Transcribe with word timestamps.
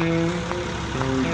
Okay, 0.00 1.29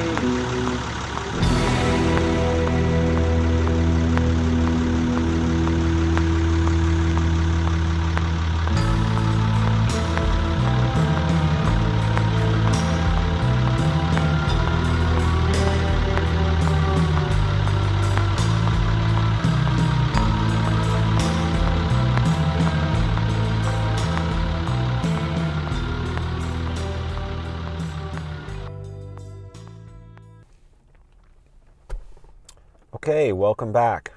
welcome 33.47 33.71
back. 33.71 34.11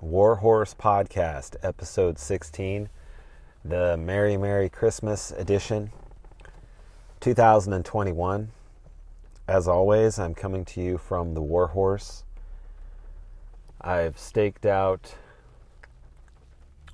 War 0.00 0.36
Horse 0.36 0.76
Podcast, 0.78 1.56
episode 1.60 2.20
16, 2.20 2.88
the 3.64 3.96
Merry 3.96 4.36
Merry 4.36 4.68
Christmas 4.68 5.32
edition, 5.32 5.90
2021. 7.18 8.52
As 9.48 9.66
always, 9.66 10.20
I'm 10.20 10.36
coming 10.36 10.64
to 10.66 10.80
you 10.80 10.98
from 10.98 11.34
the 11.34 11.42
War 11.42 11.66
Horse. 11.66 12.22
I've 13.80 14.16
staked 14.16 14.64
out 14.64 15.16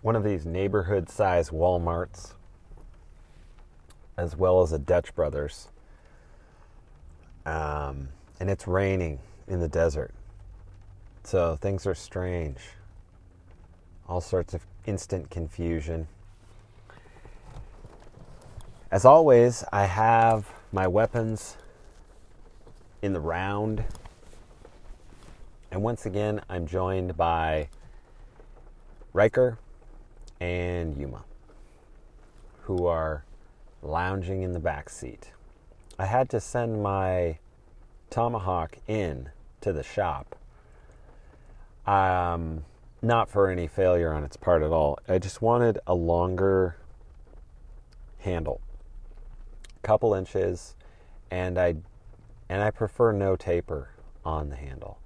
one 0.01 0.17
of 0.17 0.25
these 0.25 0.47
neighborhood 0.47 1.11
size 1.11 1.51
Walmarts, 1.51 2.33
as 4.17 4.35
well 4.35 4.63
as 4.63 4.73
a 4.73 4.79
Dutch 4.79 5.15
Brothers. 5.15 5.69
Um, 7.45 8.09
and 8.41 8.49
it's 8.49 8.67
raining 8.67 9.19
in 9.47 9.61
the 9.61 9.69
desert. 9.69 10.15
So 11.27 11.57
things 11.57 11.89
are 11.89 11.95
strange. 11.97 12.61
All 14.09 14.21
sorts 14.21 14.55
of 14.55 14.65
instant 14.87 15.29
confusion. 15.29 16.07
As 18.93 19.05
always, 19.05 19.65
I 19.73 19.87
have 19.87 20.49
my 20.71 20.87
weapons 20.87 21.57
in 23.03 23.13
the 23.13 23.19
round. 23.19 23.83
And 25.73 25.83
once 25.83 26.07
again, 26.07 26.43
I'm 26.49 26.65
joined 26.65 27.17
by 27.17 27.71
Riker 29.13 29.59
and 30.39 30.97
Yuma, 30.97 31.25
who 32.61 32.87
are 32.87 33.25
lounging 33.83 34.43
in 34.43 34.53
the 34.53 34.61
back 34.61 34.89
seat. 34.89 35.33
I 35.99 36.07
had 36.07 36.31
to 36.31 36.39
send 36.39 36.85
my 36.85 37.41
Tomahawk 38.11 38.77
in 38.87 39.31
to 39.63 39.73
the 39.73 39.83
shop 39.83 40.37
um, 41.87 42.65
not 43.03 43.29
for 43.29 43.49
any 43.49 43.67
failure 43.67 44.13
on 44.13 44.25
its 44.25 44.37
part 44.37 44.63
at 44.63 44.71
all. 44.71 44.99
I 45.09 45.19
just 45.19 45.41
wanted 45.41 45.79
a 45.87 45.95
longer 45.95 46.77
handle, 48.19 48.61
a 49.77 49.87
couple 49.87 50.15
inches, 50.15 50.75
and 51.31 51.59
I 51.59 51.77
and 52.49 52.63
I 52.63 52.71
prefer 52.71 53.13
no 53.13 53.37
taper 53.37 53.91
on 54.25 54.51
the 54.51 54.57
handle. 54.57 54.99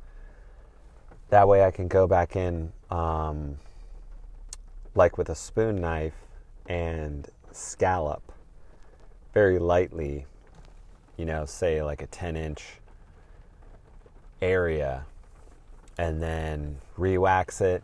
That 1.28 1.46
way, 1.48 1.64
I 1.64 1.70
can 1.70 1.88
go 1.88 2.06
back 2.06 2.36
in 2.36 2.72
um, 2.90 3.58
like 4.94 5.18
with 5.18 5.28
a 5.28 5.34
spoon 5.34 5.76
knife 5.76 6.14
and 6.66 7.28
scallop 7.52 8.32
very 9.34 9.58
lightly. 9.58 10.26
You 11.16 11.26
know, 11.26 11.44
say 11.44 11.82
like 11.82 12.00
a 12.00 12.06
ten 12.06 12.36
inch 12.36 12.80
area 14.40 15.04
and 15.98 16.22
then 16.22 16.78
re-wax 16.96 17.60
it 17.60 17.82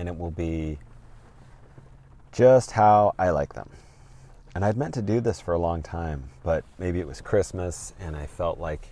and 0.00 0.08
it 0.08 0.18
will 0.18 0.30
be 0.30 0.78
just 2.32 2.70
how 2.70 3.14
I 3.18 3.30
like 3.30 3.52
them. 3.52 3.68
And 4.54 4.64
I'd 4.64 4.76
meant 4.76 4.94
to 4.94 5.02
do 5.02 5.20
this 5.20 5.40
for 5.40 5.52
a 5.52 5.58
long 5.58 5.82
time, 5.82 6.30
but 6.42 6.64
maybe 6.78 7.00
it 7.00 7.06
was 7.06 7.20
Christmas 7.20 7.92
and 8.00 8.16
I 8.16 8.24
felt 8.24 8.58
like 8.58 8.88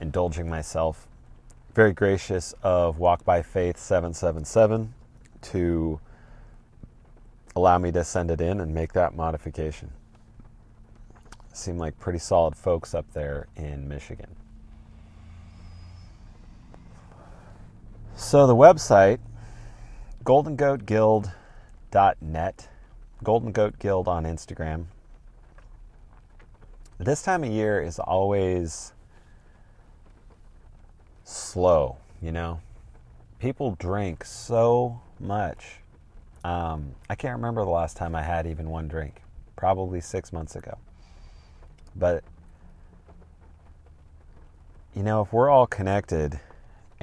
indulging 0.00 0.48
myself. 0.48 1.08
Very 1.74 1.92
gracious 1.92 2.54
of 2.62 2.98
Walk 2.98 3.24
by 3.24 3.40
Faith 3.40 3.78
777 3.78 4.92
to 5.40 6.00
allow 7.56 7.78
me 7.78 7.90
to 7.92 8.04
send 8.04 8.30
it 8.30 8.40
in 8.42 8.60
and 8.60 8.74
make 8.74 8.92
that 8.92 9.16
modification. 9.16 9.90
Seem 11.54 11.78
like 11.78 11.98
pretty 11.98 12.18
solid 12.18 12.56
folks 12.56 12.94
up 12.94 13.06
there 13.14 13.46
in 13.56 13.88
Michigan. 13.88 14.36
So 18.16 18.46
the 18.46 18.54
website, 18.54 19.18
goldengoatguild.net, 20.24 22.68
Golden 23.24 23.50
Goat 23.50 23.80
Guild 23.80 24.06
on 24.06 24.22
Instagram. 24.22 24.84
This 26.96 27.22
time 27.22 27.42
of 27.42 27.50
year 27.50 27.82
is 27.82 27.98
always 27.98 28.92
slow, 31.24 31.96
you 32.22 32.30
know? 32.30 32.60
People 33.40 33.74
drink 33.80 34.24
so 34.24 35.00
much. 35.18 35.80
Um, 36.44 36.94
I 37.10 37.16
can't 37.16 37.34
remember 37.34 37.64
the 37.64 37.70
last 37.70 37.96
time 37.96 38.14
I 38.14 38.22
had 38.22 38.46
even 38.46 38.70
one 38.70 38.86
drink, 38.86 39.22
probably 39.56 40.00
six 40.00 40.32
months 40.32 40.54
ago. 40.54 40.78
But, 41.96 42.22
you 44.94 45.02
know, 45.02 45.22
if 45.22 45.32
we're 45.32 45.50
all 45.50 45.66
connected, 45.66 46.38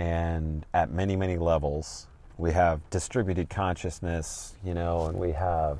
and 0.01 0.65
at 0.73 0.89
many, 0.89 1.15
many 1.15 1.37
levels. 1.37 2.07
We 2.39 2.53
have 2.53 2.81
distributed 2.89 3.51
consciousness, 3.51 4.55
you 4.65 4.73
know, 4.73 5.05
and 5.05 5.15
we 5.15 5.31
have 5.33 5.77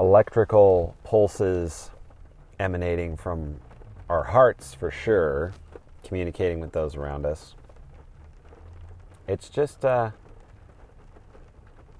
electrical 0.00 0.96
pulses 1.04 1.90
emanating 2.58 3.16
from 3.16 3.60
our 4.08 4.24
hearts 4.24 4.74
for 4.74 4.90
sure, 4.90 5.54
communicating 6.02 6.58
with 6.58 6.72
those 6.72 6.96
around 6.96 7.24
us. 7.24 7.54
It's 9.28 9.48
just, 9.48 9.84
uh, 9.84 10.10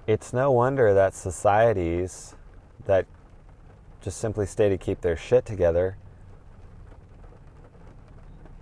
it's 0.09 0.33
no 0.33 0.51
wonder 0.51 0.93
that 0.93 1.15
societies 1.15 2.35
that 2.87 3.07
just 4.01 4.19
simply 4.19 4.47
stay 4.47 4.69
to 4.69 4.77
keep 4.77 5.01
their 5.03 5.17
shit 5.17 5.47
together 5.47 5.97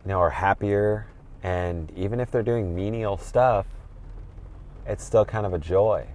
you 0.04 0.09
know, 0.09 0.20
are 0.20 0.31
happier. 0.31 1.06
And 1.42 1.91
even 1.97 2.20
if 2.20 2.31
they're 2.31 2.42
doing 2.42 2.75
menial 2.75 3.16
stuff, 3.16 3.66
it's 4.87 5.03
still 5.03 5.25
kind 5.25 5.47
of 5.47 5.54
a 5.54 5.59
joy. 5.59 6.06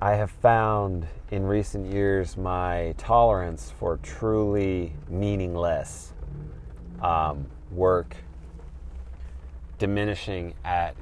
I 0.00 0.14
have 0.14 0.30
found 0.30 1.06
in 1.30 1.44
recent 1.44 1.92
years 1.92 2.36
my 2.36 2.94
tolerance 2.98 3.72
for 3.78 3.98
truly 3.98 4.92
meaningless 5.08 6.12
um, 7.02 7.46
work 7.70 8.16
diminishing 9.78 10.54
at 10.64 10.94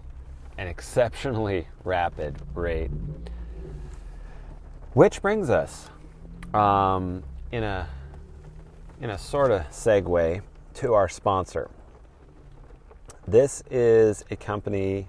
an 0.58 0.68
exceptionally 0.68 1.66
rapid 1.84 2.36
rate. 2.54 2.90
Which 4.92 5.20
brings 5.20 5.50
us 5.50 5.90
um, 6.52 7.24
in 7.50 7.64
a 7.64 7.88
in 9.00 9.10
a 9.10 9.19
sort 9.19 9.50
of 9.50 9.62
segue 9.71 10.41
to 10.75 10.94
our 10.94 11.09
sponsor. 11.09 11.71
This 13.27 13.62
is 13.71 14.25
a 14.31 14.37
company, 14.37 15.09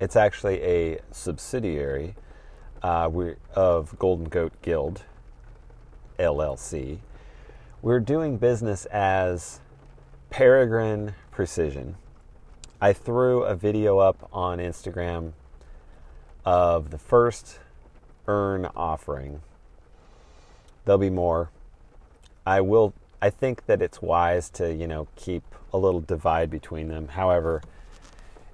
it's 0.00 0.16
actually 0.16 0.62
a 0.62 0.98
subsidiary 1.10 2.14
uh, 2.82 3.08
of 3.54 3.98
Golden 3.98 4.28
Goat 4.28 4.52
Guild, 4.62 5.04
LLC. 6.18 6.98
We're 7.80 8.00
doing 8.00 8.36
business 8.36 8.86
as 8.86 9.60
Peregrine 10.30 11.14
Precision. 11.30 11.96
I 12.80 12.92
threw 12.92 13.44
a 13.44 13.54
video 13.54 13.98
up 13.98 14.28
on 14.32 14.58
Instagram 14.58 15.32
of 16.44 16.90
the 16.90 16.98
first 16.98 17.60
urn 18.26 18.66
offering. 18.74 19.42
There'll 20.84 20.98
be 20.98 21.10
more. 21.10 21.50
I 22.46 22.60
will. 22.60 22.94
I 23.20 23.30
think 23.30 23.66
that 23.66 23.80
it's 23.80 24.02
wise 24.02 24.50
to 24.50 24.72
you 24.72 24.86
know 24.86 25.08
keep 25.16 25.44
a 25.72 25.78
little 25.78 26.00
divide 26.00 26.50
between 26.50 26.88
them. 26.88 27.08
However, 27.08 27.62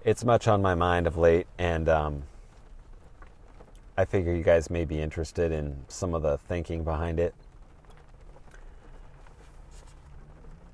it's 0.04 0.24
much 0.24 0.46
on 0.46 0.62
my 0.62 0.74
mind 0.74 1.06
of 1.06 1.16
late, 1.16 1.46
and 1.58 1.88
um, 1.88 2.22
I 3.96 4.04
figure 4.04 4.34
you 4.34 4.42
guys 4.42 4.70
may 4.70 4.84
be 4.84 5.00
interested 5.00 5.52
in 5.52 5.84
some 5.88 6.14
of 6.14 6.22
the 6.22 6.38
thinking 6.38 6.84
behind 6.84 7.18
it. 7.18 7.34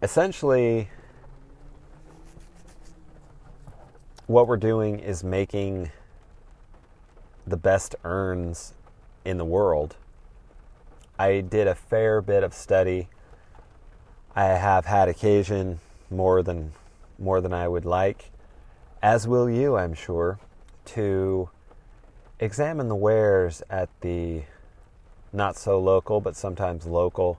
Essentially, 0.03 0.89
what 4.27 4.47
we're 4.47 4.57
doing 4.57 4.99
is 4.99 5.25
making 5.25 5.91
the 7.47 7.57
best 7.57 7.95
urns 8.05 8.75
in 9.25 9.39
the 9.39 9.45
world. 9.45 9.97
I 11.19 11.41
did 11.41 11.69
a 11.69 11.75
fair 11.75 12.21
bit 12.21 12.43
of 12.43 12.53
study. 12.53 13.09
I 14.35 14.47
have 14.47 14.87
had 14.87 15.09
occasion 15.09 15.79
more 16.11 16.43
than 16.43 16.73
more 17.19 17.41
than 17.41 17.53
I 17.53 17.69
would 17.69 17.85
like, 17.85 18.31
as 19.01 19.29
will 19.29 19.49
you, 19.49 19.77
I'm 19.77 19.95
sure, 19.95 20.41
to 20.87 21.49
examine 22.41 22.89
the 22.89 22.97
wares 22.97 23.63
at 23.71 23.89
the 24.01 24.43
not 25.33 25.57
so 25.57 25.79
local 25.79 26.21
but 26.21 26.35
sometimes 26.37 26.87
local 26.87 27.39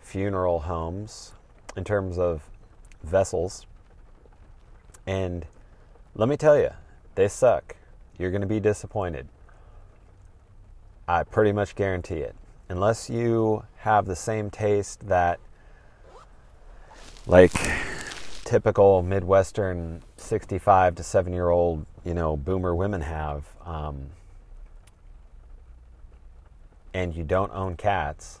funeral 0.00 0.60
homes 0.60 1.32
in 1.76 1.82
terms 1.82 2.18
of 2.18 2.48
vessels. 3.02 3.66
And 5.06 5.46
let 6.14 6.28
me 6.28 6.36
tell 6.36 6.58
you, 6.58 6.70
they 7.16 7.28
suck. 7.28 7.76
You're 8.18 8.30
going 8.30 8.42
to 8.42 8.46
be 8.46 8.60
disappointed. 8.60 9.26
I 11.08 11.24
pretty 11.24 11.52
much 11.52 11.74
guarantee 11.74 12.18
it. 12.20 12.36
Unless 12.70 13.10
you 13.10 13.64
have 13.78 14.06
the 14.06 14.14
same 14.14 14.48
taste 14.48 15.08
that, 15.08 15.40
like, 17.26 17.50
typical 18.44 19.02
Midwestern 19.02 20.04
65 20.16 20.94
to 20.94 21.02
7 21.02 21.32
year 21.32 21.48
old, 21.48 21.84
you 22.04 22.14
know, 22.14 22.36
boomer 22.36 22.72
women 22.72 23.00
have, 23.00 23.44
um, 23.66 24.10
and 26.94 27.16
you 27.16 27.24
don't 27.24 27.50
own 27.52 27.76
cats, 27.76 28.38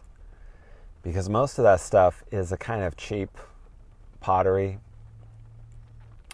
because 1.02 1.28
most 1.28 1.58
of 1.58 1.64
that 1.64 1.80
stuff 1.80 2.22
is 2.30 2.52
a 2.52 2.56
kind 2.56 2.84
of 2.84 2.96
cheap 2.96 3.36
pottery 4.20 4.78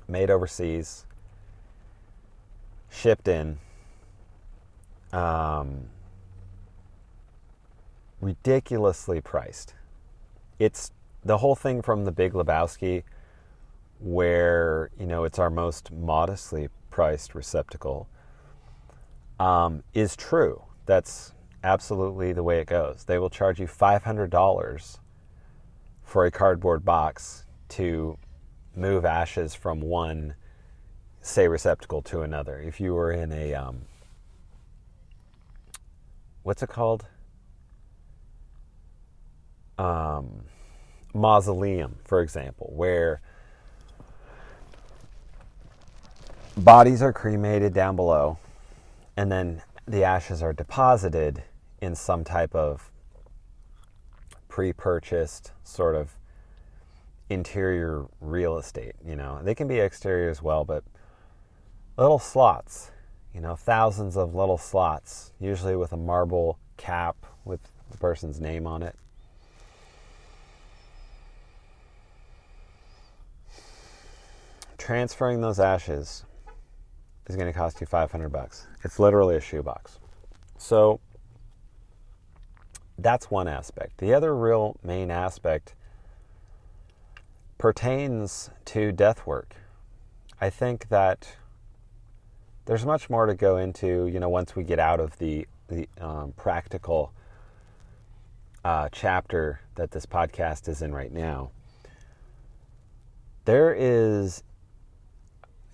made 0.07 0.31
overseas, 0.31 1.07
shipped 2.91 3.27
in, 3.27 3.57
um, 5.15 5.89
ridiculously 8.27 9.21
priced. 9.21 9.75
It's 10.59 10.91
the 11.25 11.39
whole 11.39 11.55
thing 11.55 11.81
from 11.81 12.05
the 12.05 12.11
Big 12.11 12.33
Lebowski, 12.33 13.05
where 14.01 14.91
you 14.99 15.07
know 15.07 15.23
it's 15.23 15.39
our 15.39 15.49
most 15.49 15.93
modestly 15.93 16.69
priced 16.91 17.37
receptacle, 17.37 18.09
um, 19.39 19.85
is 19.95 20.17
true. 20.17 20.63
That's 20.87 21.35
absolutely 21.63 22.33
the 22.33 22.43
way 22.43 22.59
it 22.59 22.67
goes. 22.67 23.05
They 23.05 23.19
will 23.19 23.31
charge 23.31 23.61
you 23.61 23.67
$500 23.67 24.99
for 26.03 26.25
a 26.25 26.31
cardboard 26.31 26.85
box 26.85 27.45
to 27.71 28.19
move 28.75 29.05
ashes 29.05 29.55
from 29.55 29.81
one, 29.81 30.35
say, 31.21 31.47
receptacle 31.49 32.03
to 32.03 32.23
another. 32.23 32.59
If 32.61 32.81
you 32.81 32.95
were 32.95 33.13
in 33.13 33.33
a, 33.33 33.55
um, 33.55 33.83
what's 36.43 36.63
it 36.63 36.69
called? 36.69 37.07
Um, 39.79 40.45
mausoleum, 41.15 41.97
for 42.05 42.21
example, 42.21 42.73
where 42.75 43.21
bodies 46.57 47.03
are 47.03 47.13
cremated 47.13 47.75
down 47.75 47.97
below 47.97 48.39
and 49.17 49.31
then 49.31 49.63
the 49.87 50.05
ashes 50.05 50.43
are 50.43 50.53
deposited 50.53 51.43
in 51.81 51.95
some 51.95 52.25
type 52.25 52.55
of 52.55 52.91
pre 54.49 54.73
purchased 54.73 55.53
sort 55.65 55.95
of 55.95 56.13
interior 57.29 58.07
real 58.21 58.59
estate. 58.59 58.95
You 59.05 59.17
know, 59.17 59.41
they 59.43 59.55
can 59.55 59.69
be 59.69 59.79
exterior 59.79 60.31
as 60.31 60.43
well, 60.43 60.65
but 60.65 60.85
little 61.97 62.19
slots, 62.19 62.91
you 63.35 63.41
know, 63.41 63.57
thousands 63.57 64.17
of 64.17 64.35
little 64.35 64.59
slots, 64.59 65.33
usually 65.41 65.77
with 65.77 65.93
a 65.93 65.97
marble 65.97 66.59
cap 66.77 67.17
with 67.45 67.61
the 67.91 67.99
person's 67.99 68.41
name 68.41 68.67
on 68.67 68.83
it. 68.83 68.97
Transferring 74.79 75.41
those 75.41 75.59
ashes 75.59 76.25
is 77.27 77.37
going 77.37 77.53
to 77.53 77.59
cost 77.59 77.81
you 77.81 77.87
500 77.87 78.29
bucks. 78.29 78.67
It's 78.85 78.99
literally 78.99 79.37
a 79.37 79.41
shoebox. 79.41 79.99
So 80.59 81.01
that's 82.99 83.31
one 83.31 83.49
aspect. 83.49 83.99
The 83.99 84.15
other 84.15 84.35
real 84.35 84.77
main 84.83 85.11
aspect 85.11 85.75
pertains 87.59 88.51
to 88.67 88.93
death 88.93 89.27
work. 89.27 89.55
I 90.41 90.51
think 90.51 90.89
that 90.89 91.37
there's 92.67 92.85
much 92.85 93.09
more 93.09 93.27
to 93.27 93.35
go 93.35 93.57
into, 93.57 94.07
you 94.07 94.21
know, 94.21 94.29
once 94.29 94.55
we 94.55 94.65
get 94.65 94.79
out 94.79 95.01
of 95.01 95.19
the, 95.19 95.47
the 95.69 95.89
um, 96.01 96.33
practical 96.37 97.13
uh, 98.65 98.89
chapter 98.91 99.61
that 99.77 99.93
this 99.93 100.05
podcast 100.05 100.69
is 100.69 100.83
in 100.83 100.93
right 100.93 101.13
now. 101.13 101.51
There 103.45 103.73
is, 103.73 104.43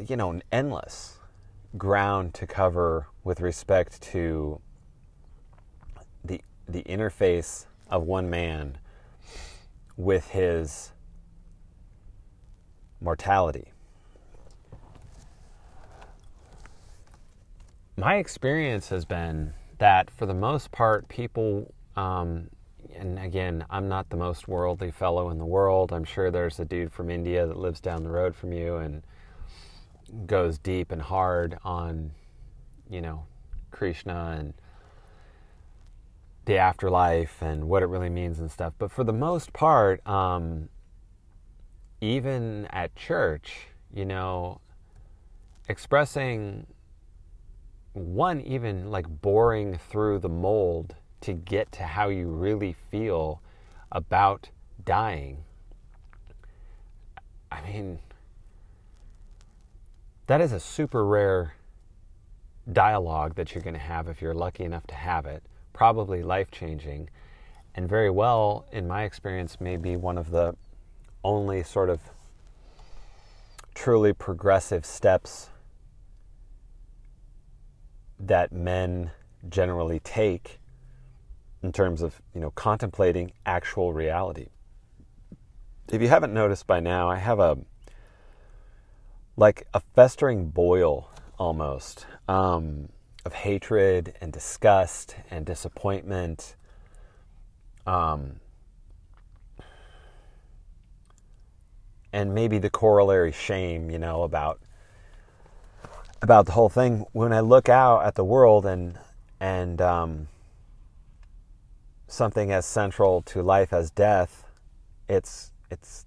you 0.08 0.16
know, 0.16 0.30
an 0.30 0.42
endless 0.52 1.18
ground 1.76 2.34
to 2.34 2.46
cover 2.46 3.06
with 3.24 3.40
respect 3.40 4.00
to 4.02 4.60
the 6.24 6.40
the 6.68 6.82
interface 6.84 7.66
of 7.88 8.04
one 8.04 8.30
man 8.30 8.78
with 9.96 10.28
his 10.30 10.92
mortality. 13.00 13.72
My 17.96 18.16
experience 18.16 18.88
has 18.88 19.04
been 19.04 19.52
that 19.78 20.10
for 20.10 20.26
the 20.26 20.34
most 20.34 20.70
part, 20.70 21.08
people, 21.08 21.74
um, 21.96 22.48
and 22.94 23.18
again, 23.18 23.64
I'm 23.68 23.88
not 23.88 24.08
the 24.08 24.16
most 24.16 24.48
worldly 24.48 24.90
fellow 24.90 25.30
in 25.30 25.38
the 25.38 25.44
world. 25.44 25.92
I'm 25.92 26.04
sure 26.04 26.30
there's 26.30 26.58
a 26.58 26.64
dude 26.64 26.92
from 26.92 27.10
India 27.10 27.46
that 27.46 27.58
lives 27.58 27.80
down 27.80 28.02
the 28.02 28.10
road 28.10 28.34
from 28.34 28.52
you 28.52 28.76
and 28.76 29.02
goes 30.26 30.58
deep 30.58 30.92
and 30.92 31.02
hard 31.02 31.58
on, 31.64 32.12
you 32.90 33.00
know, 33.00 33.24
Krishna 33.70 34.36
and 34.38 34.54
the 36.44 36.58
afterlife 36.58 37.40
and 37.40 37.68
what 37.68 37.82
it 37.82 37.86
really 37.86 38.08
means 38.08 38.40
and 38.40 38.50
stuff. 38.50 38.74
But 38.78 38.90
for 38.90 39.04
the 39.04 39.12
most 39.12 39.52
part, 39.52 40.06
um, 40.06 40.68
even 42.00 42.66
at 42.66 42.94
church, 42.96 43.68
you 43.94 44.04
know, 44.04 44.60
expressing 45.68 46.66
one, 47.92 48.40
even 48.40 48.90
like 48.90 49.06
boring 49.08 49.78
through 49.78 50.18
the 50.18 50.28
mold 50.28 50.96
to 51.20 51.32
get 51.32 51.70
to 51.72 51.84
how 51.84 52.08
you 52.08 52.26
really 52.28 52.74
feel 52.90 53.40
about 53.92 54.50
dying. 54.84 55.44
I 57.50 57.60
mean, 57.62 57.98
that 60.26 60.40
is 60.40 60.52
a 60.52 60.60
super 60.60 61.04
rare 61.04 61.54
dialogue 62.70 63.34
that 63.34 63.54
you're 63.54 63.62
going 63.62 63.74
to 63.74 63.80
have 63.80 64.08
if 64.08 64.22
you're 64.22 64.34
lucky 64.34 64.64
enough 64.64 64.86
to 64.86 64.94
have 64.94 65.26
it. 65.26 65.42
Probably 65.72 66.22
life 66.22 66.50
changing, 66.50 67.08
and 67.74 67.88
very 67.88 68.10
well, 68.10 68.66
in 68.70 68.86
my 68.86 69.04
experience, 69.04 69.58
maybe 69.60 69.96
one 69.96 70.18
of 70.18 70.30
the 70.30 70.54
only 71.24 71.62
sort 71.62 71.88
of 71.88 72.00
truly 73.74 74.12
progressive 74.12 74.84
steps 74.84 75.48
that 78.20 78.52
men 78.52 79.10
generally 79.48 79.98
take 80.00 80.60
in 81.62 81.72
terms 81.72 82.02
of 82.02 82.20
you 82.34 82.40
know 82.40 82.50
contemplating 82.50 83.32
actual 83.46 83.92
reality. 83.92 84.48
If 85.90 86.00
you 86.00 86.08
haven't 86.08 86.32
noticed 86.32 86.66
by 86.66 86.80
now, 86.80 87.08
I 87.08 87.16
have 87.16 87.40
a 87.40 87.58
like 89.36 89.66
a 89.72 89.80
festering 89.94 90.50
boil 90.50 91.10
almost 91.38 92.06
um, 92.28 92.88
of 93.24 93.32
hatred 93.32 94.14
and 94.20 94.32
disgust 94.32 95.16
and 95.30 95.46
disappointment. 95.46 96.54
Um, 97.86 98.36
and 102.12 102.34
maybe 102.34 102.58
the 102.58 102.70
corollary 102.70 103.32
shame, 103.32 103.90
you 103.90 103.98
know, 103.98 104.22
about 104.22 104.60
about 106.20 106.46
the 106.46 106.52
whole 106.52 106.68
thing. 106.68 107.04
When 107.12 107.32
I 107.32 107.40
look 107.40 107.68
out 107.68 108.04
at 108.04 108.14
the 108.14 108.24
world 108.24 108.66
and 108.66 108.98
and 109.40 109.80
um, 109.80 110.28
something 112.06 112.52
as 112.52 112.66
central 112.66 113.22
to 113.22 113.42
life 113.42 113.72
as 113.72 113.90
death, 113.90 114.44
it's 115.08 115.52
it's 115.70 116.04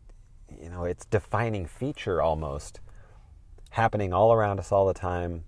you 0.61 0.69
know 0.69 0.83
it's 0.85 1.05
defining 1.05 1.65
feature 1.65 2.21
almost 2.21 2.79
happening 3.75 4.13
all 4.13 4.31
around 4.31 4.57
us 4.57 4.71
all 4.71 4.87
the 4.87 4.93
time, 4.93 5.43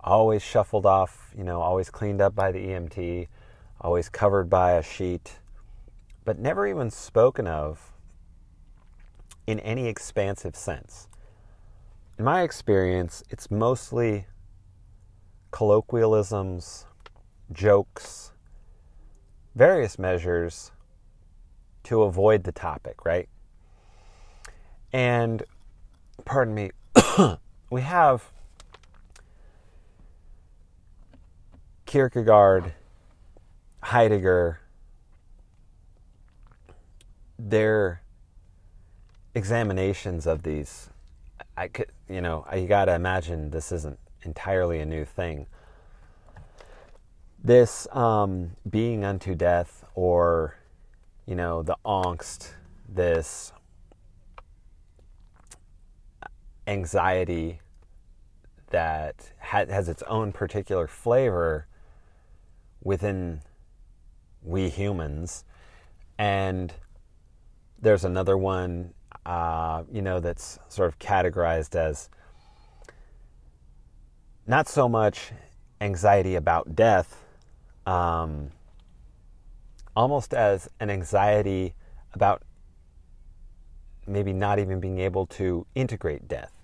always 0.00 0.42
shuffled 0.42 0.84
off, 0.84 1.32
you 1.34 1.42
know, 1.42 1.62
always 1.62 1.88
cleaned 1.88 2.20
up 2.20 2.34
by 2.34 2.52
the 2.52 2.58
EMT, 2.58 3.28
always 3.80 4.10
covered 4.10 4.50
by 4.50 4.72
a 4.72 4.82
sheet, 4.82 5.38
but 6.22 6.38
never 6.38 6.66
even 6.66 6.90
spoken 6.90 7.46
of 7.46 7.94
in 9.46 9.58
any 9.60 9.88
expansive 9.88 10.54
sense. 10.54 11.08
In 12.18 12.26
my 12.26 12.42
experience, 12.42 13.22
it's 13.30 13.50
mostly 13.50 14.26
colloquialisms, 15.50 16.84
jokes, 17.52 18.32
various 19.54 19.98
measures 19.98 20.72
to 21.84 22.02
avoid 22.02 22.44
the 22.44 22.52
topic, 22.52 23.06
right? 23.06 23.30
And, 24.92 25.42
pardon 26.26 26.54
me, 26.54 26.72
we 27.72 27.80
have 27.80 28.30
Kierkegaard, 31.86 32.74
Heidegger, 33.82 34.60
their 37.38 38.02
examinations 39.34 40.26
of 40.26 40.42
these. 40.42 40.90
I 41.56 41.68
could, 41.68 41.86
you 42.10 42.20
know, 42.20 42.46
you 42.54 42.66
got 42.66 42.84
to 42.84 42.94
imagine 42.94 43.48
this 43.48 43.72
isn't 43.72 43.98
entirely 44.20 44.78
a 44.80 44.84
new 44.84 45.06
thing. 45.06 45.46
This 47.42 47.88
um, 47.92 48.50
being 48.68 49.02
unto 49.02 49.34
death, 49.34 49.82
or 49.94 50.56
you 51.24 51.34
know, 51.34 51.62
the 51.62 51.76
angst, 51.86 52.50
this 52.86 53.50
anxiety 56.66 57.61
that 58.72 59.32
has 59.38 59.88
its 59.88 60.02
own 60.04 60.32
particular 60.32 60.86
flavor 60.86 61.66
within 62.82 63.40
we 64.42 64.68
humans. 64.68 65.44
And 66.18 66.72
there's 67.80 68.04
another 68.04 68.36
one, 68.36 68.94
uh, 69.24 69.84
you 69.92 70.02
know, 70.02 70.20
that's 70.20 70.58
sort 70.68 70.88
of 70.88 70.98
categorized 70.98 71.74
as 71.76 72.08
not 74.46 74.68
so 74.68 74.88
much 74.88 75.32
anxiety 75.80 76.34
about 76.34 76.74
death, 76.74 77.22
um, 77.86 78.50
almost 79.94 80.34
as 80.34 80.68
an 80.80 80.90
anxiety 80.90 81.74
about 82.14 82.42
maybe 84.06 84.32
not 84.32 84.58
even 84.58 84.80
being 84.80 84.98
able 84.98 85.26
to 85.26 85.66
integrate 85.74 86.26
death. 86.26 86.61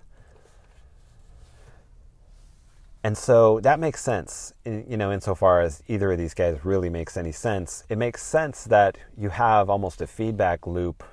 And 3.03 3.17
so 3.17 3.61
that 3.61 3.79
makes 3.79 4.01
sense, 4.01 4.53
you 4.65 4.97
know, 4.97 5.11
insofar 5.11 5.61
as 5.61 5.81
either 5.87 6.11
of 6.11 6.17
these 6.17 6.33
guys 6.33 6.65
really 6.65 6.89
makes 6.89 7.15
any 7.15 7.31
sense. 7.31 7.85
It 7.87 7.97
makes 7.97 8.21
sense 8.21 8.65
that 8.65 8.97
you 9.17 9.29
have 9.29 9.69
almost 9.69 10.01
a 10.01 10.07
feedback 10.07 10.67
loop 10.67 11.03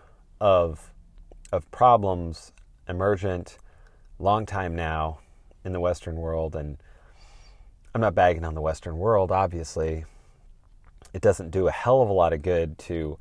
of 0.41 0.93
of 1.53 1.71
problems 1.71 2.53
emergent 2.89 3.59
long 4.19 4.45
time 4.47 4.75
now 4.75 5.21
in 5.65 5.73
the 5.73 5.81
Western 5.81 6.17
world, 6.17 6.57
and 6.57 6.77
I'm 7.95 8.01
not 8.01 8.15
bagging 8.15 8.45
on 8.45 8.55
the 8.55 8.61
Western 8.61 8.99
world, 8.99 9.31
obviously. 9.31 10.05
It 11.13 11.23
doesn't 11.23 11.51
do 11.51 11.69
a 11.69 11.71
hell 11.71 12.03
of 12.03 12.09
a 12.09 12.13
lot 12.13 12.33
of 12.33 12.43
good 12.43 12.79
to 12.79 13.19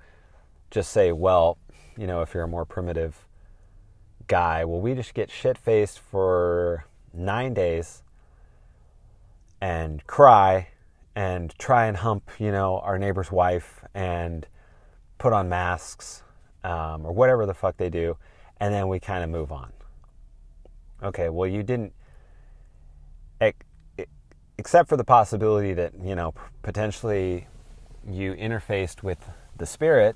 just 0.71 0.91
say, 0.91 1.11
well, 1.11 1.57
you 1.97 2.07
know, 2.07 2.21
if 2.21 2.33
you're 2.33 2.43
a 2.43 2.47
more 2.47 2.65
primitive 2.65 3.25
guy, 4.27 4.65
well, 4.65 4.81
we 4.81 4.95
just 4.95 5.13
get 5.13 5.29
shit 5.29 5.57
faced 5.57 5.99
for 5.99 6.85
nine 7.13 7.53
days 7.53 8.01
and 9.61 10.05
cry 10.07 10.67
and 11.15 11.57
try 11.57 11.85
and 11.85 11.97
hump, 11.97 12.29
you 12.39 12.51
know, 12.51 12.79
our 12.79 12.97
neighbor's 12.97 13.31
wife 13.31 13.83
and 13.93 14.47
put 15.17 15.31
on 15.31 15.47
masks 15.47 16.23
um, 16.63 17.05
or 17.05 17.13
whatever 17.13 17.45
the 17.45 17.53
fuck 17.53 17.77
they 17.77 17.89
do, 17.89 18.17
and 18.59 18.73
then 18.73 18.87
we 18.87 18.99
kind 18.99 19.23
of 19.23 19.29
move 19.29 19.51
on. 19.51 19.71
Okay, 21.03 21.29
well, 21.29 21.49
you 21.49 21.63
didn't, 21.63 21.93
except 24.57 24.89
for 24.89 24.97
the 24.97 25.03
possibility 25.03 25.73
that, 25.73 25.93
you 26.03 26.15
know, 26.15 26.33
potentially 26.63 27.47
you 28.09 28.33
interfaced 28.33 29.03
with 29.03 29.19
the 29.57 29.65
spirit, 29.65 30.15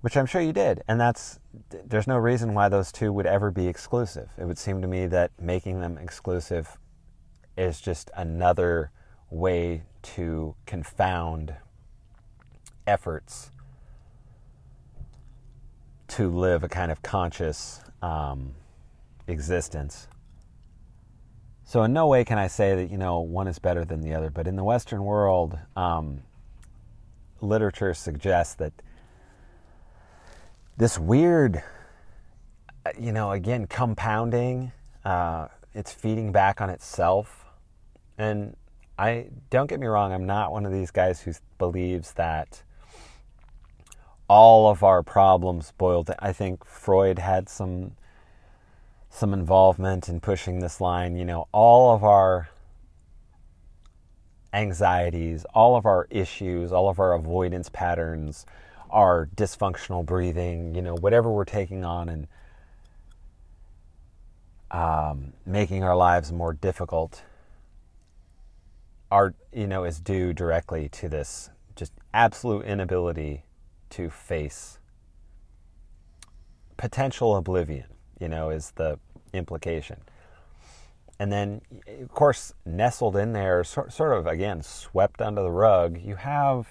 which 0.00 0.16
I'm 0.16 0.26
sure 0.26 0.40
you 0.40 0.52
did. 0.52 0.82
And 0.88 1.00
that's, 1.00 1.38
there's 1.70 2.06
no 2.06 2.16
reason 2.16 2.54
why 2.54 2.68
those 2.68 2.92
two 2.92 3.12
would 3.12 3.26
ever 3.26 3.50
be 3.50 3.66
exclusive. 3.66 4.28
It 4.38 4.44
would 4.44 4.58
seem 4.58 4.82
to 4.82 4.88
me 4.88 5.06
that 5.06 5.30
making 5.40 5.80
them 5.80 5.98
exclusive 5.98 6.78
is 7.56 7.80
just 7.80 8.10
another 8.16 8.90
way 9.30 9.82
to 10.02 10.54
confound 10.66 11.54
efforts 12.86 13.50
to 16.08 16.30
live 16.30 16.62
a 16.62 16.68
kind 16.68 16.92
of 16.92 17.02
conscious 17.02 17.80
um, 18.02 18.54
existence. 19.26 20.06
So, 21.64 21.82
in 21.82 21.92
no 21.92 22.06
way 22.06 22.24
can 22.24 22.38
I 22.38 22.46
say 22.46 22.76
that, 22.76 22.90
you 22.90 22.96
know, 22.96 23.20
one 23.20 23.48
is 23.48 23.58
better 23.58 23.84
than 23.84 24.00
the 24.00 24.14
other, 24.14 24.30
but 24.30 24.46
in 24.46 24.54
the 24.54 24.62
Western 24.62 25.02
world, 25.02 25.58
um, 25.74 26.22
literature 27.40 27.92
suggests 27.92 28.54
that 28.54 28.72
this 30.76 30.96
weird, 30.96 31.62
you 32.98 33.10
know, 33.10 33.32
again, 33.32 33.66
compounding, 33.66 34.70
uh, 35.04 35.48
it's 35.74 35.92
feeding 35.92 36.30
back 36.30 36.60
on 36.60 36.70
itself 36.70 37.45
and 38.18 38.56
I 38.98 39.28
don't 39.50 39.68
get 39.68 39.80
me 39.80 39.86
wrong, 39.86 40.12
I'm 40.12 40.26
not 40.26 40.52
one 40.52 40.64
of 40.64 40.72
these 40.72 40.90
guys 40.90 41.20
who 41.20 41.32
believes 41.58 42.12
that 42.14 42.62
all 44.28 44.70
of 44.70 44.82
our 44.82 45.02
problems 45.02 45.72
boiled. 45.78 46.10
I 46.18 46.32
think 46.32 46.64
Freud 46.64 47.18
had 47.18 47.48
some 47.48 47.92
some 49.08 49.32
involvement 49.32 50.08
in 50.08 50.20
pushing 50.20 50.60
this 50.60 50.80
line. 50.80 51.16
You 51.16 51.24
know, 51.24 51.48
all 51.52 51.94
of 51.94 52.04
our 52.04 52.48
anxieties, 54.52 55.44
all 55.54 55.76
of 55.76 55.86
our 55.86 56.06
issues, 56.10 56.72
all 56.72 56.88
of 56.88 56.98
our 56.98 57.14
avoidance 57.14 57.68
patterns, 57.68 58.46
our 58.90 59.28
dysfunctional 59.36 60.04
breathing, 60.04 60.74
you 60.74 60.82
know, 60.82 60.94
whatever 60.94 61.30
we're 61.30 61.44
taking 61.44 61.84
on 61.84 62.08
and 62.08 62.26
um, 64.70 65.32
making 65.44 65.82
our 65.84 65.96
lives 65.96 66.32
more 66.32 66.52
difficult 66.52 67.22
are 69.10 69.34
you 69.52 69.66
know 69.66 69.84
is 69.84 70.00
due 70.00 70.32
directly 70.32 70.88
to 70.88 71.08
this 71.08 71.50
just 71.74 71.92
absolute 72.12 72.64
inability 72.64 73.44
to 73.90 74.10
face 74.10 74.78
potential 76.76 77.36
oblivion 77.36 77.86
you 78.20 78.28
know 78.28 78.50
is 78.50 78.72
the 78.72 78.98
implication. 79.32 80.00
And 81.18 81.32
then 81.32 81.62
of 82.00 82.12
course 82.12 82.52
nestled 82.64 83.16
in 83.16 83.32
there 83.32 83.64
sort, 83.64 83.98
of 84.00 84.26
again 84.26 84.62
swept 84.62 85.22
under 85.22 85.42
the 85.42 85.50
rug 85.50 85.98
you 85.98 86.16
have 86.16 86.68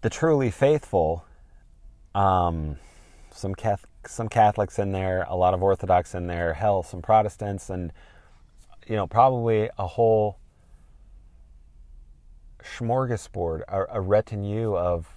the 0.00 0.10
truly 0.10 0.50
faithful 0.50 1.24
um, 2.14 2.76
some 3.32 3.54
Catholic, 3.54 3.90
some 4.06 4.28
Catholics 4.28 4.78
in 4.78 4.92
there, 4.92 5.26
a 5.28 5.36
lot 5.36 5.54
of 5.54 5.62
Orthodox 5.62 6.14
in 6.14 6.26
there, 6.26 6.54
hell, 6.54 6.82
some 6.82 7.02
Protestants, 7.02 7.68
and 7.68 7.92
you 8.86 8.96
know, 8.96 9.06
probably 9.06 9.70
a 9.78 9.86
whole 9.86 10.38
smorgasbord, 12.62 13.62
a, 13.68 13.84
a 13.90 14.00
retinue 14.00 14.76
of 14.76 15.16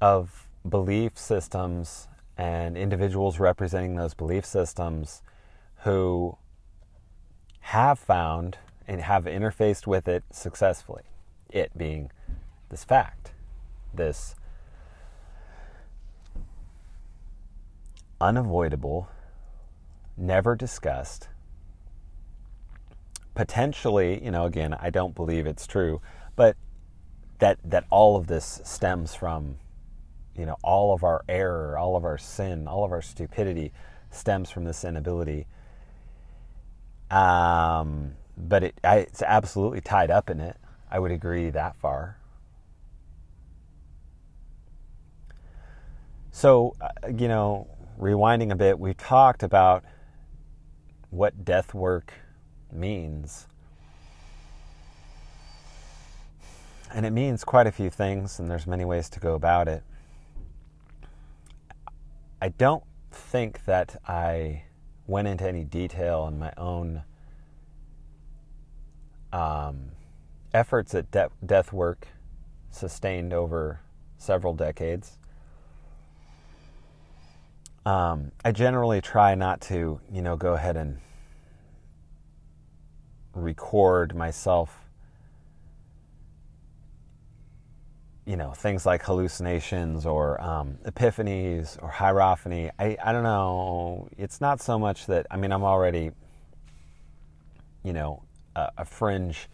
of 0.00 0.48
belief 0.68 1.16
systems 1.16 2.08
and 2.36 2.76
individuals 2.76 3.38
representing 3.38 3.96
those 3.96 4.12
belief 4.12 4.44
systems 4.44 5.22
who 5.84 6.36
have 7.60 7.98
found 7.98 8.58
and 8.86 9.00
have 9.00 9.24
interfaced 9.24 9.86
with 9.86 10.08
it 10.08 10.24
successfully. 10.30 11.02
It 11.48 11.76
being 11.76 12.10
this 12.68 12.84
fact, 12.84 13.32
this 13.94 14.34
unavoidable 18.20 19.08
never 20.16 20.56
discussed. 20.56 21.28
Potentially, 23.34 24.22
you 24.24 24.30
know, 24.30 24.44
again, 24.44 24.74
I 24.78 24.90
don't 24.90 25.14
believe 25.14 25.46
it's 25.46 25.66
true, 25.66 26.00
but 26.36 26.56
that 27.38 27.58
that 27.64 27.84
all 27.90 28.16
of 28.16 28.26
this 28.28 28.60
stems 28.64 29.14
from, 29.14 29.56
you 30.36 30.46
know, 30.46 30.56
all 30.62 30.94
of 30.94 31.02
our 31.02 31.24
error, 31.28 31.76
all 31.76 31.96
of 31.96 32.04
our 32.04 32.18
sin, 32.18 32.68
all 32.68 32.84
of 32.84 32.92
our 32.92 33.02
stupidity 33.02 33.72
stems 34.10 34.50
from 34.50 34.64
this 34.64 34.84
inability. 34.84 35.46
Um, 37.10 38.14
but 38.36 38.64
it, 38.64 38.80
I, 38.82 38.98
it's 38.98 39.22
absolutely 39.22 39.80
tied 39.80 40.10
up 40.10 40.30
in 40.30 40.40
it. 40.40 40.56
I 40.90 40.98
would 40.98 41.10
agree 41.10 41.50
that 41.50 41.76
far. 41.76 42.18
So, 46.30 46.74
uh, 46.80 47.08
you 47.08 47.28
know, 47.28 47.68
rewinding 48.00 48.50
a 48.50 48.56
bit, 48.56 48.78
we 48.78 48.94
talked 48.94 49.42
about 49.42 49.84
what 51.14 51.44
death 51.44 51.72
work 51.72 52.12
means. 52.72 53.46
And 56.92 57.06
it 57.06 57.10
means 57.10 57.44
quite 57.44 57.68
a 57.68 57.72
few 57.72 57.88
things, 57.88 58.40
and 58.40 58.50
there's 58.50 58.66
many 58.66 58.84
ways 58.84 59.08
to 59.10 59.20
go 59.20 59.34
about 59.34 59.68
it. 59.68 59.84
I 62.42 62.48
don't 62.48 62.82
think 63.12 63.64
that 63.64 64.00
I 64.08 64.64
went 65.06 65.28
into 65.28 65.46
any 65.46 65.62
detail 65.62 66.20
on 66.20 66.38
my 66.38 66.52
own 66.56 67.04
um, 69.32 69.90
efforts 70.52 70.94
at 70.94 71.10
de- 71.12 71.30
death 71.46 71.72
work 71.72 72.08
sustained 72.70 73.32
over 73.32 73.80
several 74.18 74.54
decades. 74.54 75.18
Um, 77.86 78.32
I 78.44 78.50
generally 78.50 79.00
try 79.00 79.34
not 79.34 79.60
to, 79.62 80.00
you 80.12 80.22
know, 80.22 80.36
go 80.36 80.54
ahead 80.54 80.76
and 80.76 80.98
record 83.34 84.14
myself 84.14 84.84
you 88.26 88.36
know 88.36 88.52
things 88.52 88.86
like 88.86 89.02
hallucinations 89.02 90.06
or 90.06 90.40
um, 90.40 90.78
epiphanies 90.86 91.80
or 91.82 91.90
hierophany. 91.90 92.70
I, 92.78 92.96
I 93.04 93.12
don't 93.12 93.22
know. 93.22 94.08
It's 94.16 94.40
not 94.40 94.60
so 94.60 94.78
much 94.78 95.06
that 95.06 95.26
i 95.30 95.36
mean 95.36 95.52
i'm 95.52 95.64
already 95.64 96.10
you 97.82 97.92
know 97.92 98.22
a, 98.56 98.70
a 98.78 98.84
fringe 98.84 99.48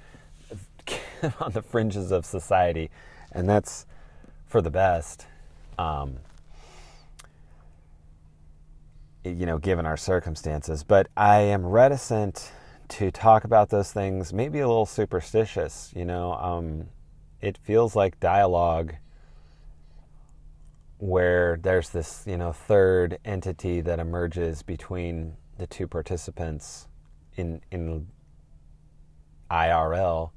on 1.40 1.52
the 1.52 1.62
fringes 1.62 2.12
of 2.12 2.25
society 2.25 2.90
and 3.32 3.49
that's 3.49 3.87
for 4.46 4.60
the 4.60 4.70
best. 4.70 5.26
Um, 5.78 6.16
you 9.25 9.46
know 9.46 9.58
given 9.58 9.84
our 9.87 9.96
circumstances. 9.96 10.82
But 10.82 11.08
i 11.16 11.40
am 11.40 11.66
reticent 11.66 12.52
to 12.90 13.11
talk 13.11 13.44
about 13.44 13.70
those 13.70 13.92
things 13.92 14.32
maybe 14.32 14.59
a 14.59 14.66
little 14.68 14.87
superstitious 14.87 15.92
you 15.97 16.04
know 16.04 16.35
um, 16.35 16.87
it 17.40 17.56
feels 17.59 17.97
like 17.97 18.20
dialogue 18.20 18.94
where 21.00 21.59
there's 21.62 21.90
this, 21.90 22.25
you 22.26 22.37
know, 22.37 22.52
third 22.52 23.18
entity 23.25 23.80
that 23.80 23.99
emerges 23.99 24.62
between 24.62 25.35
the 25.59 25.66
two 25.66 25.87
participants 25.87 26.88
in 27.37 27.61
in 27.70 28.06
IRL. 29.50 30.30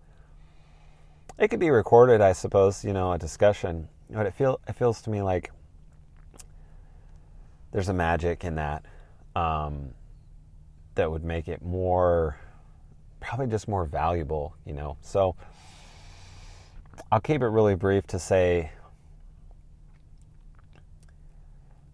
It 1.38 1.50
could 1.50 1.60
be 1.60 1.69
recorded, 1.69 2.22
I 2.22 2.31
suppose, 2.31 2.83
you 2.86 2.93
know, 2.93 3.12
a 3.12 3.17
discussion. 3.17 3.89
But 4.10 4.25
it 4.25 4.33
feel 4.33 4.60
it 4.67 4.74
feels 4.74 5.01
to 5.01 5.10
me 5.10 5.22
like 5.22 5.51
there's 7.72 7.89
a 7.89 7.93
magic 7.93 8.45
in 8.45 8.55
that 8.55 8.86
um, 9.36 9.93
that 10.95 11.12
would 11.12 11.23
make 11.23 11.47
it 11.47 11.62
more, 11.62 12.38
probably 13.19 13.47
just 13.47 13.67
more 13.67 13.85
valuable, 13.85 14.55
you 14.65 14.73
know. 14.73 14.97
So 15.01 15.35
I'll 17.12 17.21
keep 17.21 17.41
it 17.41 17.47
really 17.47 17.75
brief 17.75 18.05
to 18.07 18.19
say 18.19 18.71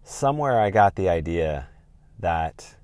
somewhere 0.02 0.60
I 0.60 0.70
got 0.70 0.96
the 0.96 1.08
idea 1.08 1.68
that 2.18 2.74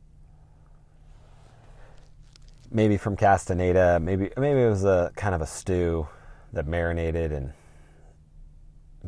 maybe 2.70 2.96
from 2.96 3.16
castaneda, 3.16 4.00
maybe 4.00 4.30
maybe 4.36 4.60
it 4.60 4.68
was 4.68 4.84
a 4.84 5.12
kind 5.16 5.34
of 5.34 5.40
a 5.40 5.46
stew 5.46 6.06
that 6.52 6.66
marinated 6.66 7.32
and 7.32 7.52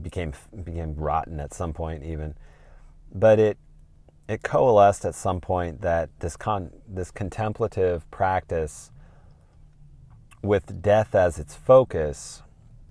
became 0.02 0.32
became 0.64 0.94
rotten 0.94 1.40
at 1.40 1.54
some 1.54 1.72
point 1.72 2.04
even. 2.04 2.34
But 3.14 3.38
it 3.38 3.58
it 4.28 4.42
coalesced 4.42 5.04
at 5.04 5.14
some 5.14 5.40
point 5.40 5.80
that 5.80 6.10
this 6.20 6.36
con 6.36 6.70
this 6.86 7.10
contemplative 7.10 8.08
practice 8.10 8.90
with 10.42 10.82
death 10.82 11.14
as 11.14 11.38
its 11.38 11.56
focus 11.56 12.42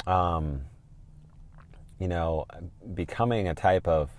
um, 0.07 0.61
you 1.99 2.07
know, 2.07 2.45
becoming 2.93 3.47
a 3.47 3.53
type 3.53 3.87
of 3.87 4.09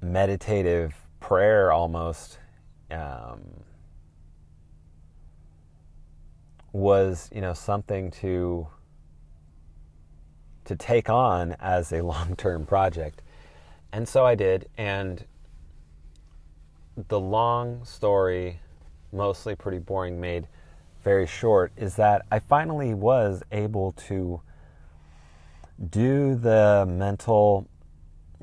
meditative 0.00 0.94
prayer 1.20 1.72
almost 1.72 2.38
um, 2.90 3.40
was, 6.72 7.28
you 7.32 7.40
know, 7.40 7.52
something 7.52 8.10
to 8.10 8.66
to 10.64 10.76
take 10.76 11.10
on 11.10 11.56
as 11.58 11.92
a 11.92 12.02
long-term 12.02 12.64
project. 12.64 13.22
And 13.92 14.08
so 14.08 14.24
I 14.24 14.34
did 14.34 14.68
and 14.76 15.24
the 17.08 17.20
long 17.20 17.84
story, 17.84 18.60
mostly 19.12 19.54
pretty 19.54 19.78
boring 19.78 20.20
made 20.20 20.46
very 21.02 21.26
short 21.26 21.72
is 21.76 21.96
that 21.96 22.26
I 22.30 22.38
finally 22.38 22.94
was 22.94 23.42
able 23.50 23.92
to 24.08 24.42
do 25.88 26.34
the 26.34 26.86
mental 26.88 27.66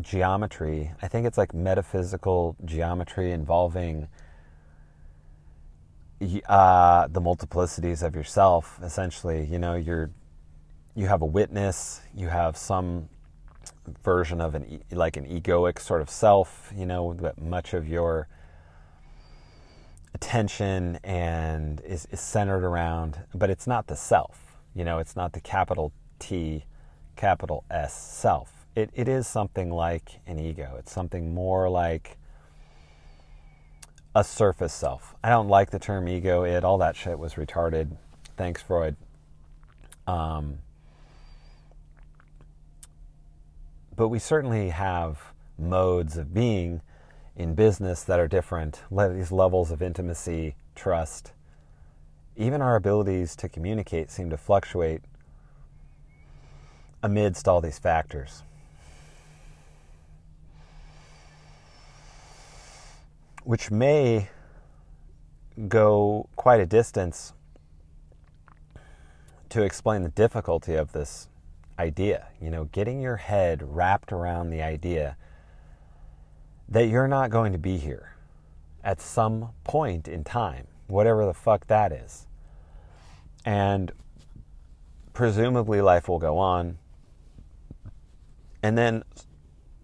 geometry. 0.02 0.92
I 1.02 1.08
think 1.08 1.28
it's 1.28 1.38
like 1.38 1.54
metaphysical 1.54 2.56
geometry 2.66 3.32
involving 3.32 4.08
uh, 6.48 7.08
the 7.08 7.22
multiplicities 7.22 8.02
of 8.02 8.16
yourself. 8.16 8.80
Essentially, 8.82 9.46
you 9.46 9.60
know, 9.60 9.76
you're 9.76 10.10
you 10.96 11.06
have 11.06 11.22
a 11.22 11.26
witness, 11.26 12.02
you 12.16 12.28
have 12.28 12.58
some 12.58 13.08
version 14.04 14.42
of 14.42 14.56
an 14.56 14.82
like 14.92 15.18
an 15.18 15.26
egoic 15.26 15.80
sort 15.80 16.02
of 16.02 16.10
self. 16.10 16.72
You 16.76 16.86
know, 16.86 17.14
that 17.16 17.42
much 17.42 17.74
of 17.74 17.88
your 17.88 18.28
attention 20.14 21.00
and 21.04 21.80
is, 21.82 22.08
is 22.12 22.20
centered 22.20 22.64
around, 22.64 23.20
but 23.36 23.50
it's 23.50 23.68
not 23.68 23.88
the 23.88 23.96
self. 23.96 24.58
You 24.74 24.84
know, 24.84 24.98
it's 24.98 25.16
not 25.16 25.34
the 25.34 25.42
capital 25.42 25.92
T, 26.20 26.66
capital 27.16 27.64
S 27.70 27.94
self. 27.94 28.66
It, 28.76 28.90
it 28.94 29.08
is 29.08 29.28
something 29.28 29.72
like 29.72 30.20
an 30.26 30.40
ego. 30.40 30.76
It's 30.80 30.92
something 30.92 31.34
more 31.34 31.70
like 31.70 32.18
a 34.16 34.24
surface 34.24 34.74
self. 34.74 35.16
I 35.24 35.30
don't 35.30 35.48
like 35.48 35.70
the 35.72 35.80
term 35.80 36.08
ego. 36.08 36.44
It 36.44 36.64
all 36.64 36.80
that 36.80 36.96
shit 36.96 37.20
was 37.20 37.36
retarded. 37.36 37.98
Thanks, 38.36 38.62
Freud. 38.62 38.96
Um, 40.08 40.60
but 43.98 44.10
we 44.10 44.20
certainly 44.20 44.70
have 44.70 45.34
modes 45.58 46.18
of 46.18 46.32
being 46.32 46.82
in 47.36 47.56
business 47.56 48.04
that 48.04 48.20
are 48.20 48.28
different, 48.28 48.84
these 48.92 49.32
levels 49.32 49.72
of 49.72 49.82
intimacy, 49.82 50.56
trust, 50.76 51.34
even 52.36 52.62
our 52.62 52.76
abilities 52.76 53.36
to 53.36 53.50
communicate 53.50 54.12
seem 54.12 54.30
to 54.30 54.38
fluctuate 54.38 55.02
amidst 57.02 57.48
all 57.48 57.60
these 57.60 57.80
factors. 57.80 58.44
Which 63.44 63.72
may 63.72 64.30
go 65.68 66.30
quite 66.36 66.60
a 66.60 66.68
distance 66.68 67.34
to 69.50 69.64
explain 69.64 70.04
the 70.04 70.10
difficulty 70.10 70.76
of 70.76 70.92
this 70.92 71.30
idea. 71.80 72.28
You 72.42 72.50
know, 72.50 72.66
getting 72.66 73.02
your 73.02 73.18
head 73.18 73.62
wrapped 73.64 74.12
around 74.12 74.50
the 74.50 74.62
idea 74.62 75.18
that 76.70 76.88
you're 76.88 77.08
not 77.08 77.30
going 77.30 77.54
to 77.54 77.58
be 77.58 77.78
here 77.78 78.16
at 78.84 79.02
some 79.02 79.50
point 79.64 80.08
in 80.08 80.24
time, 80.24 80.68
whatever 80.88 81.26
the 81.26 81.34
fuck 81.34 81.68
that 81.68 81.92
is. 81.92 82.28
And 83.46 83.92
presumably 85.14 85.82
life 85.82 86.08
will 86.08 86.20
go 86.20 86.38
on. 86.38 86.78
And 88.62 88.78
then 88.78 89.04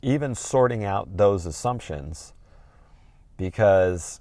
even 0.01 0.35
sorting 0.35 0.83
out 0.83 1.15
those 1.15 1.45
assumptions, 1.45 2.33
because 3.37 4.19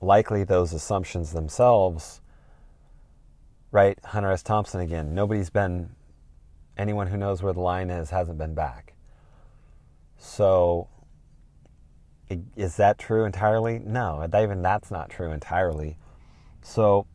likely 0.00 0.44
those 0.44 0.72
assumptions 0.72 1.32
themselves, 1.32 2.20
right? 3.70 3.98
Hunter 4.04 4.30
S. 4.30 4.42
Thompson 4.42 4.80
again, 4.80 5.14
nobody's 5.14 5.50
been, 5.50 5.90
anyone 6.76 7.06
who 7.06 7.16
knows 7.16 7.42
where 7.42 7.52
the 7.52 7.60
line 7.60 7.90
is 7.90 8.10
hasn't 8.10 8.38
been 8.38 8.54
back. 8.54 8.94
So 10.18 10.88
is 12.56 12.76
that 12.76 12.98
true 12.98 13.24
entirely? 13.24 13.78
No, 13.78 14.26
even 14.42 14.62
that's 14.62 14.90
not 14.90 15.10
true 15.10 15.30
entirely. 15.30 15.96
So 16.62 17.06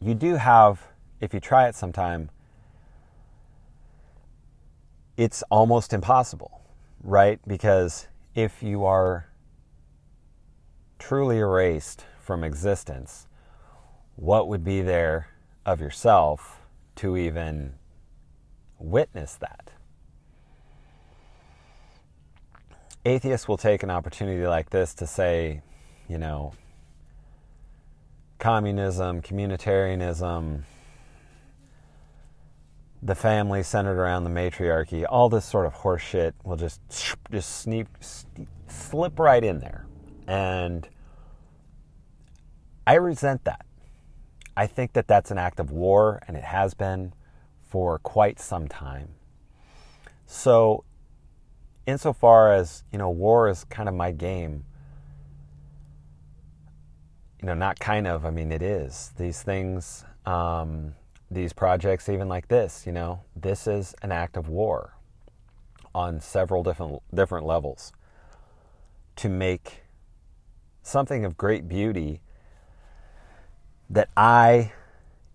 you 0.00 0.14
do 0.14 0.36
have, 0.36 0.80
if 1.20 1.34
you 1.34 1.40
try 1.40 1.68
it 1.68 1.74
sometime, 1.74 2.30
it's 5.16 5.42
almost 5.50 5.92
impossible, 5.92 6.62
right? 7.02 7.40
Because 7.46 8.06
if 8.34 8.62
you 8.62 8.84
are 8.84 9.26
truly 11.00 11.38
erased 11.38 12.04
from 12.20 12.44
existence, 12.44 13.26
what 14.14 14.46
would 14.46 14.62
be 14.62 14.80
there 14.80 15.28
of 15.66 15.80
yourself 15.80 16.60
to 16.96 17.16
even 17.16 17.74
witness 18.78 19.34
that? 19.36 19.72
atheists 23.08 23.48
will 23.48 23.56
take 23.56 23.82
an 23.82 23.90
opportunity 23.90 24.46
like 24.46 24.70
this 24.70 24.94
to 24.94 25.06
say, 25.06 25.62
you 26.08 26.18
know, 26.18 26.52
communism, 28.38 29.22
communitarianism, 29.22 30.62
the 33.02 33.14
family 33.14 33.62
centered 33.62 33.98
around 33.98 34.24
the 34.24 34.30
matriarchy, 34.30 35.04
all 35.04 35.28
this 35.28 35.44
sort 35.44 35.66
of 35.66 35.74
horseshit 35.74 36.32
will 36.44 36.56
just 36.56 36.80
just 37.30 37.60
sneak, 37.60 37.86
slip 38.66 39.18
right 39.18 39.44
in 39.44 39.60
there, 39.60 39.86
and 40.26 40.88
I 42.86 42.94
resent 42.94 43.44
that. 43.44 43.64
I 44.56 44.66
think 44.66 44.94
that 44.94 45.06
that's 45.06 45.30
an 45.30 45.38
act 45.38 45.60
of 45.60 45.70
war, 45.70 46.20
and 46.26 46.36
it 46.36 46.42
has 46.42 46.74
been 46.74 47.12
for 47.68 47.98
quite 47.98 48.40
some 48.40 48.68
time. 48.68 49.08
So, 50.26 50.84
insofar 51.86 52.52
as 52.52 52.82
you 52.92 52.98
know, 52.98 53.10
war 53.10 53.48
is 53.48 53.64
kind 53.64 53.88
of 53.88 53.94
my 53.94 54.12
game. 54.12 54.64
You 57.40 57.46
know, 57.46 57.54
not 57.54 57.78
kind 57.78 58.06
of. 58.06 58.24
I 58.26 58.30
mean, 58.30 58.50
it 58.50 58.62
is. 58.62 59.12
These 59.16 59.42
things 59.42 60.04
um, 60.26 60.94
these 61.30 61.52
projects, 61.52 62.08
even 62.08 62.28
like 62.28 62.48
this, 62.48 62.84
you 62.86 62.92
know, 62.92 63.20
this 63.36 63.66
is 63.66 63.94
an 64.02 64.12
act 64.12 64.36
of 64.36 64.48
war 64.48 64.94
on 65.94 66.20
several 66.20 66.62
different 66.62 67.02
different 67.14 67.46
levels 67.46 67.92
to 69.16 69.28
make 69.28 69.82
something 70.82 71.24
of 71.24 71.36
great 71.36 71.68
beauty 71.68 72.20
that 73.90 74.08
I 74.16 74.72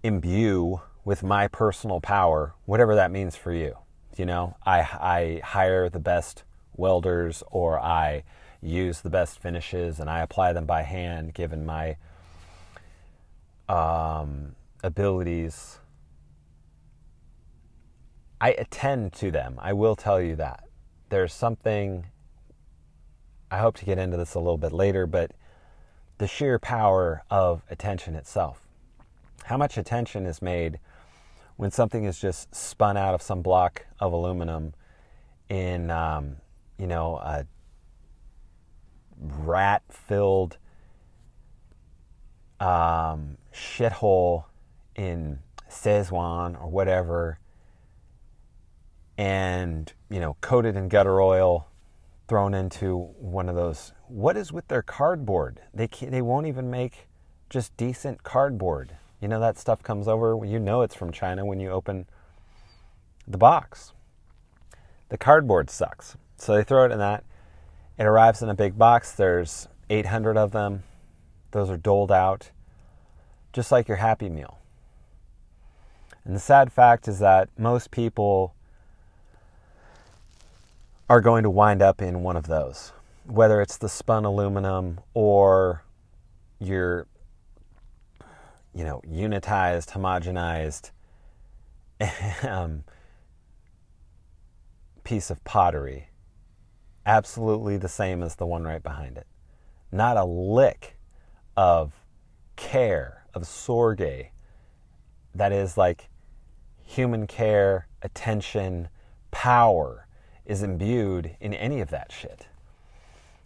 imbue 0.04 0.82
with 1.06 1.24
my 1.24 1.48
personal 1.48 2.00
power, 2.00 2.54
whatever 2.66 2.96
that 2.96 3.12
means 3.12 3.36
for 3.36 3.54
you. 3.54 3.76
You 4.18 4.26
know, 4.26 4.56
I, 4.66 4.80
I 4.82 5.42
hire 5.44 5.90
the 5.90 6.00
best 6.00 6.44
welders 6.76 7.44
or 7.52 7.80
I 7.80 8.24
use 8.62 9.02
the 9.02 9.10
best 9.10 9.40
finishes 9.40 10.00
and 10.00 10.10
I 10.10 10.22
apply 10.22 10.54
them 10.54 10.66
by 10.66 10.84
hand 10.84 11.34
given 11.34 11.66
my 11.66 11.98
um, 13.68 14.56
abilities 14.84 15.80
I 18.44 18.50
attend 18.58 19.14
to 19.14 19.32
them. 19.32 19.58
I 19.62 19.72
will 19.72 19.96
tell 19.96 20.22
you 20.22 20.36
that. 20.36 20.66
There's 21.08 21.34
something, 21.34 22.08
I 23.50 23.60
hope 23.60 23.78
to 23.78 23.86
get 23.86 23.98
into 23.98 24.18
this 24.18 24.34
a 24.34 24.40
little 24.40 24.58
bit 24.58 24.74
later, 24.74 25.08
but 25.08 25.32
the 26.18 26.28
sheer 26.28 26.60
power 26.60 27.24
of 27.30 27.62
attention 27.70 28.16
itself. 28.16 28.68
How 29.46 29.56
much 29.56 29.78
attention 29.78 30.26
is 30.26 30.42
made 30.42 30.80
when 31.56 31.72
something 31.72 32.06
is 32.06 32.20
just 32.20 32.54
spun 32.54 32.98
out 32.98 33.14
of 33.14 33.22
some 33.22 33.42
block 33.42 33.86
of 34.00 34.14
aluminum 34.14 34.74
in, 35.50 35.92
um, 35.92 36.38
you 36.78 36.88
know, 36.88 37.18
a 37.18 37.46
rat 39.20 39.84
filled 39.90 40.58
um, 42.60 43.38
shithole 43.54 44.46
in 44.96 45.40
Szechuan 45.70 46.60
or 46.62 46.70
whatever 46.70 47.40
and 49.18 49.94
you 50.10 50.20
know 50.20 50.36
coated 50.42 50.76
in 50.76 50.88
gutter 50.88 51.22
oil 51.22 51.68
thrown 52.28 52.54
into 52.54 52.98
one 53.20 53.48
of 53.48 53.56
those 53.56 53.94
what 54.08 54.38
is 54.38 54.52
with 54.52 54.68
their 54.68 54.82
cardboard? 54.82 55.62
They 55.74 55.88
they 55.88 56.22
won't 56.22 56.48
even 56.48 56.70
make 56.70 57.08
just 57.50 57.76
decent 57.78 58.24
cardboard 58.24 58.96
you 59.24 59.28
know 59.30 59.40
that 59.40 59.58
stuff 59.58 59.82
comes 59.82 60.08
over 60.08 60.38
you 60.46 60.60
know 60.60 60.84
it's 60.84 60.94
from 60.94 61.12
china 61.12 61.46
when 61.46 61.60
you 61.60 61.72
open 61.72 62.06
the 63.28 63.38
box. 63.38 63.94
The 65.10 65.18
cardboard 65.18 65.70
sucks. 65.70 66.18
So 66.38 66.56
they 66.56 66.64
throw 66.64 66.86
it 66.86 66.92
in 66.92 67.00
that. 67.00 67.24
It 67.98 68.04
arrives 68.04 68.42
in 68.42 68.50
a 68.50 68.56
big 68.56 68.78
box. 68.78 69.12
There's 69.12 69.68
800 69.90 70.38
of 70.38 70.52
them. 70.52 70.84
Those 71.52 71.70
are 71.70 71.78
doled 71.78 72.12
out 72.12 72.52
just 73.52 73.72
like 73.72 73.88
your 73.88 73.98
happy 73.98 74.30
meal. 74.30 74.58
And 76.26 76.36
the 76.36 76.40
sad 76.40 76.72
fact 76.72 77.08
is 77.08 77.20
that 77.20 77.50
most 77.58 77.92
people 77.92 78.56
are 81.08 81.22
going 81.22 81.44
to 81.44 81.50
wind 81.50 81.82
up 81.82 82.02
in 82.02 82.24
one 82.24 82.36
of 82.36 82.48
those, 82.48 82.94
whether 83.26 83.62
it's 83.62 83.78
the 83.78 83.90
spun 83.90 84.26
aluminum 84.26 85.00
or 85.14 85.84
your, 86.60 87.06
you 88.74 88.84
know, 88.84 89.02
unitized, 89.08 89.92
homogenized 89.92 90.92
um, 92.48 92.84
piece 95.04 95.30
of 95.30 95.44
pottery. 95.44 96.10
Absolutely 97.06 97.78
the 97.78 97.90
same 97.90 98.24
as 98.24 98.36
the 98.36 98.46
one 98.46 98.64
right 98.64 98.82
behind 98.82 99.18
it. 99.18 99.28
Not 99.92 100.18
a 100.18 100.26
lick 100.26 100.98
of 101.56 101.94
care, 102.56 103.26
of 103.34 103.44
sorge, 103.44 104.30
that 105.36 105.52
is 105.52 105.78
like 105.78 106.10
human 106.84 107.28
care, 107.28 107.88
attention, 108.02 108.90
power 109.32 110.08
is 110.46 110.62
imbued 110.62 111.36
in 111.40 111.54
any 111.54 111.82
of 111.82 111.90
that 111.90 112.12
shit. 112.12 112.48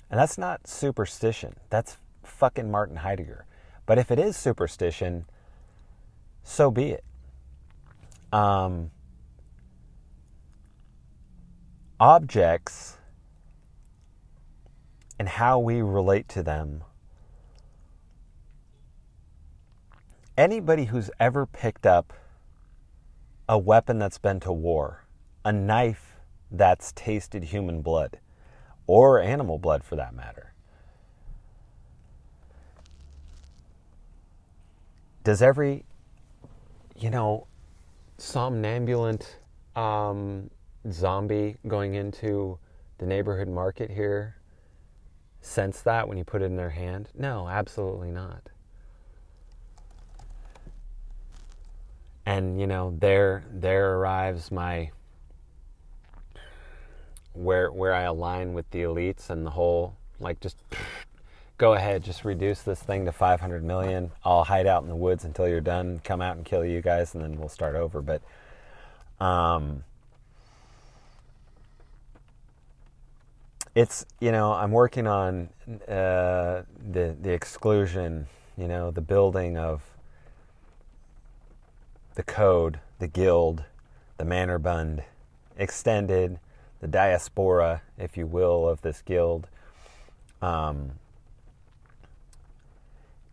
And 0.10 0.20
that's 0.20 0.38
not 0.38 0.68
superstition. 0.68 1.56
That's 1.70 1.98
fucking 2.24 2.72
Martin 2.72 2.98
Heidegger. 2.98 3.46
But 3.88 3.98
if 3.98 4.12
it 4.12 4.20
is 4.20 4.38
superstition, 4.38 5.26
so 6.44 6.70
be 6.70 6.90
it. 6.90 7.04
Um, 8.32 8.92
objects 12.00 12.98
and 15.18 15.28
how 15.28 15.58
we 15.58 15.82
relate 15.82 16.28
to 16.30 16.44
them. 16.44 16.84
Anybody 20.38 20.86
who's 20.86 21.10
ever 21.20 21.48
picked 21.48 21.88
up 21.88 22.14
a 23.50 23.58
weapon 23.58 23.98
that's 23.98 24.20
been 24.20 24.40
to 24.42 24.52
war, 24.52 25.06
a 25.46 25.54
knife 25.54 26.18
that's 26.52 26.92
tasted 26.92 27.46
human 27.46 27.82
blood 27.82 28.20
or 28.86 29.20
animal 29.22 29.58
blood 29.58 29.84
for 29.84 29.96
that 29.96 30.14
matter. 30.14 30.47
Does 35.28 35.42
every, 35.42 35.84
you 36.96 37.10
know, 37.10 37.48
somnambulant 38.18 39.26
um, 39.76 40.50
zombie 40.90 41.58
going 41.68 41.96
into 41.96 42.58
the 42.98 43.06
neighborhood 43.06 43.50
market 43.50 43.92
here 43.92 44.38
sense 45.42 45.82
that 45.82 46.08
when 46.08 46.18
you 46.18 46.24
put 46.24 46.42
it 46.42 46.46
in 46.46 46.56
their 46.56 46.70
hand? 46.70 47.10
No, 47.14 47.50
absolutely 47.50 48.10
not. 48.10 48.48
And 52.26 52.58
you 52.58 52.66
know, 52.66 52.96
there 52.98 53.44
there 53.52 53.98
arrives 53.98 54.50
my 54.50 54.92
where 57.34 57.70
where 57.70 57.94
I 57.94 58.04
align 58.04 58.54
with 58.54 58.72
the 58.72 58.84
elites 58.84 59.30
and 59.30 59.46
the 59.46 59.52
whole 59.52 59.98
like 60.22 60.40
just 60.40 60.56
go 61.58 61.74
ahead, 61.74 62.04
just 62.04 62.24
reduce 62.24 62.62
this 62.62 62.82
thing 62.82 63.06
to 63.06 63.12
500 63.12 63.64
million. 63.64 64.12
I'll 64.24 64.44
hide 64.44 64.68
out 64.68 64.84
in 64.84 64.90
the 64.90 64.96
woods 64.96 65.24
until 65.24 65.48
you're 65.48 65.62
done. 65.62 66.00
Come 66.04 66.22
out 66.22 66.38
and 66.38 66.46
kill 66.46 66.64
you 66.64 66.82
guys, 66.82 67.16
and 67.16 67.24
then 67.24 67.38
we'll 67.40 67.50
start 67.50 67.76
over. 67.76 68.02
But 68.02 68.22
um, 69.24 69.84
it's 73.76 74.06
you 74.20 74.32
know 74.32 74.54
I'm 74.54 74.72
working 74.72 75.08
on 75.08 75.50
uh, 75.88 76.64
the 76.92 77.16
the 77.20 77.32
exclusion. 77.32 78.28
You 78.56 78.68
know 78.68 78.92
the 78.92 79.02
building 79.02 79.58
of 79.58 79.82
the 82.16 82.24
code, 82.24 82.80
the 83.00 83.08
guild, 83.08 83.64
the 84.18 84.24
Männerbund, 84.24 85.04
extended 85.58 86.40
the 86.80 86.88
diaspora, 86.88 87.82
if 87.98 88.18
you 88.18 88.28
will, 88.28 88.68
of 88.68 88.82
this 88.82 89.02
guild. 89.02 89.48
Um, 90.42 90.92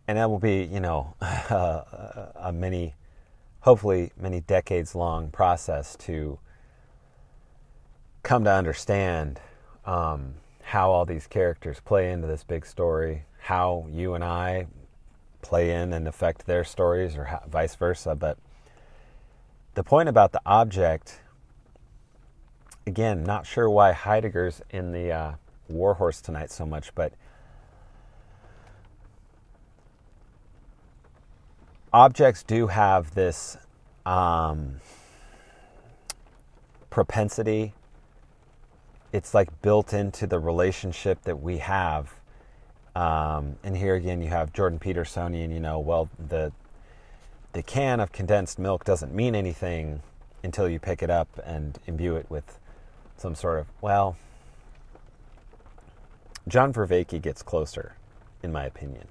and 0.07 0.17
that 0.17 0.29
will 0.29 0.39
be, 0.39 0.63
you 0.63 0.79
know, 0.79 1.15
a, 1.21 2.51
many, 2.53 2.93
hopefully, 3.61 4.11
many 4.17 4.41
decades 4.41 4.95
long 4.95 5.29
process 5.29 5.95
to 5.97 6.39
come 8.23 8.43
to 8.43 8.51
understand 8.51 9.39
um, 9.85 10.35
how 10.61 10.91
all 10.91 11.05
these 11.05 11.27
characters 11.27 11.79
play 11.83 12.11
into 12.11 12.27
this 12.27 12.43
big 12.43 12.65
story, 12.65 13.23
how 13.39 13.87
you 13.91 14.13
and 14.13 14.23
I 14.23 14.67
play 15.41 15.71
in 15.71 15.93
and 15.93 16.07
affect 16.07 16.45
their 16.45 16.63
stories, 16.63 17.15
or 17.15 17.39
vice 17.47 17.75
versa. 17.75 18.15
But 18.15 18.37
the 19.75 19.83
point 19.83 20.09
about 20.09 20.31
the 20.31 20.41
object 20.45 21.19
again, 22.87 23.23
not 23.23 23.45
sure 23.45 23.69
why 23.69 23.93
Heidegger's 23.93 24.61
in 24.69 24.91
the 24.91 25.11
uh, 25.11 25.31
Warhorse 25.69 26.21
tonight 26.21 26.51
so 26.51 26.65
much, 26.65 26.93
but 26.93 27.13
objects 31.95 32.43
do 32.43 32.67
have 32.67 33.15
this 33.15 33.57
um, 34.05 34.81
propensity. 36.89 37.73
It's 39.13 39.33
like 39.33 39.61
built 39.61 39.93
into 39.93 40.27
the 40.27 40.37
relationship 40.37 41.21
that 41.23 41.41
we 41.41 41.59
have. 41.59 42.13
Um, 42.97 43.55
and 43.63 43.77
here 43.77 43.95
again, 43.95 44.21
you 44.21 44.27
have 44.27 44.51
Jordan 44.51 44.77
Petersonian. 44.77 45.53
You 45.53 45.61
know, 45.61 45.79
well, 45.79 46.09
the 46.19 46.51
the 47.53 47.63
can 47.63 48.01
of 48.01 48.11
condensed 48.11 48.59
milk 48.59 48.83
doesn't 48.83 49.13
mean 49.15 49.33
anything 49.33 50.01
until 50.43 50.67
you 50.67 50.79
pick 50.79 51.01
it 51.01 51.09
up 51.09 51.29
and 51.45 51.79
imbue 51.87 52.17
it 52.17 52.25
with 52.29 52.59
some 53.15 53.33
sort 53.33 53.59
of, 53.59 53.67
well, 53.79 54.17
John 56.45 56.73
Vervaeke 56.73 57.21
gets 57.21 57.41
closer, 57.41 57.95
in 58.43 58.51
my 58.51 58.65
opinion. 58.65 59.07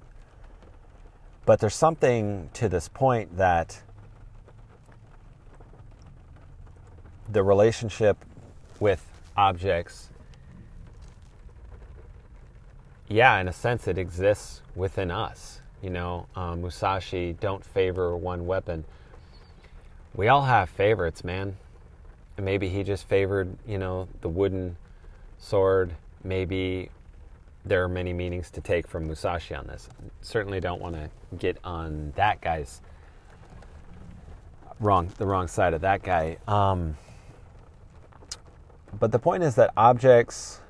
But 1.47 1.61
there's 1.61 1.75
something 1.75 2.49
to 2.55 2.69
this 2.69 2.89
point 2.89 3.37
that 3.37 3.83
the 7.31 7.43
relationship 7.43 8.17
with 8.81 9.05
objects, 9.37 10.09
yeah, 13.09 13.39
in 13.41 13.49
a 13.49 13.53
sense, 13.53 13.87
it 13.87 13.99
exists 13.99 14.63
within 14.75 15.11
us. 15.11 15.61
You 15.83 15.91
know, 15.91 16.27
um, 16.35 16.63
Musashi, 16.63 17.35
don't 17.39 17.63
favor 17.63 18.17
one 18.17 18.47
weapon. 18.47 18.85
We 20.15 20.29
all 20.29 20.43
have 20.43 20.71
favorites, 20.71 21.25
man. 21.25 21.57
And 22.37 22.47
maybe 22.47 22.71
he 22.71 22.83
just 22.83 23.07
favored, 23.07 23.55
you 23.67 23.77
know, 23.79 24.09
the 24.23 24.29
wooden 24.29 24.77
sword. 25.39 25.95
Maybe 26.23 26.89
there 27.65 27.83
are 27.83 27.89
many 27.89 28.13
meanings 28.13 28.51
to 28.51 28.61
take 28.61 28.87
from 28.87 29.07
Musashi 29.07 29.55
on 29.55 29.67
this. 29.67 29.89
Certainly 30.21 30.61
don't 30.61 30.81
want 30.81 30.95
to 30.95 31.11
get 31.39 31.59
on 31.65 32.13
that 32.17 32.41
guy's 32.41 32.83
wrong, 34.81 35.11
the 35.17 35.27
wrong 35.27 35.49
side 35.49 35.73
of 35.73 35.81
that 35.81 36.03
guy. 36.03 36.37
Um, 36.47 36.97
but 38.99 39.13
the 39.13 39.19
point 39.19 39.43
is 39.43 39.55
that 39.55 39.73
objects, 39.77 40.61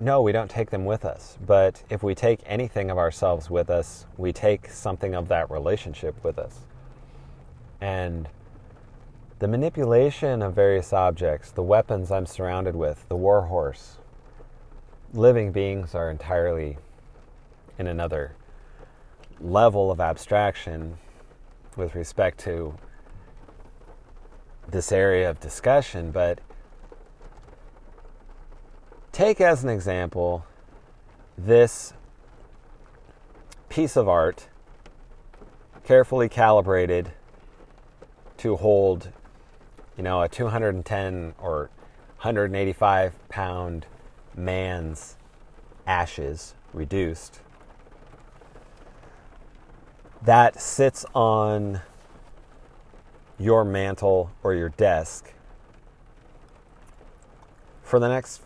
no, 0.00 0.20
we 0.20 0.32
don't 0.32 0.50
take 0.50 0.70
them 0.70 0.84
with 0.84 1.04
us. 1.04 1.38
But 1.44 1.82
if 1.88 2.02
we 2.02 2.14
take 2.14 2.40
anything 2.44 2.90
of 2.90 2.98
ourselves 2.98 3.48
with 3.48 3.70
us, 3.70 4.06
we 4.16 4.32
take 4.32 4.68
something 4.68 5.14
of 5.14 5.28
that 5.28 5.50
relationship 5.50 6.22
with 6.24 6.38
us. 6.38 6.60
And 7.80 8.28
the 9.38 9.48
manipulation 9.48 10.42
of 10.42 10.54
various 10.54 10.92
objects, 10.92 11.50
the 11.50 11.62
weapons 11.62 12.10
I'm 12.10 12.26
surrounded 12.26 12.74
with, 12.74 13.08
the 13.08 13.16
warhorse, 13.16 13.98
living 15.14 15.52
beings 15.52 15.94
are 15.94 16.10
entirely 16.10 16.76
in 17.78 17.86
another 17.86 18.34
level 19.40 19.90
of 19.90 20.00
abstraction 20.00 20.98
with 21.76 21.94
respect 21.94 22.38
to 22.40 22.74
this 24.68 24.90
area 24.90 25.30
of 25.30 25.38
discussion, 25.38 26.10
but 26.10 26.40
take 29.12 29.40
as 29.40 29.62
an 29.62 29.70
example 29.70 30.44
this 31.38 31.92
piece 33.68 33.96
of 33.96 34.08
art 34.08 34.48
carefully 35.84 36.28
calibrated 36.28 37.12
to 38.36 38.56
hold 38.56 39.10
you 39.96 40.02
know 40.02 40.22
a 40.22 40.28
210 40.28 41.34
or 41.40 41.70
185 42.18 43.28
pound 43.28 43.86
man's 44.36 45.16
ashes 45.86 46.54
reduced 46.72 47.40
that 50.24 50.60
sits 50.60 51.04
on 51.14 51.80
your 53.38 53.64
mantle 53.64 54.30
or 54.42 54.54
your 54.54 54.70
desk 54.70 55.32
for 57.82 57.98
the 57.98 58.08
next 58.08 58.42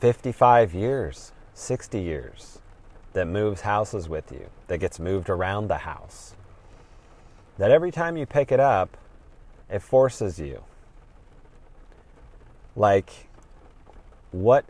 55 0.00 0.74
years, 0.74 1.32
60 1.54 2.00
years 2.00 2.58
that 3.12 3.26
moves 3.26 3.60
houses 3.60 4.08
with 4.08 4.32
you, 4.32 4.48
that 4.66 4.78
gets 4.78 4.98
moved 4.98 5.28
around 5.28 5.68
the 5.68 5.78
house. 5.78 6.34
That 7.58 7.70
every 7.70 7.90
time 7.90 8.16
you 8.16 8.26
pick 8.26 8.50
it 8.50 8.60
up, 8.60 8.96
it 9.68 9.82
forces 9.82 10.38
you. 10.38 10.64
Like, 12.74 13.28
what 14.32 14.64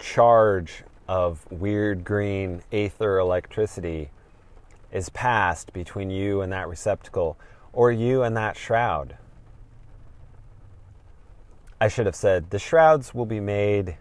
charge 0.00 0.82
of 1.06 1.46
weird 1.50 2.04
green 2.04 2.62
aether 2.72 3.18
electricity 3.18 4.10
is 4.90 5.08
passed 5.10 5.72
between 5.72 6.10
you 6.10 6.40
and 6.40 6.52
that 6.52 6.68
receptacle 6.68 7.38
or 7.72 7.92
you 7.92 8.22
and 8.22 8.36
that 8.36 8.56
shroud? 8.56 9.16
I 11.80 11.88
should 11.88 12.06
have 12.06 12.16
said 12.16 12.50
the 12.50 12.58
shrouds 12.58 13.14
will 13.14 13.26
be 13.26 13.40
made 13.40 13.96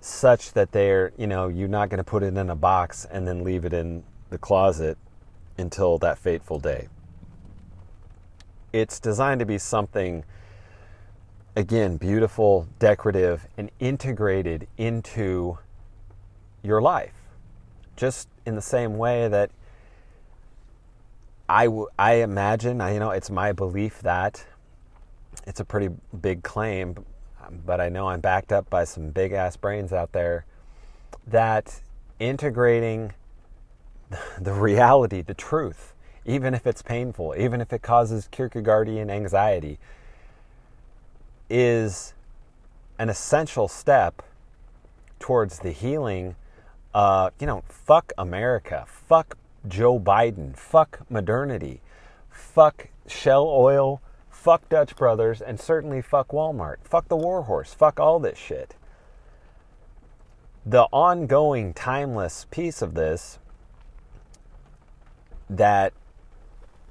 such 0.00 0.52
that 0.52 0.72
they're, 0.72 1.12
you 1.16 1.26
know, 1.26 1.48
you're 1.48 1.68
not 1.68 1.88
going 1.88 1.98
to 1.98 2.04
put 2.04 2.22
it 2.22 2.36
in 2.36 2.50
a 2.50 2.56
box 2.56 3.06
and 3.10 3.26
then 3.26 3.44
leave 3.44 3.64
it 3.64 3.72
in 3.72 4.02
the 4.30 4.38
closet 4.38 4.98
until 5.56 5.96
that 5.98 6.18
fateful 6.18 6.58
day. 6.58 6.88
It's 8.72 8.98
designed 8.98 9.38
to 9.40 9.46
be 9.46 9.58
something, 9.58 10.24
again, 11.54 11.96
beautiful, 11.96 12.66
decorative, 12.78 13.46
and 13.56 13.70
integrated 13.78 14.66
into 14.78 15.58
your 16.62 16.80
life. 16.80 17.12
Just 17.96 18.28
in 18.46 18.54
the 18.54 18.62
same 18.62 18.96
way 18.96 19.28
that 19.28 19.50
I, 21.48 21.66
w- 21.66 21.88
I 21.98 22.14
imagine, 22.14 22.80
you 22.80 22.98
know, 22.98 23.10
it's 23.10 23.30
my 23.30 23.52
belief 23.52 24.00
that 24.00 24.44
it's 25.46 25.60
a 25.60 25.64
pretty 25.64 25.90
big 26.20 26.42
claim, 26.42 27.04
but 27.66 27.80
I 27.80 27.88
know 27.88 28.08
I'm 28.08 28.20
backed 28.20 28.52
up 28.52 28.70
by 28.70 28.84
some 28.84 29.10
big 29.10 29.32
ass 29.32 29.56
brains 29.56 29.92
out 29.92 30.12
there 30.12 30.46
that 31.26 31.80
integrating 32.18 33.12
the 34.40 34.52
reality, 34.52 35.20
the 35.22 35.34
truth, 35.34 35.94
even 36.24 36.54
if 36.54 36.66
it's 36.66 36.82
painful, 36.82 37.34
even 37.36 37.60
if 37.60 37.72
it 37.72 37.82
causes 37.82 38.28
Kierkegaardian 38.32 39.10
anxiety, 39.10 39.78
is 41.52 42.14
an 42.98 43.10
essential 43.10 43.68
step 43.68 44.22
towards 45.18 45.58
the 45.58 45.70
healing. 45.70 46.34
Uh, 46.94 47.28
you 47.38 47.46
know, 47.46 47.62
fuck 47.68 48.12
America, 48.16 48.86
fuck 48.88 49.36
Joe 49.68 50.00
Biden, 50.00 50.56
fuck 50.56 51.00
modernity, 51.10 51.80
fuck 52.30 52.88
Shell 53.06 53.46
Oil, 53.46 54.00
fuck 54.30 54.66
Dutch 54.70 54.96
Brothers, 54.96 55.42
and 55.42 55.60
certainly 55.60 56.00
fuck 56.00 56.28
Walmart. 56.28 56.76
Fuck 56.84 57.08
the 57.08 57.16
Warhorse. 57.16 57.74
Fuck 57.74 58.00
all 58.00 58.18
this 58.18 58.38
shit. 58.38 58.74
The 60.64 60.84
ongoing, 60.92 61.74
timeless 61.74 62.46
piece 62.50 62.80
of 62.80 62.94
this 62.94 63.38
that, 65.50 65.92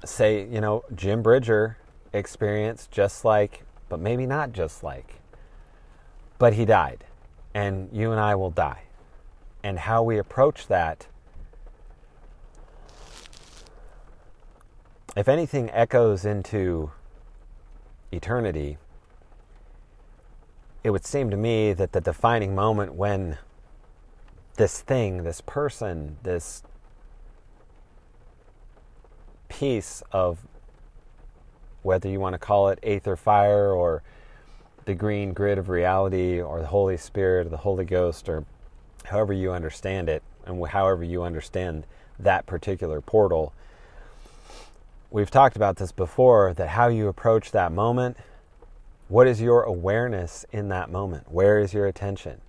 say, 0.04 0.46
you 0.46 0.60
know, 0.60 0.84
Jim 0.94 1.20
Bridger 1.22 1.78
experienced 2.12 2.90
just 2.90 3.24
like, 3.24 3.64
but 3.92 4.00
maybe 4.00 4.24
not 4.24 4.52
just 4.52 4.82
like, 4.82 5.20
but 6.38 6.54
he 6.54 6.64
died. 6.64 7.04
And 7.52 7.90
you 7.92 8.10
and 8.10 8.18
I 8.18 8.34
will 8.34 8.50
die. 8.50 8.84
And 9.62 9.78
how 9.78 10.02
we 10.02 10.16
approach 10.16 10.66
that 10.68 11.08
if 15.14 15.28
anything 15.28 15.68
echoes 15.72 16.24
into 16.24 16.90
eternity, 18.10 18.78
it 20.82 20.88
would 20.88 21.04
seem 21.04 21.28
to 21.28 21.36
me 21.36 21.74
that 21.74 21.92
the 21.92 22.00
defining 22.00 22.54
moment 22.54 22.94
when 22.94 23.36
this 24.56 24.80
thing, 24.80 25.22
this 25.22 25.42
person, 25.42 26.16
this 26.22 26.62
piece 29.50 30.02
of 30.12 30.38
whether 31.82 32.08
you 32.08 32.20
want 32.20 32.34
to 32.34 32.38
call 32.38 32.68
it 32.68 32.78
aether 32.82 33.16
fire 33.16 33.72
or 33.72 34.02
the 34.84 34.94
green 34.94 35.32
grid 35.32 35.58
of 35.58 35.68
reality 35.68 36.40
or 36.40 36.60
the 36.60 36.66
Holy 36.66 36.96
Spirit 36.96 37.46
or 37.46 37.50
the 37.50 37.58
Holy 37.58 37.84
Ghost 37.84 38.28
or 38.28 38.44
however 39.04 39.32
you 39.32 39.52
understand 39.52 40.08
it 40.08 40.22
and 40.46 40.64
however 40.68 41.04
you 41.04 41.22
understand 41.22 41.84
that 42.18 42.46
particular 42.46 43.00
portal 43.00 43.52
we've 45.12 45.30
talked 45.30 45.56
about 45.56 45.76
this 45.76 45.92
before 45.92 46.54
that 46.54 46.68
how 46.68 46.88
you 46.88 47.06
approach 47.06 47.50
that 47.52 47.70
moment, 47.70 48.16
what 49.08 49.26
is 49.26 49.40
your 49.40 49.62
awareness 49.62 50.46
in 50.50 50.68
that 50.70 50.90
moment? 50.90 51.30
Where 51.30 51.60
is 51.60 51.74
your 51.74 51.86
attention? 51.86 52.40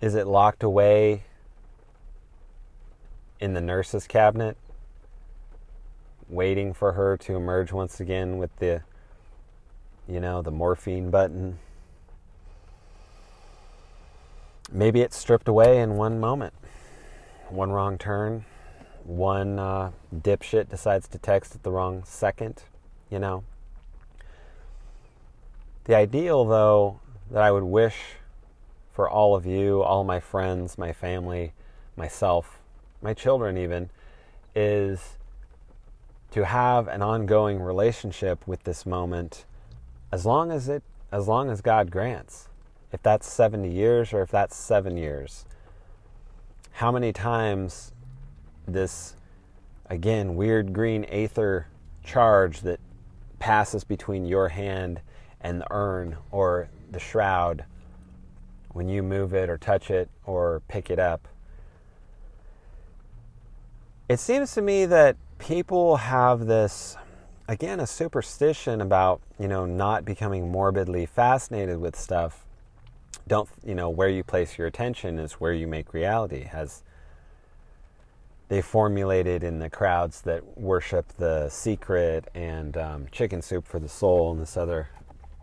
Is 0.00 0.14
it 0.14 0.26
locked 0.26 0.62
away 0.62 1.24
in 3.38 3.52
the 3.52 3.60
nurse's 3.60 4.06
cabinet, 4.06 4.56
waiting 6.30 6.72
for 6.72 6.92
her 6.92 7.16
to 7.16 7.36
emerge 7.36 7.72
once 7.72 8.00
again 8.00 8.38
with 8.38 8.54
the, 8.56 8.82
you 10.08 10.20
know, 10.20 10.40
the 10.42 10.50
morphine 10.50 11.10
button? 11.10 11.58
Maybe 14.72 15.00
it's 15.00 15.16
stripped 15.16 15.48
away 15.48 15.80
in 15.80 15.96
one 15.96 16.20
moment, 16.20 16.54
one 17.48 17.72
wrong 17.72 17.98
turn, 17.98 18.44
one 19.04 19.58
uh, 19.58 19.90
dipshit 20.14 20.68
decides 20.68 21.08
to 21.08 21.18
text 21.18 21.56
at 21.56 21.64
the 21.64 21.70
wrong 21.72 22.04
second, 22.04 22.62
you 23.10 23.18
know. 23.18 23.42
The 25.84 25.96
ideal, 25.96 26.44
though, 26.44 27.00
that 27.32 27.42
I 27.42 27.50
would 27.50 27.64
wish 27.64 27.96
for 28.92 29.10
all 29.10 29.34
of 29.34 29.46
you, 29.46 29.82
all 29.82 30.04
my 30.04 30.20
friends, 30.20 30.78
my 30.78 30.92
family, 30.92 31.52
myself, 31.96 32.60
my 33.02 33.14
children, 33.14 33.58
even, 33.58 33.90
is 34.54 35.16
to 36.30 36.44
have 36.44 36.88
an 36.88 37.02
ongoing 37.02 37.60
relationship 37.60 38.46
with 38.46 38.62
this 38.64 38.86
moment 38.86 39.44
as 40.12 40.24
long 40.24 40.50
as 40.50 40.68
it 40.68 40.82
as 41.12 41.26
long 41.26 41.50
as 41.50 41.60
God 41.60 41.90
grants. 41.90 42.48
If 42.92 43.02
that's 43.02 43.28
70 43.28 43.68
years 43.68 44.12
or 44.12 44.22
if 44.22 44.30
that's 44.30 44.56
7 44.56 44.96
years. 44.96 45.44
How 46.72 46.92
many 46.92 47.12
times 47.12 47.92
this 48.66 49.16
again 49.86 50.36
weird 50.36 50.72
green 50.72 51.04
aether 51.04 51.66
charge 52.04 52.60
that 52.60 52.80
passes 53.40 53.82
between 53.84 54.24
your 54.24 54.48
hand 54.48 55.00
and 55.40 55.60
the 55.60 55.66
urn 55.70 56.16
or 56.30 56.68
the 56.90 57.00
shroud 57.00 57.64
when 58.72 58.88
you 58.88 59.02
move 59.02 59.34
it 59.34 59.50
or 59.50 59.58
touch 59.58 59.90
it 59.90 60.08
or 60.24 60.62
pick 60.68 60.90
it 60.90 60.98
up. 60.98 61.26
It 64.08 64.20
seems 64.20 64.52
to 64.54 64.62
me 64.62 64.86
that 64.86 65.16
people 65.40 65.96
have 65.96 66.46
this 66.46 66.96
again 67.48 67.80
a 67.80 67.86
superstition 67.86 68.80
about, 68.80 69.20
you 69.38 69.48
know, 69.48 69.66
not 69.66 70.04
becoming 70.04 70.50
morbidly 70.50 71.06
fascinated 71.06 71.78
with 71.78 71.96
stuff. 71.96 72.44
Don't, 73.26 73.48
you 73.64 73.74
know, 73.74 73.90
where 73.90 74.08
you 74.08 74.22
place 74.22 74.56
your 74.56 74.66
attention 74.66 75.18
is 75.18 75.34
where 75.34 75.52
you 75.52 75.66
make 75.66 75.92
reality 75.92 76.44
has 76.44 76.84
they 78.48 78.60
formulated 78.60 79.44
in 79.44 79.60
the 79.60 79.70
crowds 79.70 80.22
that 80.22 80.58
worship 80.58 81.06
the 81.18 81.48
secret 81.48 82.28
and 82.34 82.76
um, 82.76 83.06
chicken 83.12 83.40
soup 83.40 83.66
for 83.66 83.78
the 83.78 83.88
soul 83.88 84.32
and 84.32 84.40
this 84.40 84.56
other 84.56 84.88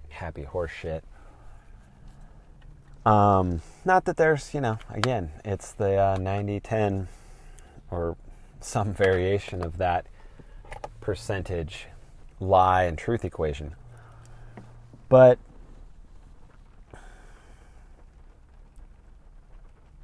happy 0.10 0.43
horse 0.43 0.71
shit. 0.71 1.05
Um, 3.05 3.62
not 3.86 4.03
that 4.05 4.17
there's, 4.17 4.53
you 4.53 4.60
know, 4.60 4.77
again, 4.89 5.31
it's 5.45 5.71
the 5.71 5.95
uh, 5.95 6.17
90 6.19 6.60
10 6.60 7.07
or 7.89 8.17
some 8.60 8.93
variation 8.93 9.63
of 9.63 9.78
that 9.78 10.08
percentage 11.02 11.88
lie 12.39 12.84
and 12.84 12.98
truth 12.98 13.24
equation. 13.24 13.76
But 15.10 15.39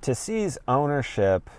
to 0.02 0.16
seize 0.16 0.58
ownership 0.68 1.50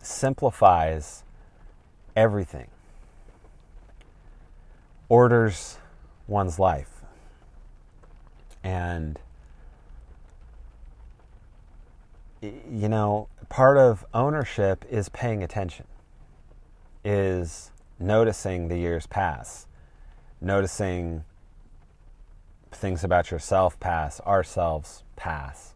simplifies 0.00 1.24
everything, 2.14 2.68
orders 5.08 5.78
one's 6.26 6.58
life. 6.58 7.02
And, 8.62 9.20
you 12.70 12.88
know, 12.88 13.28
part 13.48 13.78
of 13.78 14.04
ownership 14.12 14.84
is 14.90 15.08
paying 15.08 15.42
attention, 15.42 15.86
is 17.04 17.70
noticing 17.98 18.68
the 18.68 18.76
years 18.76 19.06
pass, 19.06 19.66
noticing 20.40 21.24
things 22.72 23.04
about 23.04 23.30
yourself 23.30 23.78
pass, 23.80 24.20
ourselves 24.20 25.02
pass. 25.16 25.74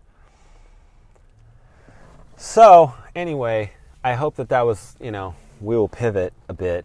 So, 2.36 2.94
anyway, 3.14 3.72
I 4.02 4.14
hope 4.14 4.36
that 4.36 4.48
that 4.48 4.66
was, 4.66 4.96
you 5.00 5.10
know, 5.10 5.34
we 5.60 5.76
will 5.76 5.88
pivot 5.88 6.32
a 6.48 6.54
bit. 6.54 6.84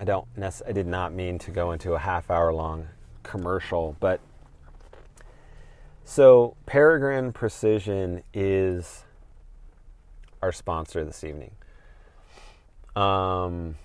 I 0.00 0.04
don't 0.04 0.26
I 0.66 0.72
did 0.72 0.86
not 0.86 1.12
mean 1.12 1.38
to 1.40 1.50
go 1.50 1.72
into 1.72 1.94
a 1.94 1.98
half 1.98 2.30
hour 2.30 2.52
long 2.52 2.88
commercial, 3.22 3.96
but 4.00 4.20
so 6.04 6.56
Peregrine 6.66 7.32
Precision 7.32 8.22
is 8.34 9.03
our 10.44 10.52
sponsor 10.52 11.02
this 11.04 11.24
evening. 11.24 11.52
Um, 12.94 13.76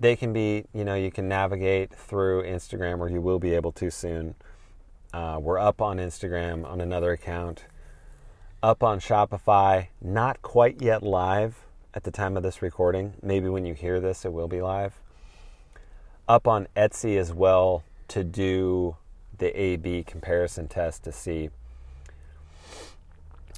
they 0.00 0.16
can 0.16 0.32
be, 0.32 0.64
you 0.74 0.84
know, 0.84 0.96
you 0.96 1.12
can 1.12 1.28
navigate 1.28 1.94
through 1.94 2.42
Instagram, 2.42 2.98
or 2.98 3.08
you 3.08 3.20
will 3.20 3.38
be 3.38 3.54
able 3.54 3.70
to 3.72 3.88
soon. 3.88 4.34
Uh, 5.12 5.38
we're 5.40 5.60
up 5.60 5.80
on 5.80 5.98
Instagram 5.98 6.66
on 6.66 6.80
another 6.80 7.12
account 7.12 7.66
up 8.62 8.82
on 8.82 8.98
Shopify, 8.98 9.86
not 10.02 10.42
quite 10.42 10.82
yet 10.82 11.04
live 11.04 11.60
at 11.94 12.02
the 12.02 12.10
time 12.10 12.36
of 12.36 12.42
this 12.42 12.62
recording. 12.62 13.14
Maybe 13.22 13.48
when 13.48 13.64
you 13.64 13.74
hear 13.74 14.00
this, 14.00 14.24
it 14.24 14.32
will 14.32 14.48
be 14.48 14.60
live. 14.60 14.98
Up 16.28 16.48
on 16.48 16.66
Etsy 16.74 17.16
as 17.16 17.32
well 17.32 17.84
to 18.08 18.24
do 18.24 18.96
the 19.38 19.56
A 19.58 19.76
B 19.76 20.02
comparison 20.02 20.66
test 20.66 21.04
to 21.04 21.12
see 21.12 21.50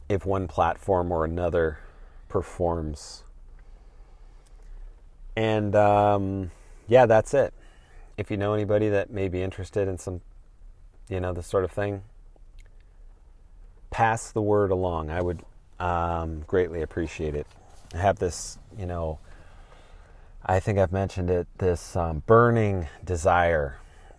if 0.09 0.25
one 0.25 0.49
platform 0.49 1.13
or 1.13 1.25
another 1.25 1.79
performs. 2.29 3.23
And 5.37 5.75
um, 5.77 6.51
yeah, 6.89 7.07
that's 7.07 7.35
it. 7.35 7.55
If 8.17 8.31
you 8.31 8.37
know 8.37 8.55
anybody 8.55 8.89
that 8.89 9.11
may 9.11 9.29
be 9.29 9.43
interested 9.43 9.87
in 9.87 9.99
some, 9.99 10.21
you 11.09 11.21
know, 11.21 11.33
this 11.33 11.47
sort 11.47 11.65
of 11.65 11.71
thing, 11.71 12.03
pass 13.91 14.33
the 14.33 14.43
word 14.43 14.71
along. 14.71 15.11
I 15.11 15.23
would 15.23 15.43
um, 15.79 16.41
greatly 16.47 16.83
appreciate 16.83 17.35
it. 17.35 17.47
I 17.95 17.99
have 17.99 18.19
this, 18.19 18.59
you 18.77 18.87
know, 18.87 19.19
I 20.45 20.61
think 20.61 20.79
I've 20.79 20.93
mentioned 20.93 21.31
it, 21.31 21.47
this 21.59 21.95
um, 21.95 22.23
burning 22.27 22.89
desire, 23.05 23.79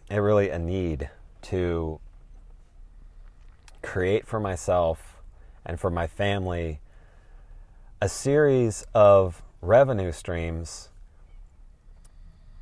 and 0.09 0.23
really 0.23 0.49
a 0.49 0.59
need 0.59 1.09
to 1.43 1.99
create 3.81 4.27
for 4.27 4.39
myself 4.39 5.08
and 5.69 5.79
for 5.79 5.89
my 5.89 6.07
family 6.07 6.79
a 8.01 8.09
series 8.09 8.85
of 8.93 9.41
revenue 9.61 10.11
streams 10.11 10.89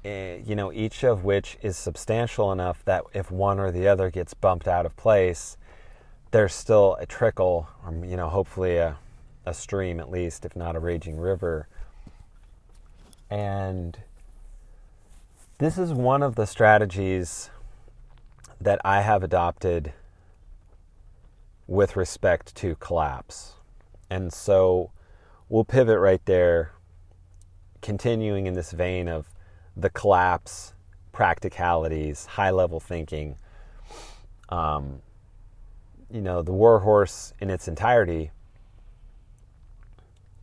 eh, 0.06 0.38
you 0.46 0.56
know 0.56 0.72
each 0.72 1.04
of 1.04 1.24
which 1.24 1.58
is 1.62 1.76
substantial 1.76 2.52
enough 2.52 2.86
that 2.86 3.04
if 3.14 3.32
one 3.32 3.60
or 3.60 3.72
the 3.72 3.88
other 3.88 4.12
gets 4.12 4.34
bumped 4.36 4.68
out 4.68 4.86
of 4.86 4.96
place 4.96 5.58
there's 6.32 6.54
still 6.54 6.98
a 7.00 7.06
trickle, 7.06 7.70
or, 7.84 7.90
um, 7.90 8.04
you 8.04 8.18
know, 8.18 8.30
hopefully 8.30 8.78
a, 8.78 8.98
a 9.46 9.54
stream 9.54 10.00
at 10.00 10.10
least, 10.10 10.46
if 10.46 10.56
not 10.56 10.76
a 10.76 10.80
raging 10.80 11.18
river. 11.18 11.68
And 13.30 13.98
this 15.58 15.78
is 15.78 15.94
one 15.94 16.22
of 16.24 16.36
the 16.36 16.46
strategies 16.46 17.50
that 18.60 18.80
I 18.84 19.02
have 19.02 19.24
adopted 19.24 19.94
with 21.68 21.96
respect 21.96 22.56
to 22.56 22.76
collapse. 22.76 23.54
And 24.10 24.32
so 24.32 24.92
we'll 25.50 25.66
pivot 25.66 26.00
right 26.00 26.26
there, 26.26 26.72
continuing 27.82 28.48
in 28.48 28.54
this 28.54 28.72
vein 28.72 29.08
of 29.08 29.28
the 29.76 29.90
collapse, 29.90 30.74
practicalities, 31.12 32.26
high 32.26 32.52
level 32.52 32.80
thinking. 32.80 33.36
Um, 34.50 35.02
you 36.10 36.22
know, 36.22 36.42
the 36.42 36.54
Warhorse 36.54 37.34
in 37.40 37.50
its 37.50 37.68
entirety, 37.68 38.32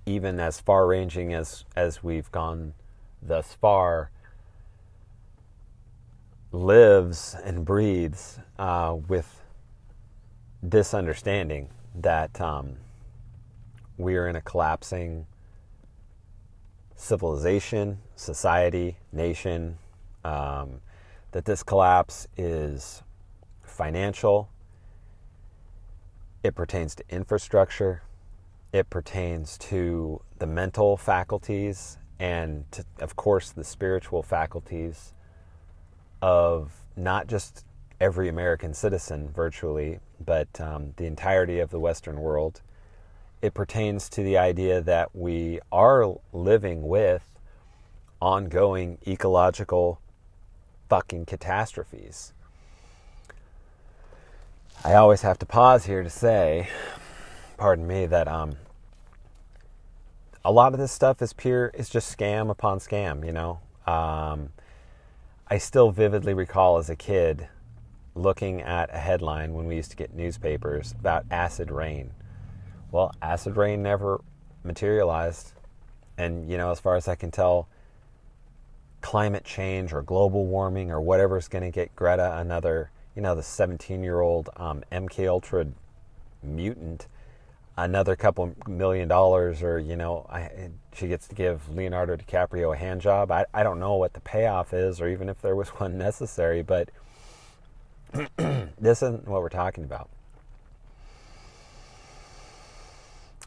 even 0.04 0.38
as 0.38 0.60
far 0.60 0.86
ranging 0.86 1.32
as, 1.32 1.64
as 1.74 2.04
we've 2.04 2.30
gone 2.30 2.74
thus 3.22 3.54
far, 3.54 4.10
lives 6.52 7.34
and 7.42 7.64
breathes 7.64 8.38
uh, 8.58 8.94
with 9.08 9.43
this 10.70 10.94
understanding 10.94 11.68
that 11.94 12.40
um, 12.40 12.76
we 13.98 14.16
are 14.16 14.26
in 14.26 14.34
a 14.34 14.40
collapsing 14.40 15.26
civilization, 16.96 17.98
society, 18.16 18.96
nation, 19.12 19.76
um, 20.24 20.80
that 21.32 21.44
this 21.44 21.62
collapse 21.62 22.26
is 22.38 23.02
financial, 23.60 24.48
it 26.42 26.54
pertains 26.54 26.94
to 26.94 27.04
infrastructure, 27.10 28.02
it 28.72 28.88
pertains 28.88 29.58
to 29.58 30.22
the 30.38 30.46
mental 30.46 30.96
faculties, 30.96 31.98
and 32.18 32.64
to, 32.72 32.84
of 33.00 33.16
course, 33.16 33.50
the 33.50 33.64
spiritual 33.64 34.22
faculties 34.22 35.12
of 36.22 36.72
not 36.96 37.26
just 37.26 37.66
every 38.00 38.28
American 38.28 38.74
citizen 38.74 39.28
virtually, 39.28 40.00
but 40.24 40.60
um, 40.60 40.94
the 40.96 41.06
entirety 41.06 41.60
of 41.60 41.70
the 41.70 41.78
Western 41.78 42.20
world. 42.20 42.60
It 43.40 43.54
pertains 43.54 44.08
to 44.10 44.22
the 44.22 44.38
idea 44.38 44.80
that 44.80 45.14
we 45.14 45.60
are 45.70 46.14
living 46.32 46.88
with 46.88 47.22
ongoing 48.20 48.98
ecological 49.06 50.00
fucking 50.88 51.26
catastrophes. 51.26 52.32
I 54.82 54.94
always 54.94 55.22
have 55.22 55.38
to 55.38 55.46
pause 55.46 55.86
here 55.86 56.02
to 56.02 56.10
say, 56.10 56.68
pardon 57.56 57.86
me, 57.86 58.06
that 58.06 58.28
um, 58.28 58.56
a 60.44 60.52
lot 60.52 60.72
of 60.74 60.78
this 60.78 60.92
stuff 60.92 61.22
is 61.22 61.32
pure, 61.32 61.70
it's 61.74 61.88
just 61.88 62.16
scam 62.16 62.50
upon 62.50 62.78
scam, 62.78 63.24
you 63.24 63.32
know. 63.32 63.60
Um, 63.86 64.50
I 65.48 65.58
still 65.58 65.90
vividly 65.90 66.34
recall 66.34 66.78
as 66.78 66.88
a 66.88 66.96
kid 66.96 67.48
looking 68.14 68.62
at 68.62 68.94
a 68.94 68.98
headline 68.98 69.52
when 69.54 69.66
we 69.66 69.76
used 69.76 69.90
to 69.90 69.96
get 69.96 70.14
newspapers 70.14 70.94
about 70.98 71.24
acid 71.30 71.70
rain. 71.70 72.12
Well, 72.92 73.14
acid 73.20 73.56
rain 73.56 73.82
never 73.82 74.20
materialized. 74.62 75.52
And, 76.16 76.48
you 76.48 76.56
know, 76.56 76.70
as 76.70 76.78
far 76.78 76.96
as 76.96 77.08
I 77.08 77.16
can 77.16 77.30
tell, 77.30 77.68
climate 79.00 79.44
change 79.44 79.92
or 79.92 80.00
global 80.00 80.46
warming 80.46 80.90
or 80.90 81.00
whatever 81.00 81.36
is 81.36 81.48
going 81.48 81.64
to 81.64 81.70
get 81.70 81.94
Greta 81.94 82.38
another, 82.38 82.90
you 83.14 83.22
know, 83.22 83.34
the 83.34 83.42
17 83.42 84.02
year 84.02 84.20
old 84.20 84.48
um, 84.56 84.82
MK 84.92 85.28
Ultra 85.28 85.66
mutant 86.42 87.06
another 87.76 88.14
couple 88.14 88.54
million 88.68 89.08
dollars 89.08 89.62
or 89.62 89.78
you 89.80 89.96
know 89.96 90.26
I, 90.30 90.70
she 90.94 91.08
gets 91.08 91.26
to 91.28 91.34
give 91.34 91.68
leonardo 91.68 92.16
dicaprio 92.16 92.72
a 92.72 92.76
hand 92.76 93.00
job 93.00 93.32
I, 93.32 93.46
I 93.52 93.64
don't 93.64 93.80
know 93.80 93.96
what 93.96 94.12
the 94.12 94.20
payoff 94.20 94.72
is 94.72 95.00
or 95.00 95.08
even 95.08 95.28
if 95.28 95.42
there 95.42 95.56
was 95.56 95.68
one 95.80 95.98
necessary 95.98 96.62
but 96.62 96.90
this 98.78 99.02
isn't 99.02 99.26
what 99.26 99.42
we're 99.42 99.48
talking 99.48 99.84
about 99.84 100.08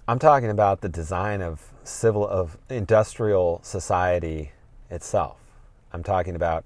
i'm 0.07 0.19
talking 0.19 0.49
about 0.49 0.81
the 0.81 0.89
design 0.89 1.41
of 1.41 1.71
civil 1.83 2.27
of 2.27 2.57
industrial 2.69 3.59
society 3.63 4.51
itself 4.89 5.37
i'm 5.93 6.03
talking 6.03 6.35
about 6.35 6.65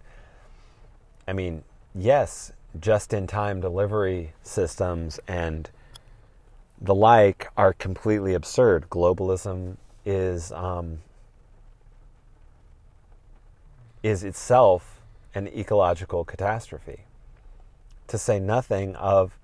i 1.27 1.33
mean 1.33 1.63
yes 1.93 2.51
just 2.79 3.13
in 3.13 3.27
time 3.27 3.59
delivery 3.59 4.33
systems 4.43 5.19
and 5.27 5.69
the 6.81 6.95
like 6.95 7.47
are 7.55 7.73
completely 7.73 8.33
absurd. 8.33 8.89
Globalism 8.89 9.77
is 10.03 10.51
um, 10.51 10.99
is 14.01 14.23
itself 14.23 14.99
an 15.35 15.47
ecological 15.47 16.25
catastrophe. 16.25 17.01
To 18.11 18.17
say 18.17 18.41
nothing 18.41 18.93
of 18.97 19.39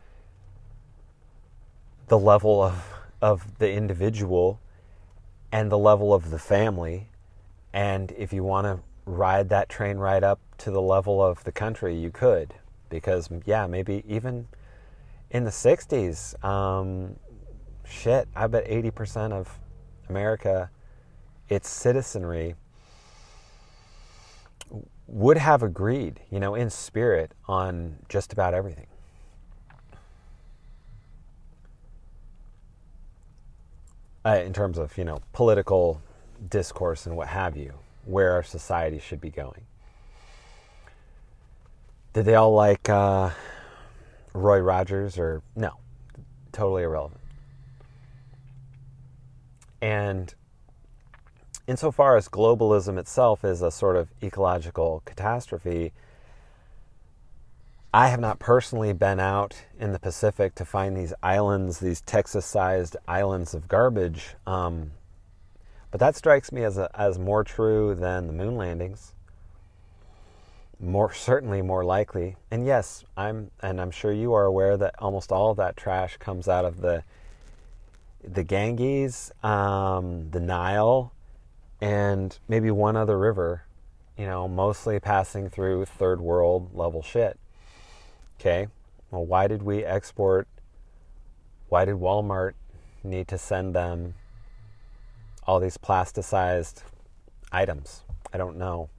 the 2.09 2.19
level 2.19 2.61
of 2.61 2.93
of 3.21 3.59
the 3.59 3.71
individual 3.71 4.59
and 5.53 5.71
the 5.71 5.77
level 5.77 6.13
of 6.13 6.31
the 6.31 6.37
family, 6.37 7.07
and 7.71 8.11
if 8.17 8.33
you 8.33 8.43
want 8.43 8.65
to 8.65 8.79
ride 9.05 9.47
that 9.47 9.69
train 9.69 9.95
right 9.95 10.21
up 10.21 10.41
to 10.57 10.69
the 10.69 10.81
level 10.81 11.23
of 11.23 11.45
the 11.45 11.51
country, 11.53 11.95
you 11.95 12.11
could, 12.11 12.55
because 12.89 13.29
yeah, 13.45 13.67
maybe 13.67 14.03
even 14.05 14.49
in 15.31 15.45
the 15.45 15.49
'60s. 15.49 16.43
Um, 16.43 17.15
shit, 17.85 18.27
I 18.35 18.47
bet 18.47 18.67
80% 18.67 19.31
of 19.31 19.59
America, 20.09 20.69
its 21.47 21.69
citizenry, 21.69 22.55
would 25.07 25.37
have 25.37 25.63
agreed, 25.63 26.19
you 26.29 26.39
know, 26.39 26.53
in 26.55 26.69
spirit 26.69 27.31
on 27.47 27.95
just 28.09 28.33
about 28.33 28.53
everything. 28.53 28.87
Uh, 34.25 34.41
in 34.45 34.51
terms 34.51 34.77
of, 34.77 34.97
you 34.97 35.05
know, 35.05 35.21
political 35.31 36.01
discourse 36.49 37.05
and 37.05 37.15
what 37.15 37.29
have 37.29 37.55
you, 37.55 37.73
where 38.05 38.33
our 38.33 38.43
society 38.43 38.99
should 38.99 39.21
be 39.21 39.29
going. 39.29 39.61
Did 42.11 42.25
they 42.25 42.35
all 42.35 42.53
like 42.53 42.89
uh, 42.89 43.29
Roy 44.33 44.59
Rogers 44.59 45.17
or 45.17 45.41
no? 45.55 45.71
Totally 46.51 46.83
irrelevant. 46.83 47.21
And 49.81 50.33
insofar 51.67 52.15
as 52.15 52.29
globalism 52.29 52.97
itself 52.97 53.43
is 53.43 53.61
a 53.61 53.69
sort 53.69 53.97
of 53.97 54.07
ecological 54.23 55.03
catastrophe, 55.05 55.91
I 57.93 58.07
have 58.07 58.19
not 58.19 58.39
personally 58.39 58.93
been 58.93 59.19
out 59.19 59.63
in 59.79 59.91
the 59.91 59.99
Pacific 59.99 60.55
to 60.55 60.65
find 60.65 60.95
these 60.95 61.13
islands, 61.21 61.79
these 61.79 62.01
Texas 62.01 62.45
sized 62.45 62.95
islands 63.07 63.53
of 63.53 63.67
garbage. 63.67 64.35
Um, 64.45 64.91
but 65.91 65.99
that 65.99 66.15
strikes 66.15 66.51
me 66.51 66.63
as, 66.63 66.77
a, 66.77 66.89
as 66.99 67.17
more 67.17 67.43
true 67.43 67.95
than 67.95 68.27
the 68.27 68.33
moon 68.33 68.55
landings. 68.55 69.13
More 70.79 71.11
certainly 71.11 71.61
more 71.61 71.83
likely. 71.83 72.35
And 72.51 72.65
yes, 72.65 73.03
I'm 73.15 73.49
and 73.63 73.81
I'm 73.81 73.89
sure 73.89 74.11
you 74.11 74.33
are 74.33 74.45
aware 74.45 74.77
that 74.77 74.93
almost 74.99 75.31
all 75.31 75.49
of 75.49 75.57
that 75.57 75.75
trash 75.75 76.17
comes 76.17 76.47
out 76.47 76.65
of 76.65 76.81
the 76.81 77.03
the 78.23 78.43
Ganges, 78.43 79.31
um, 79.41 80.29
the 80.29 80.39
Nile, 80.39 81.13
and 81.81 82.37
maybe 82.47 82.71
one 82.71 82.95
other 82.95 83.17
river, 83.17 83.63
you 84.17 84.25
know, 84.25 84.47
mostly 84.47 84.99
passing 84.99 85.49
through 85.49 85.85
third 85.85 86.21
world 86.21 86.73
level 86.73 87.01
shit. 87.01 87.39
Okay, 88.39 88.67
well, 89.11 89.25
why 89.25 89.47
did 89.47 89.63
we 89.63 89.83
export? 89.83 90.47
Why 91.69 91.85
did 91.85 91.95
Walmart 91.95 92.53
need 93.03 93.27
to 93.29 93.37
send 93.37 93.75
them 93.75 94.15
all 95.45 95.59
these 95.59 95.77
plasticized 95.77 96.83
items? 97.51 98.03
I 98.33 98.37
don't 98.37 98.57
know. 98.57 98.89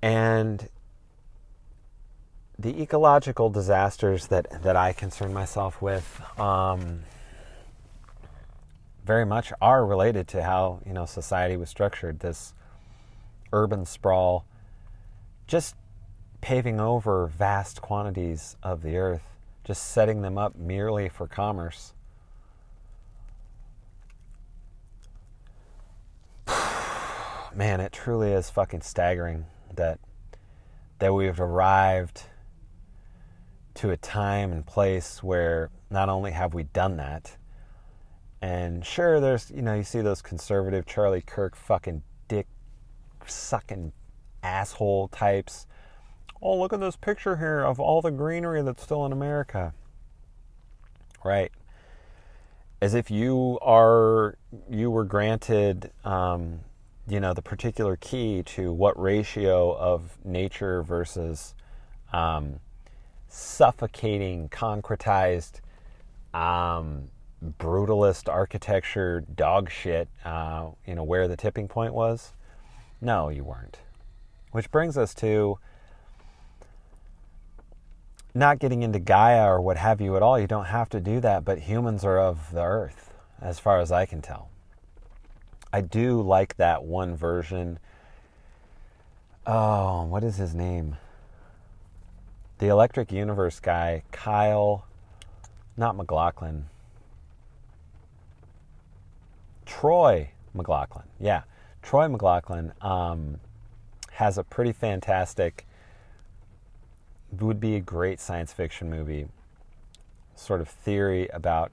And 0.00 0.68
the 2.58 2.80
ecological 2.80 3.50
disasters 3.50 4.28
that, 4.28 4.62
that 4.62 4.76
I 4.76 4.92
concern 4.92 5.32
myself 5.32 5.80
with 5.80 6.20
um, 6.38 7.00
very 9.08 9.24
much 9.24 9.52
are 9.62 9.86
related 9.86 10.28
to 10.28 10.42
how 10.42 10.80
you 10.84 10.92
know 10.92 11.06
society 11.06 11.56
was 11.56 11.70
structured. 11.70 12.20
This 12.20 12.52
urban 13.54 13.86
sprawl, 13.86 14.44
just 15.46 15.74
paving 16.42 16.78
over 16.78 17.26
vast 17.26 17.80
quantities 17.80 18.58
of 18.62 18.82
the 18.82 18.98
earth, 18.98 19.22
just 19.64 19.82
setting 19.92 20.20
them 20.20 20.36
up 20.36 20.56
merely 20.56 21.08
for 21.08 21.26
commerce. 21.26 21.94
Man, 27.54 27.80
it 27.80 27.92
truly 27.92 28.32
is 28.32 28.50
fucking 28.50 28.82
staggering 28.82 29.46
that 29.74 29.98
that 30.98 31.14
we've 31.14 31.40
arrived 31.40 32.24
to 33.76 33.88
a 33.90 33.96
time 33.96 34.52
and 34.52 34.66
place 34.66 35.22
where 35.22 35.70
not 35.88 36.10
only 36.10 36.32
have 36.32 36.52
we 36.52 36.64
done 36.64 36.98
that, 36.98 37.38
and 38.40 38.84
sure, 38.84 39.20
there's, 39.20 39.50
you 39.50 39.62
know, 39.62 39.74
you 39.74 39.82
see 39.82 40.00
those 40.00 40.22
conservative 40.22 40.86
Charlie 40.86 41.22
Kirk 41.22 41.56
fucking 41.56 42.02
dick 42.28 42.46
sucking 43.26 43.92
asshole 44.42 45.08
types. 45.08 45.66
Oh, 46.40 46.56
look 46.56 46.72
at 46.72 46.80
this 46.80 46.96
picture 46.96 47.36
here 47.36 47.60
of 47.60 47.80
all 47.80 48.00
the 48.00 48.12
greenery 48.12 48.62
that's 48.62 48.82
still 48.82 49.04
in 49.06 49.12
America. 49.12 49.74
Right. 51.24 51.50
As 52.80 52.94
if 52.94 53.10
you 53.10 53.58
are, 53.60 54.38
you 54.70 54.88
were 54.88 55.04
granted, 55.04 55.90
um, 56.04 56.60
you 57.08 57.18
know, 57.18 57.34
the 57.34 57.42
particular 57.42 57.96
key 57.96 58.44
to 58.44 58.72
what 58.72 58.98
ratio 59.00 59.76
of 59.76 60.16
nature 60.24 60.84
versus 60.84 61.56
um, 62.12 62.60
suffocating, 63.26 64.48
concretized, 64.48 65.60
um, 66.32 67.08
brutalist 67.58 68.28
architecture 68.32 69.24
dog 69.34 69.70
shit, 69.70 70.08
uh, 70.24 70.70
you 70.86 70.94
know, 70.94 71.04
where 71.04 71.28
the 71.28 71.36
tipping 71.36 71.68
point 71.68 71.94
was? 71.94 72.32
No, 73.00 73.28
you 73.28 73.44
weren't. 73.44 73.78
Which 74.52 74.70
brings 74.70 74.96
us 74.98 75.14
to 75.14 75.58
not 78.34 78.58
getting 78.58 78.82
into 78.82 78.98
Gaia 78.98 79.46
or 79.50 79.60
what 79.60 79.76
have 79.76 80.00
you 80.00 80.16
at 80.16 80.22
all. 80.22 80.38
You 80.38 80.46
don't 80.46 80.66
have 80.66 80.88
to 80.90 81.00
do 81.00 81.20
that, 81.20 81.44
but 81.44 81.60
humans 81.60 82.04
are 82.04 82.18
of 82.18 82.52
the 82.52 82.62
earth, 82.62 83.12
as 83.40 83.58
far 83.58 83.78
as 83.80 83.92
I 83.92 84.06
can 84.06 84.20
tell. 84.20 84.50
I 85.72 85.80
do 85.80 86.20
like 86.20 86.56
that 86.56 86.84
one 86.84 87.16
version. 87.16 87.78
Oh, 89.46 90.04
what 90.04 90.24
is 90.24 90.36
his 90.36 90.54
name? 90.54 90.96
the 92.58 92.66
Electric 92.66 93.12
Universe 93.12 93.60
guy, 93.60 94.02
Kyle, 94.10 94.84
not 95.76 95.96
MacLachlan, 95.96 96.68
Troy 99.68 100.30
McLachlan, 100.56 101.04
Yeah, 101.20 101.42
Troy 101.82 102.08
McLachlan 102.08 102.72
um, 102.82 103.38
has 104.12 104.38
a 104.38 104.42
pretty 104.42 104.72
fantastic, 104.72 105.66
would 107.38 107.60
be 107.60 107.76
a 107.76 107.80
great 107.80 108.18
science 108.18 108.50
fiction 108.52 108.88
movie, 108.88 109.28
sort 110.34 110.62
of 110.62 110.68
theory 110.68 111.28
about 111.28 111.70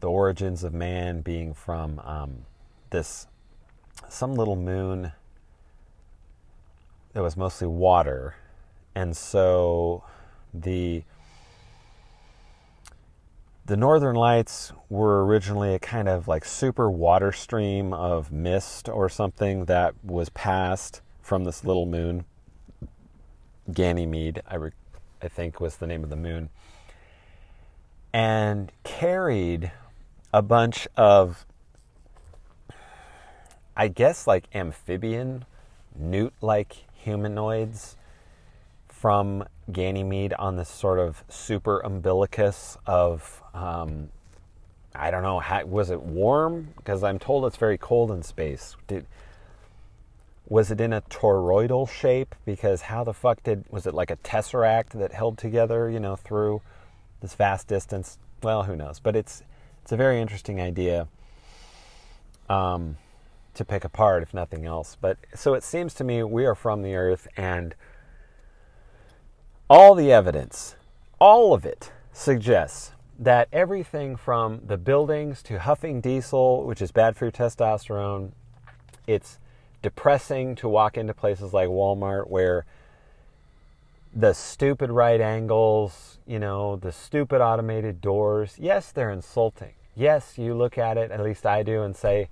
the 0.00 0.08
origins 0.08 0.64
of 0.64 0.74
man 0.74 1.20
being 1.20 1.54
from 1.54 2.00
um, 2.00 2.44
this 2.90 3.28
some 4.08 4.34
little 4.34 4.56
moon 4.56 5.12
that 7.12 7.22
was 7.22 7.36
mostly 7.36 7.68
water. 7.68 8.34
And 8.94 9.16
so 9.16 10.02
the 10.52 11.04
the 13.68 13.76
northern 13.76 14.16
lights 14.16 14.72
were 14.88 15.26
originally 15.26 15.74
a 15.74 15.78
kind 15.78 16.08
of 16.08 16.26
like 16.26 16.42
super 16.42 16.90
water 16.90 17.30
stream 17.30 17.92
of 17.92 18.32
mist 18.32 18.88
or 18.88 19.10
something 19.10 19.66
that 19.66 19.94
was 20.02 20.30
passed 20.30 21.02
from 21.20 21.44
this 21.44 21.62
little 21.64 21.84
moon. 21.84 22.24
Ganymede 23.70 24.40
I, 24.46 24.54
re- 24.54 24.70
I 25.20 25.28
think 25.28 25.60
was 25.60 25.76
the 25.76 25.86
name 25.86 26.02
of 26.02 26.08
the 26.08 26.16
moon. 26.16 26.48
And 28.10 28.72
carried 28.84 29.70
a 30.32 30.40
bunch 30.40 30.88
of, 30.96 31.44
I 33.76 33.88
guess, 33.88 34.26
like 34.26 34.48
amphibian, 34.54 35.44
newt 35.94 36.32
like 36.40 36.74
humanoids 36.94 37.97
from 38.98 39.44
Ganymede 39.70 40.32
on 40.34 40.56
this 40.56 40.68
sort 40.68 40.98
of 40.98 41.22
super 41.28 41.80
umbilicus 41.84 42.76
of, 42.84 43.42
um, 43.54 44.08
I 44.92 45.12
don't 45.12 45.22
know, 45.22 45.38
how, 45.38 45.64
was 45.66 45.90
it 45.90 46.02
warm? 46.02 46.70
Because 46.76 47.04
I'm 47.04 47.20
told 47.20 47.44
it's 47.44 47.56
very 47.56 47.78
cold 47.78 48.10
in 48.10 48.24
space. 48.24 48.76
Did, 48.88 49.06
was 50.48 50.72
it 50.72 50.80
in 50.80 50.92
a 50.92 51.02
toroidal 51.02 51.88
shape? 51.88 52.34
Because 52.44 52.82
how 52.82 53.04
the 53.04 53.14
fuck 53.14 53.42
did, 53.44 53.64
was 53.70 53.86
it 53.86 53.94
like 53.94 54.10
a 54.10 54.16
tesseract 54.16 54.90
that 54.90 55.12
held 55.12 55.38
together, 55.38 55.88
you 55.88 56.00
know, 56.00 56.16
through 56.16 56.60
this 57.20 57.34
vast 57.34 57.68
distance? 57.68 58.18
Well, 58.42 58.64
who 58.64 58.74
knows? 58.74 58.98
But 58.98 59.14
it's, 59.14 59.44
it's 59.82 59.92
a 59.92 59.96
very 59.96 60.20
interesting 60.20 60.60
idea 60.60 61.06
um, 62.48 62.96
to 63.54 63.64
pick 63.64 63.84
apart, 63.84 64.24
if 64.24 64.34
nothing 64.34 64.66
else. 64.66 64.96
But 65.00 65.18
so 65.36 65.54
it 65.54 65.62
seems 65.62 65.94
to 65.94 66.04
me 66.04 66.24
we 66.24 66.46
are 66.46 66.56
from 66.56 66.82
the 66.82 66.96
earth 66.96 67.28
and 67.36 67.76
all 69.70 69.94
the 69.94 70.10
evidence, 70.10 70.76
all 71.18 71.52
of 71.52 71.66
it 71.66 71.92
suggests 72.12 72.92
that 73.18 73.48
everything 73.52 74.16
from 74.16 74.62
the 74.66 74.78
buildings 74.78 75.42
to 75.42 75.58
huffing 75.58 76.00
diesel, 76.00 76.64
which 76.64 76.80
is 76.80 76.90
bad 76.90 77.16
for 77.16 77.26
your 77.26 77.32
testosterone, 77.32 78.30
it's 79.06 79.38
depressing 79.82 80.54
to 80.54 80.68
walk 80.68 80.96
into 80.96 81.12
places 81.12 81.52
like 81.52 81.68
Walmart 81.68 82.28
where 82.28 82.64
the 84.14 84.32
stupid 84.32 84.90
right 84.90 85.20
angles, 85.20 86.18
you 86.26 86.38
know, 86.38 86.76
the 86.76 86.92
stupid 86.92 87.42
automated 87.42 88.00
doors, 88.00 88.54
yes, 88.58 88.90
they're 88.90 89.10
insulting. 89.10 89.74
Yes, 89.94 90.38
you 90.38 90.54
look 90.54 90.78
at 90.78 90.96
it, 90.96 91.10
at 91.10 91.20
least 91.22 91.44
I 91.44 91.62
do, 91.62 91.82
and 91.82 91.94
say, 91.94 92.28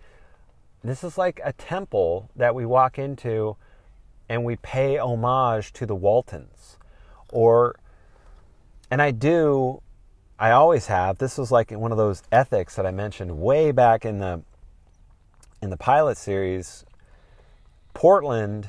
this 0.82 1.04
is 1.04 1.18
like 1.18 1.40
a 1.44 1.52
temple 1.52 2.30
that 2.34 2.54
we 2.54 2.64
walk 2.64 2.98
into 2.98 3.56
and 4.28 4.44
we 4.44 4.56
pay 4.56 4.96
homage 4.96 5.72
to 5.74 5.84
the 5.84 5.94
Waltons 5.94 6.78
or 7.32 7.76
and 8.90 9.02
I 9.02 9.10
do 9.10 9.82
I 10.38 10.50
always 10.50 10.86
have 10.86 11.18
this 11.18 11.38
was 11.38 11.50
like 11.50 11.70
one 11.70 11.92
of 11.92 11.98
those 11.98 12.22
ethics 12.30 12.76
that 12.76 12.86
I 12.86 12.90
mentioned 12.90 13.38
way 13.38 13.72
back 13.72 14.04
in 14.04 14.18
the 14.18 14.42
in 15.62 15.70
the 15.70 15.76
pilot 15.76 16.18
series. 16.18 16.84
Portland 17.94 18.68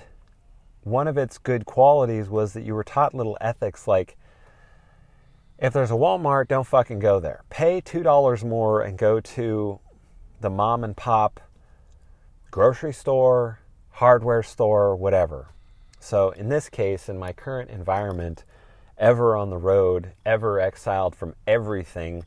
one 0.84 1.08
of 1.08 1.18
its 1.18 1.38
good 1.38 1.66
qualities 1.66 2.30
was 2.30 2.54
that 2.54 2.64
you 2.64 2.74
were 2.74 2.84
taught 2.84 3.14
little 3.14 3.38
ethics 3.42 3.88
like 3.88 4.16
if 5.58 5.74
there's 5.74 5.92
a 5.92 5.96
Walmart 5.96 6.48
don't 6.48 6.68
fucking 6.68 7.00
go 7.00 7.20
there. 7.20 7.44
Pay 7.50 7.82
$2 7.82 8.44
more 8.44 8.82
and 8.82 8.98
go 8.98 9.20
to 9.20 9.80
the 10.40 10.50
mom 10.50 10.84
and 10.84 10.96
pop 10.96 11.42
grocery 12.52 12.94
store 12.94 13.60
hardware 13.90 14.44
store 14.44 14.96
whatever 14.96 15.50
so 16.08 16.30
in 16.30 16.48
this 16.48 16.70
case 16.70 17.10
in 17.10 17.20
my 17.20 17.34
current 17.34 17.70
environment 17.70 18.46
ever 18.98 19.36
on 19.36 19.50
the 19.50 19.58
road, 19.58 20.14
ever 20.26 20.58
exiled 20.58 21.14
from 21.14 21.36
everything, 21.46 22.24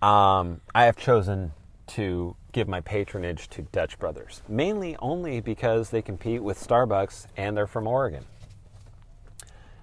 um, 0.00 0.60
I 0.72 0.84
have 0.84 0.96
chosen 0.96 1.50
to 1.88 2.36
give 2.52 2.68
my 2.68 2.80
patronage 2.80 3.48
to 3.48 3.62
Dutch 3.62 3.98
Brothers, 3.98 4.42
mainly 4.46 4.96
only 5.00 5.40
because 5.40 5.90
they 5.90 6.00
compete 6.00 6.44
with 6.44 6.64
Starbucks 6.64 7.26
and 7.36 7.56
they're 7.56 7.66
from 7.66 7.88
Oregon. 7.88 8.24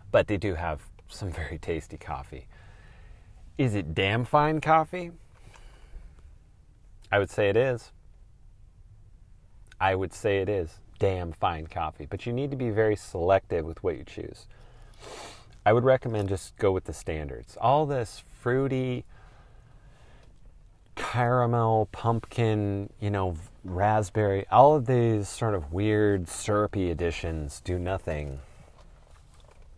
But 0.09 0.27
they 0.27 0.37
do 0.37 0.55
have 0.55 0.79
some 1.09 1.29
very 1.29 1.57
tasty 1.57 1.97
coffee. 1.97 2.47
Is 3.57 3.75
it 3.75 3.93
damn 3.93 4.23
fine 4.23 4.61
coffee? 4.61 5.11
I 7.11 7.19
would 7.19 7.29
say 7.29 7.49
it 7.49 7.57
is. 7.57 7.91
I 9.77 9.93
would 9.93 10.13
say 10.13 10.37
it 10.37 10.47
is 10.47 10.79
damn 10.99 11.31
fine 11.31 11.67
coffee, 11.67 12.05
but 12.05 12.25
you 12.25 12.33
need 12.33 12.51
to 12.51 12.57
be 12.57 12.69
very 12.69 12.95
selective 12.95 13.65
with 13.65 13.83
what 13.83 13.97
you 13.97 14.03
choose. 14.03 14.47
I 15.65 15.73
would 15.73 15.83
recommend 15.83 16.29
just 16.29 16.55
go 16.57 16.71
with 16.71 16.85
the 16.85 16.93
standards. 16.93 17.57
All 17.59 17.85
this 17.85 18.23
fruity, 18.31 19.05
caramel, 20.95 21.89
pumpkin, 21.91 22.89
you 22.99 23.09
know, 23.09 23.35
raspberry, 23.63 24.45
all 24.49 24.75
of 24.75 24.85
these 24.85 25.27
sort 25.27 25.53
of 25.53 25.73
weird 25.73 26.27
syrupy 26.29 26.89
additions 26.89 27.61
do 27.61 27.77
nothing 27.77 28.39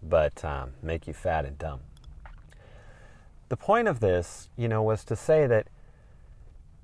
but 0.02 0.46
um, 0.46 0.72
make 0.82 1.08
you 1.08 1.14
fat 1.14 1.46
and 1.46 1.58
dumb. 1.58 1.82
The 3.50 3.58
point 3.58 3.88
of 3.88 4.00
this, 4.00 4.50
you 4.56 4.68
know, 4.68 4.84
was 4.84 5.04
to 5.06 5.16
say 5.16 5.48
that 5.48 5.68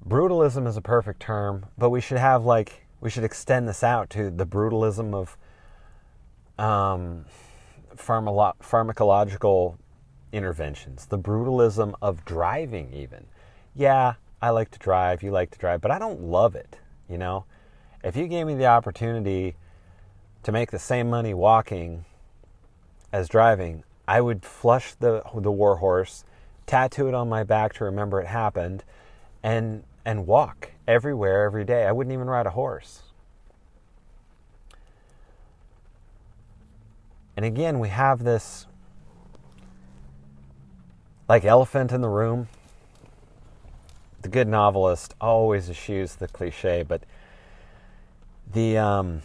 brutalism 0.05 0.67
is 0.67 0.77
a 0.77 0.81
perfect 0.81 1.21
term, 1.21 1.67
but 1.77 1.91
we 1.91 2.01
should 2.01 2.17
have 2.17 2.43
like 2.43 2.84
we 3.05 3.11
should 3.11 3.23
extend 3.23 3.69
this 3.69 3.83
out 3.83 4.09
to 4.09 4.31
the 4.31 4.47
brutalism 4.47 5.13
of 5.13 5.37
um, 6.57 7.23
pharmalo- 7.95 8.55
pharmacological 8.63 9.77
interventions, 10.33 11.05
the 11.05 11.17
brutalism 11.19 11.93
of 12.01 12.25
driving, 12.25 12.91
even. 12.91 13.27
Yeah, 13.75 14.15
I 14.41 14.49
like 14.49 14.71
to 14.71 14.79
drive, 14.79 15.21
you 15.21 15.29
like 15.29 15.51
to 15.51 15.59
drive, 15.59 15.81
but 15.81 15.91
I 15.91 15.99
don't 15.99 16.19
love 16.19 16.55
it, 16.55 16.79
you 17.07 17.19
know? 17.19 17.45
If 18.03 18.15
you 18.15 18.27
gave 18.27 18.47
me 18.47 18.55
the 18.55 18.65
opportunity 18.65 19.55
to 20.41 20.51
make 20.51 20.71
the 20.71 20.79
same 20.79 21.07
money 21.07 21.35
walking 21.35 22.05
as 23.13 23.29
driving, 23.29 23.83
I 24.07 24.19
would 24.19 24.43
flush 24.43 24.95
the, 24.95 25.21
the 25.31 25.51
war 25.51 25.75
horse, 25.75 26.23
tattoo 26.65 27.07
it 27.07 27.13
on 27.13 27.29
my 27.29 27.43
back 27.43 27.73
to 27.73 27.83
remember 27.83 28.19
it 28.19 28.25
happened, 28.25 28.83
and, 29.43 29.83
and 30.05 30.27
walk 30.27 30.71
everywhere 30.87 31.43
every 31.43 31.65
day. 31.65 31.85
I 31.85 31.91
wouldn't 31.91 32.13
even 32.13 32.27
ride 32.27 32.45
a 32.45 32.51
horse. 32.51 33.01
And 37.35 37.43
again, 37.43 37.79
we 37.79 37.89
have 37.89 38.23
this 38.23 38.67
like 41.27 41.43
elephant 41.43 41.91
in 41.91 42.01
the 42.01 42.07
room. 42.07 42.47
The 44.21 44.29
good 44.29 44.47
novelist 44.47 45.13
always 45.19 45.69
eschews 45.69 46.15
the 46.15 46.27
cliche, 46.27 46.83
but 46.83 47.03
the 48.53 48.77
um, 48.77 49.21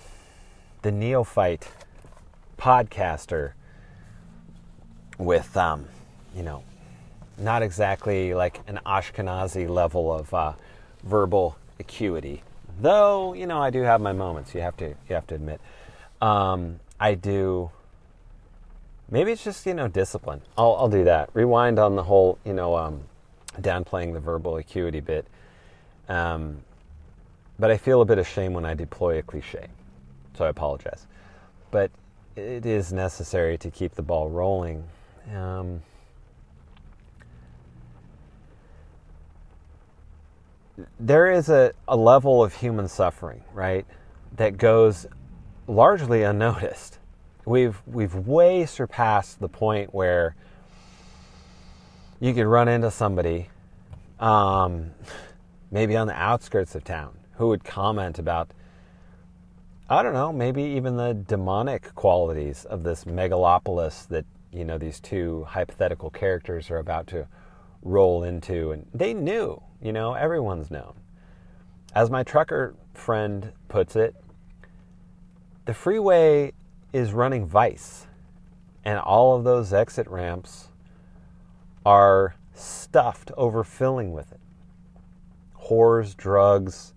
the 0.82 0.90
neophyte 0.90 1.68
podcaster 2.58 3.52
with 5.18 5.56
um, 5.56 5.86
you 6.34 6.42
know 6.42 6.64
not 7.38 7.62
exactly 7.62 8.34
like 8.34 8.60
an 8.66 8.80
Ashkenazi 8.84 9.68
level 9.68 10.12
of 10.12 10.32
uh, 10.34 10.52
verbal 11.03 11.57
acuity, 11.78 12.42
though 12.80 13.32
you 13.34 13.46
know 13.46 13.61
I 13.61 13.70
do 13.70 13.82
have 13.82 14.01
my 14.01 14.12
moments. 14.12 14.55
You 14.55 14.61
have 14.61 14.76
to 14.78 14.88
you 14.88 15.14
have 15.14 15.26
to 15.28 15.34
admit. 15.34 15.61
Um, 16.20 16.80
I 16.98 17.14
do 17.14 17.70
Maybe 19.11 19.32
it's 19.32 19.42
just 19.42 19.66
you 19.66 19.74
know 19.74 19.88
discipline. 19.88 20.40
I'll 20.57 20.76
I'll 20.76 20.88
do 20.88 21.05
that. 21.05 21.30
Rewind 21.34 21.78
on 21.78 21.96
the 21.96 22.05
whole 22.05 22.38
you 22.44 22.53
know 22.53 22.76
um, 22.76 23.01
downplaying 23.61 24.12
the 24.12 24.20
verbal 24.20 24.57
acuity 24.57 25.01
bit. 25.01 25.26
Um, 26.09 26.59
but 27.59 27.70
I 27.70 27.76
feel 27.76 28.01
a 28.01 28.05
bit 28.05 28.18
of 28.18 28.26
shame 28.26 28.55
when 28.55 28.64
I 28.64 28.74
deploy 28.74 29.18
a 29.18 29.22
cliche, 29.22 29.66
so 30.36 30.44
I 30.44 30.48
apologize. 30.48 31.07
But 31.70 31.90
it 32.36 32.64
is 32.64 32.92
necessary 32.92 33.59
to 33.59 33.70
keep 33.70 33.94
the 33.94 34.03
ball 34.03 34.30
rolling. 34.30 34.84
Um, 35.34 35.82
there 40.98 41.30
is 41.30 41.48
a, 41.48 41.72
a 41.88 41.96
level 41.96 42.42
of 42.42 42.54
human 42.54 42.88
suffering, 42.88 43.42
right, 43.52 43.86
that 44.36 44.56
goes 44.56 45.06
largely 45.66 46.22
unnoticed. 46.22 46.98
We've 47.44 47.80
we've 47.86 48.14
way 48.14 48.66
surpassed 48.66 49.40
the 49.40 49.48
point 49.48 49.94
where 49.94 50.34
you 52.20 52.34
could 52.34 52.46
run 52.46 52.68
into 52.68 52.90
somebody, 52.90 53.48
um, 54.18 54.90
maybe 55.70 55.96
on 55.96 56.06
the 56.06 56.14
outskirts 56.14 56.74
of 56.74 56.84
town, 56.84 57.16
who 57.36 57.48
would 57.48 57.64
comment 57.64 58.18
about, 58.18 58.50
I 59.88 60.02
don't 60.02 60.12
know, 60.12 60.32
maybe 60.32 60.62
even 60.62 60.96
the 60.96 61.14
demonic 61.14 61.94
qualities 61.94 62.66
of 62.66 62.82
this 62.82 63.04
megalopolis 63.04 64.06
that 64.08 64.26
you 64.52 64.64
know 64.64 64.78
these 64.78 65.00
two 65.00 65.44
hypothetical 65.48 66.10
characters 66.10 66.70
are 66.70 66.78
about 66.78 67.06
to 67.08 67.26
roll 67.82 68.24
into, 68.24 68.72
and 68.72 68.86
they 68.92 69.14
knew, 69.14 69.62
you 69.82 69.92
know, 69.92 70.14
everyone's 70.14 70.70
known. 70.70 70.94
As 71.94 72.10
my 72.10 72.22
trucker 72.22 72.74
friend 72.94 73.52
puts 73.68 73.96
it, 73.96 74.14
the 75.64 75.74
freeway 75.74 76.52
is 76.92 77.12
running 77.12 77.46
Vice, 77.46 78.06
and 78.84 78.98
all 78.98 79.36
of 79.36 79.44
those 79.44 79.72
exit 79.72 80.06
ramps 80.08 80.68
are 81.84 82.34
stuffed, 82.54 83.32
overfilling 83.36 84.12
with 84.12 84.32
it. 84.32 84.40
Whores, 85.68 86.16
drugs, 86.16 86.92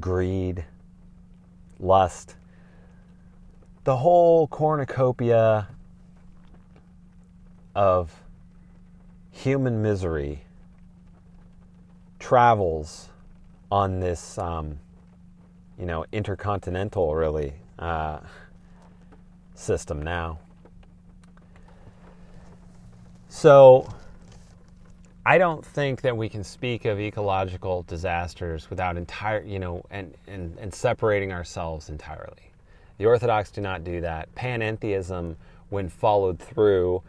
greed, 0.00 0.64
lust, 1.78 2.36
the 3.84 3.98
whole 3.98 4.46
cornucopia 4.46 5.68
of 7.74 8.22
human 9.30 9.82
misery 9.82 10.42
travels 12.24 13.10
on 13.70 14.00
this, 14.00 14.38
um, 14.38 14.78
you 15.78 15.84
know, 15.84 16.06
intercontinental 16.10 17.14
really 17.14 17.52
uh, 17.78 18.18
system 19.54 20.00
now. 20.00 20.38
So, 23.28 23.86
I 25.26 25.36
don't 25.36 25.62
think 25.64 26.00
that 26.00 26.16
we 26.16 26.30
can 26.30 26.42
speak 26.42 26.86
of 26.86 26.98
ecological 26.98 27.82
disasters 27.82 28.70
without 28.70 28.96
entire, 28.96 29.42
you 29.42 29.58
know, 29.58 29.84
and, 29.90 30.14
and, 30.26 30.56
and 30.58 30.74
separating 30.74 31.30
ourselves 31.30 31.90
entirely. 31.90 32.52
The 32.96 33.04
Orthodox 33.04 33.50
do 33.50 33.60
not 33.60 33.84
do 33.84 34.00
that. 34.00 34.34
Panentheism, 34.34 35.36
when 35.68 35.90
followed 35.90 36.38
through, 36.38 37.02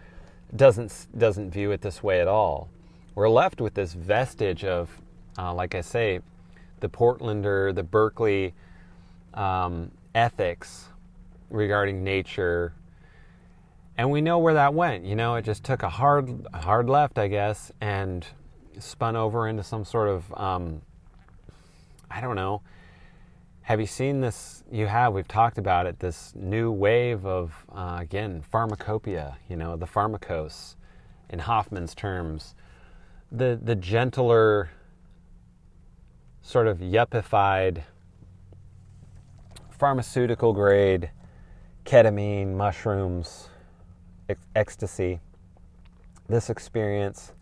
doesn't 0.58 1.08
doesn't 1.18 1.52
view 1.52 1.72
it 1.72 1.80
this 1.80 2.04
way 2.04 2.20
at 2.20 2.28
all. 2.28 2.68
We're 3.16 3.30
left 3.30 3.62
with 3.62 3.76
this 3.76 3.94
vestige 3.94 4.66
of, 4.66 4.90
uh, 5.38 5.54
like 5.54 5.76
I 5.76 5.82
say, 5.82 6.22
the 6.80 6.90
Portlander, 6.90 7.74
the 7.74 7.84
Berkeley 7.84 8.54
um, 9.34 9.92
ethics 10.14 10.90
regarding 11.50 12.04
nature, 12.04 12.74
and 13.98 14.12
we 14.12 14.22
know 14.22 14.40
where 14.40 14.54
that 14.56 14.74
went. 14.74 15.06
You 15.06 15.16
know, 15.16 15.36
it 15.36 15.46
just 15.46 15.64
took 15.64 15.84
a 15.84 15.90
hard 15.90 16.48
hard 16.54 16.90
left, 16.90 17.18
I 17.18 17.28
guess, 17.28 17.72
and 17.82 18.26
spun 18.80 19.16
over 19.16 19.48
into 19.48 19.64
some 19.64 19.86
sort 19.86 20.10
of 20.10 20.34
um, 20.36 20.82
I 22.10 22.22
don't 22.22 22.36
know. 22.36 22.62
Have 23.64 23.80
you 23.80 23.88
seen 23.88 24.22
this? 24.22 24.64
You 24.72 24.86
have. 24.86 25.14
We've 25.14 25.28
talked 25.28 25.58
about 25.58 25.88
it. 25.88 26.00
This 26.00 26.34
new 26.36 26.72
wave 26.72 27.26
of 27.26 27.54
uh, 27.74 27.98
again 28.00 28.44
pharmacopoeia. 28.52 29.38
You 29.50 29.56
know, 29.56 29.76
the 29.76 29.88
pharmacos, 29.88 30.76
in 31.30 31.40
Hoffman's 31.40 31.96
terms, 31.96 32.56
the 33.32 33.60
the 33.62 33.76
gentler, 33.76 34.70
sort 36.46 36.68
of 36.68 36.78
yuppified, 36.78 37.82
pharmaceutical 39.72 40.54
grade, 40.54 41.10
ketamine, 41.86 42.54
mushrooms 42.54 43.50
ec- 44.30 44.38
ecstasy, 44.56 45.20
this 46.30 46.52
experience, 46.52 47.34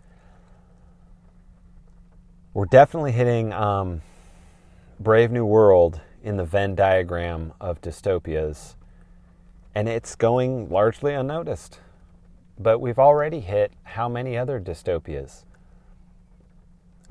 we're 2.53 2.65
definitely 2.65 3.11
hitting 3.11 3.51
um, 3.51 4.01
Brave 5.01 5.31
New 5.31 5.45
World 5.45 5.99
in 6.23 6.37
the 6.37 6.45
Venn 6.45 6.73
diagram 6.73 7.51
of 7.59 7.81
dystopias, 7.81 8.75
and 9.75 9.89
it's 9.89 10.15
going 10.15 10.69
largely 10.69 11.13
unnoticed. 11.13 11.81
But 12.57 12.79
we've 12.79 12.99
already 12.99 13.41
hit 13.41 13.73
how 13.83 14.07
many 14.07 14.37
other 14.37 14.61
dystopias? 14.61 15.43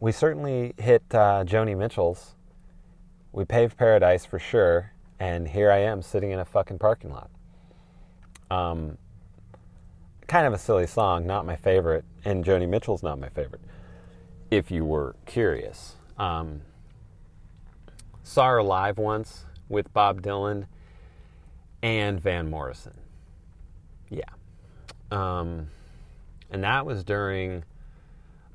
We 0.02 0.10
certainly 0.10 0.74
hit 0.78 1.04
uh, 1.12 1.44
Joni 1.44 1.78
Mitchell's. 1.78 2.34
We 3.30 3.44
paved 3.44 3.76
paradise 3.76 4.26
for 4.26 4.40
sure, 4.40 4.90
and 5.20 5.46
here 5.46 5.70
I 5.70 5.78
am 5.78 6.02
sitting 6.02 6.32
in 6.32 6.40
a 6.40 6.44
fucking 6.44 6.80
parking 6.80 7.12
lot. 7.12 7.30
Um, 8.50 8.98
kind 10.26 10.44
of 10.44 10.52
a 10.52 10.58
silly 10.58 10.88
song, 10.88 11.24
not 11.24 11.46
my 11.46 11.54
favorite, 11.54 12.04
and 12.24 12.44
Joni 12.44 12.68
Mitchell's 12.68 13.04
not 13.04 13.20
my 13.20 13.28
favorite. 13.28 13.60
If 14.50 14.72
you 14.72 14.84
were 14.84 15.14
curious, 15.24 15.94
um, 16.18 16.62
saw 18.24 18.48
her 18.48 18.62
live 18.64 18.98
once 18.98 19.44
with 19.68 19.92
Bob 19.92 20.20
Dylan 20.20 20.66
and 21.80 22.20
Van 22.20 22.50
Morrison. 22.50 22.98
Yeah, 24.10 24.24
um, 25.12 25.68
and 26.50 26.64
that 26.64 26.86
was 26.86 27.04
during 27.04 27.62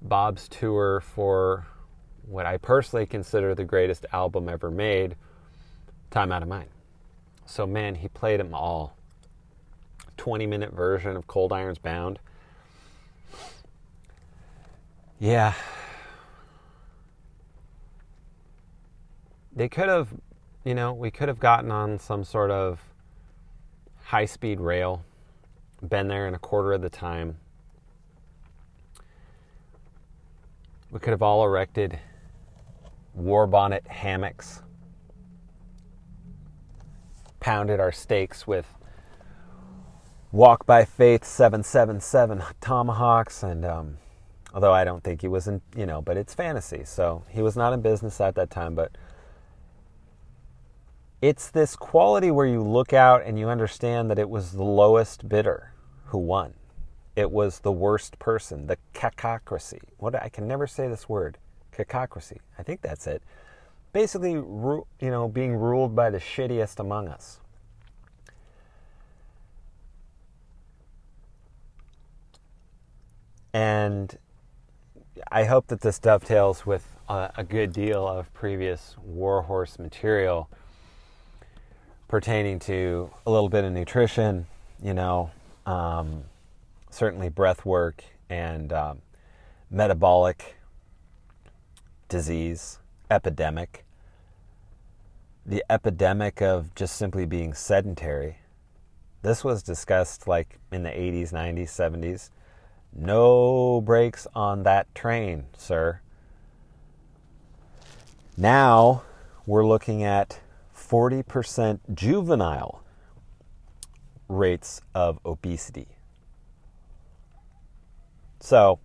Bob's 0.02 0.48
tour 0.48 1.02
for 1.02 1.66
what 2.26 2.46
I 2.46 2.58
personally 2.58 3.06
consider 3.06 3.56
the 3.56 3.64
greatest 3.64 4.06
album 4.12 4.50
ever 4.50 4.70
made, 4.70 5.16
Time 6.12 6.32
Out 6.32 6.44
of 6.44 6.50
Mind. 6.50 6.70
So 7.46 7.66
man, 7.66 7.96
he 7.96 8.08
played 8.08 8.40
them 8.40 8.54
all 8.54 8.98
20 10.18 10.46
minute 10.46 10.74
version 10.74 11.16
of 11.16 11.28
Cold 11.28 11.54
Irons 11.54 11.78
Bound. 11.78 12.20
Yeah. 15.20 15.54
They 19.56 19.70
could 19.70 19.90
have, 19.90 20.10
you 20.64 20.76
know, 20.76 20.94
we 20.94 21.10
could 21.10 21.30
have 21.30 21.40
gotten 21.40 21.72
on 21.72 21.98
some 21.98 22.24
sort 22.24 22.52
of 22.52 22.80
high 24.04 24.26
speed 24.26 24.60
rail, 24.60 25.04
been 25.88 26.08
there 26.08 26.28
in 26.28 26.36
a 26.36 26.40
quarter 26.40 26.74
of 26.74 26.82
the 26.82 26.90
time. 26.90 27.38
We 30.98 31.02
could 31.02 31.12
have 31.12 31.22
all 31.22 31.46
erected 31.46 32.00
war 33.14 33.46
bonnet 33.46 33.86
hammocks, 33.86 34.64
pounded 37.40 37.80
our 37.80 37.92
stakes 37.92 38.48
with 38.48 38.66
Walk 40.32 40.66
by 40.66 40.86
Faith 40.86 41.24
777 41.24 42.42
Tomahawks, 42.62 43.44
and 43.44 43.64
um, 43.64 43.98
although 44.56 44.74
I 44.74 44.84
don't 44.86 45.04
think 45.04 45.22
he 45.22 45.28
was 45.28 45.48
in, 45.48 45.62
you 45.76 45.86
know, 45.86 46.02
but 46.02 46.18
it's 46.18 46.34
fantasy, 46.34 46.84
so 46.84 47.24
he 47.30 47.44
was 47.44 47.56
not 47.56 47.74
in 47.74 47.82
business 47.82 48.20
at 48.20 48.34
that 48.34 48.50
time. 48.50 48.74
But 48.74 48.98
it's 51.22 51.52
this 51.52 51.76
quality 51.76 52.32
where 52.32 52.48
you 52.48 52.64
look 52.64 52.92
out 52.92 53.22
and 53.24 53.38
you 53.38 53.50
understand 53.50 54.10
that 54.10 54.18
it 54.18 54.32
was 54.32 54.54
the 54.54 54.64
lowest 54.64 55.30
bidder 55.30 55.74
who 56.06 56.18
won. 56.18 56.56
It 57.18 57.32
was 57.32 57.62
the 57.62 57.72
worst 57.72 58.20
person, 58.20 58.68
the 58.68 58.78
cacocracy. 58.94 59.80
What 59.98 60.14
I 60.14 60.30
can 60.30 60.48
never 60.48 60.68
say 60.68 60.88
this 60.88 61.10
word, 61.10 61.40
cacocracy. 61.76 62.38
I 62.60 62.64
think 62.64 62.82
that's 62.82 63.08
it. 63.08 63.24
Basically, 63.92 64.34
you 64.34 64.86
know, 65.02 65.28
being 65.28 65.56
ruled 65.56 65.96
by 65.96 66.12
the 66.12 66.20
shittiest 66.20 66.80
among 66.80 67.08
us. 67.08 67.40
And 73.52 74.16
I 75.32 75.46
hope 75.46 75.66
that 75.68 75.82
this 75.82 75.98
dovetails 75.98 76.68
with 76.68 76.88
a, 77.10 77.32
a 77.38 77.44
good 77.44 77.74
deal 77.74 78.08
of 78.08 78.32
previous 78.36 78.96
Warhorse 79.04 79.80
material 79.80 80.50
pertaining 82.08 82.60
to 82.60 83.10
a 83.26 83.32
little 83.32 83.50
bit 83.50 83.64
of 83.64 83.74
nutrition, 83.74 84.46
you 84.84 84.94
know, 84.94 85.32
um, 85.66 86.24
certainly 86.98 87.30
breath 87.30 87.64
work 87.64 88.04
and 88.28 88.74
um, 88.74 89.00
metabolic 89.70 90.58
disease 92.10 92.80
epidemic, 93.12 93.86
the 95.46 95.64
epidemic 95.70 96.42
of 96.42 96.74
just 96.74 96.96
simply 96.96 97.28
being 97.28 97.54
sedentary. 97.54 98.38
This 99.22 99.44
was 99.44 99.62
discussed 99.62 100.28
like 100.28 100.58
in 100.72 100.82
the 100.82 100.90
80s, 100.90 101.32
90s, 101.32 101.70
70s. 101.70 102.30
No 102.96 103.80
brakes 103.80 104.26
on 104.34 104.64
that 104.64 104.94
train, 104.96 105.46
sir. 105.56 106.02
Now 108.36 109.04
we're 109.46 109.68
looking 109.68 110.04
at 110.04 110.40
40% 110.76 111.80
juvenile 111.94 112.82
rates 114.28 114.82
of 114.96 115.20
obesity. 115.24 115.97
So 118.48 118.80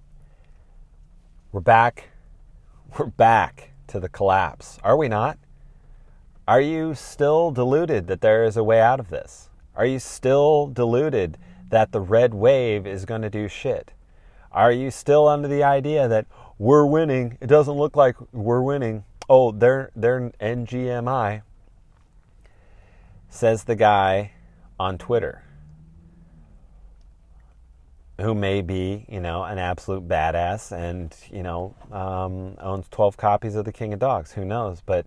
we're 1.52 1.60
back. 1.60 2.08
We're 2.98 3.06
back 3.06 3.70
to 3.86 4.00
the 4.00 4.08
collapse. 4.08 4.80
Are 4.82 4.96
we 4.96 5.06
not? 5.06 5.38
Are 6.48 6.60
you 6.60 6.96
still 6.96 7.52
deluded 7.52 8.08
that 8.08 8.22
there 8.22 8.42
is 8.42 8.56
a 8.56 8.64
way 8.64 8.80
out 8.80 8.98
of 8.98 9.08
this? 9.08 9.50
Are 9.76 9.86
you 9.86 10.00
still 10.00 10.66
deluded 10.66 11.38
that 11.68 11.92
the 11.92 12.00
red 12.00 12.34
wave 12.34 12.88
is 12.88 13.04
going 13.04 13.22
to 13.22 13.30
do 13.30 13.46
shit? 13.46 13.92
Are 14.50 14.72
you 14.72 14.90
still 14.90 15.28
under 15.28 15.46
the 15.46 15.62
idea 15.62 16.08
that 16.08 16.26
we're 16.58 16.84
winning? 16.84 17.38
It 17.40 17.46
doesn't 17.46 17.76
look 17.76 17.94
like 17.94 18.16
we're 18.32 18.62
winning. 18.62 19.04
Oh, 19.30 19.52
they're 19.52 19.92
they're 19.94 20.32
NGMI. 20.40 21.42
Says 23.28 23.62
the 23.62 23.76
guy 23.76 24.32
on 24.80 24.98
Twitter 24.98 25.44
who 28.20 28.34
may 28.34 28.60
be, 28.60 29.06
you 29.08 29.20
know, 29.20 29.42
an 29.42 29.58
absolute 29.58 30.06
badass 30.06 30.70
and, 30.72 31.14
you 31.30 31.42
know, 31.42 31.74
um, 31.90 32.56
owns 32.60 32.86
12 32.90 33.16
copies 33.16 33.54
of 33.54 33.64
The 33.64 33.72
King 33.72 33.92
of 33.92 33.98
Dogs. 33.98 34.32
Who 34.32 34.44
knows? 34.44 34.82
But 34.84 35.06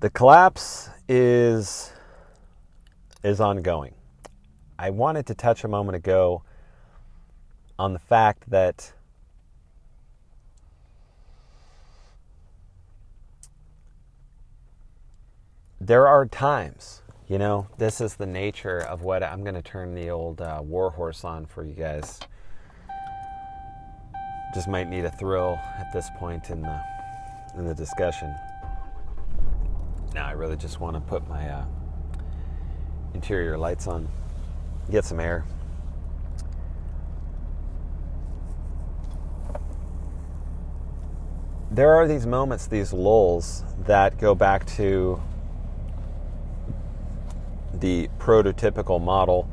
the 0.00 0.10
collapse 0.10 0.90
is 1.08 1.92
is 3.24 3.40
ongoing. 3.40 3.94
I 4.78 4.90
wanted 4.90 5.26
to 5.26 5.34
touch 5.34 5.64
a 5.64 5.68
moment 5.68 5.96
ago 5.96 6.42
on 7.78 7.92
the 7.92 7.98
fact 7.98 8.48
that 8.50 8.92
there 15.80 16.06
are 16.06 16.26
times 16.26 17.02
You 17.30 17.36
know, 17.36 17.66
this 17.76 18.00
is 18.00 18.16
the 18.16 18.24
nature 18.24 18.78
of 18.78 19.02
what 19.02 19.22
I'm 19.22 19.42
going 19.42 19.54
to 19.54 19.60
turn 19.60 19.94
the 19.94 20.08
old 20.08 20.40
uh, 20.40 20.62
warhorse 20.64 21.24
on 21.24 21.44
for 21.44 21.62
you 21.62 21.74
guys. 21.74 22.18
Just 24.54 24.66
might 24.66 24.88
need 24.88 25.04
a 25.04 25.10
thrill 25.10 25.60
at 25.78 25.92
this 25.92 26.08
point 26.16 26.48
in 26.48 26.62
the 26.62 26.80
in 27.58 27.66
the 27.66 27.74
discussion. 27.74 28.34
Now 30.14 30.26
I 30.26 30.32
really 30.32 30.56
just 30.56 30.80
want 30.80 30.96
to 30.96 31.00
put 31.00 31.28
my 31.28 31.50
uh, 31.50 31.66
interior 33.12 33.58
lights 33.58 33.86
on, 33.86 34.08
get 34.90 35.04
some 35.04 35.20
air. 35.20 35.44
There 41.70 41.92
are 41.92 42.08
these 42.08 42.26
moments, 42.26 42.66
these 42.66 42.94
lulls, 42.94 43.64
that 43.80 44.16
go 44.16 44.34
back 44.34 44.64
to 44.76 45.20
the 47.74 48.08
prototypical 48.28 49.02
model 49.02 49.48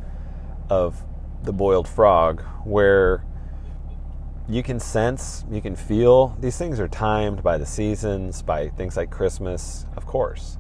of 0.70 1.02
the 1.44 1.54
boiled 1.54 1.88
frog, 1.88 2.42
where 2.66 3.24
you 4.50 4.62
can 4.62 4.82
sense, 4.82 5.46
you 5.50 5.62
can 5.62 5.78
feel. 5.78 6.36
These 6.42 6.58
things 6.58 6.78
are 6.82 6.90
timed 6.90 7.42
by 7.42 7.58
the 7.58 7.66
seasons, 7.66 8.42
by 8.42 8.68
things 8.68 8.98
like 8.98 9.10
Christmas, 9.10 9.86
of 9.96 10.06
course, 10.06 10.58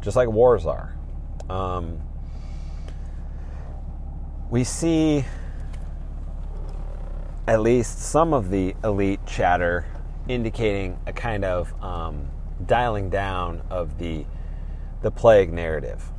just 0.00 0.16
like 0.16 0.28
wars 0.28 0.66
are. 0.66 0.96
Um, 1.48 2.00
we 4.50 4.64
see 4.64 5.24
at 7.46 7.60
least 7.60 8.00
some 8.00 8.34
of 8.34 8.50
the 8.50 8.74
elite 8.82 9.24
chatter 9.24 9.86
indicating 10.26 10.98
a 11.06 11.12
kind 11.12 11.44
of 11.44 11.72
um, 11.80 12.28
dialing 12.66 13.08
down 13.08 13.62
of 13.70 13.98
the 13.98 14.24
the 15.02 15.12
plague 15.12 15.52
narrative. 15.52 16.12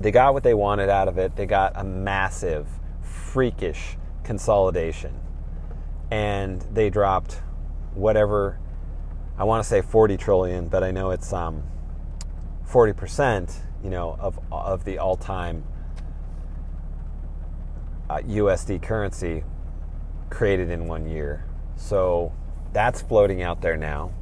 They 0.00 0.10
got 0.10 0.34
what 0.34 0.42
they 0.42 0.54
wanted 0.54 0.88
out 0.88 1.08
of 1.08 1.18
it. 1.18 1.36
They 1.36 1.46
got 1.46 1.72
a 1.74 1.84
massive, 1.84 2.68
freakish 3.02 3.96
consolidation. 4.24 5.14
And 6.10 6.60
they 6.72 6.90
dropped 6.90 7.40
whatever, 7.94 8.58
I 9.38 9.44
want 9.44 9.62
to 9.62 9.68
say 9.68 9.80
40 9.80 10.16
trillion, 10.16 10.68
but 10.68 10.84
I 10.84 10.90
know 10.90 11.10
it's 11.10 11.32
um, 11.32 11.62
40%, 12.68 13.54
you 13.82 13.90
know, 13.90 14.16
of, 14.20 14.38
of 14.52 14.84
the 14.84 14.98
all 14.98 15.16
time 15.16 15.64
uh, 18.08 18.18
USD 18.18 18.82
currency 18.82 19.44
created 20.30 20.70
in 20.70 20.86
one 20.86 21.08
year. 21.08 21.44
So 21.76 22.32
that's 22.72 23.00
floating 23.00 23.42
out 23.42 23.62
there 23.62 23.76
now. 23.76 24.12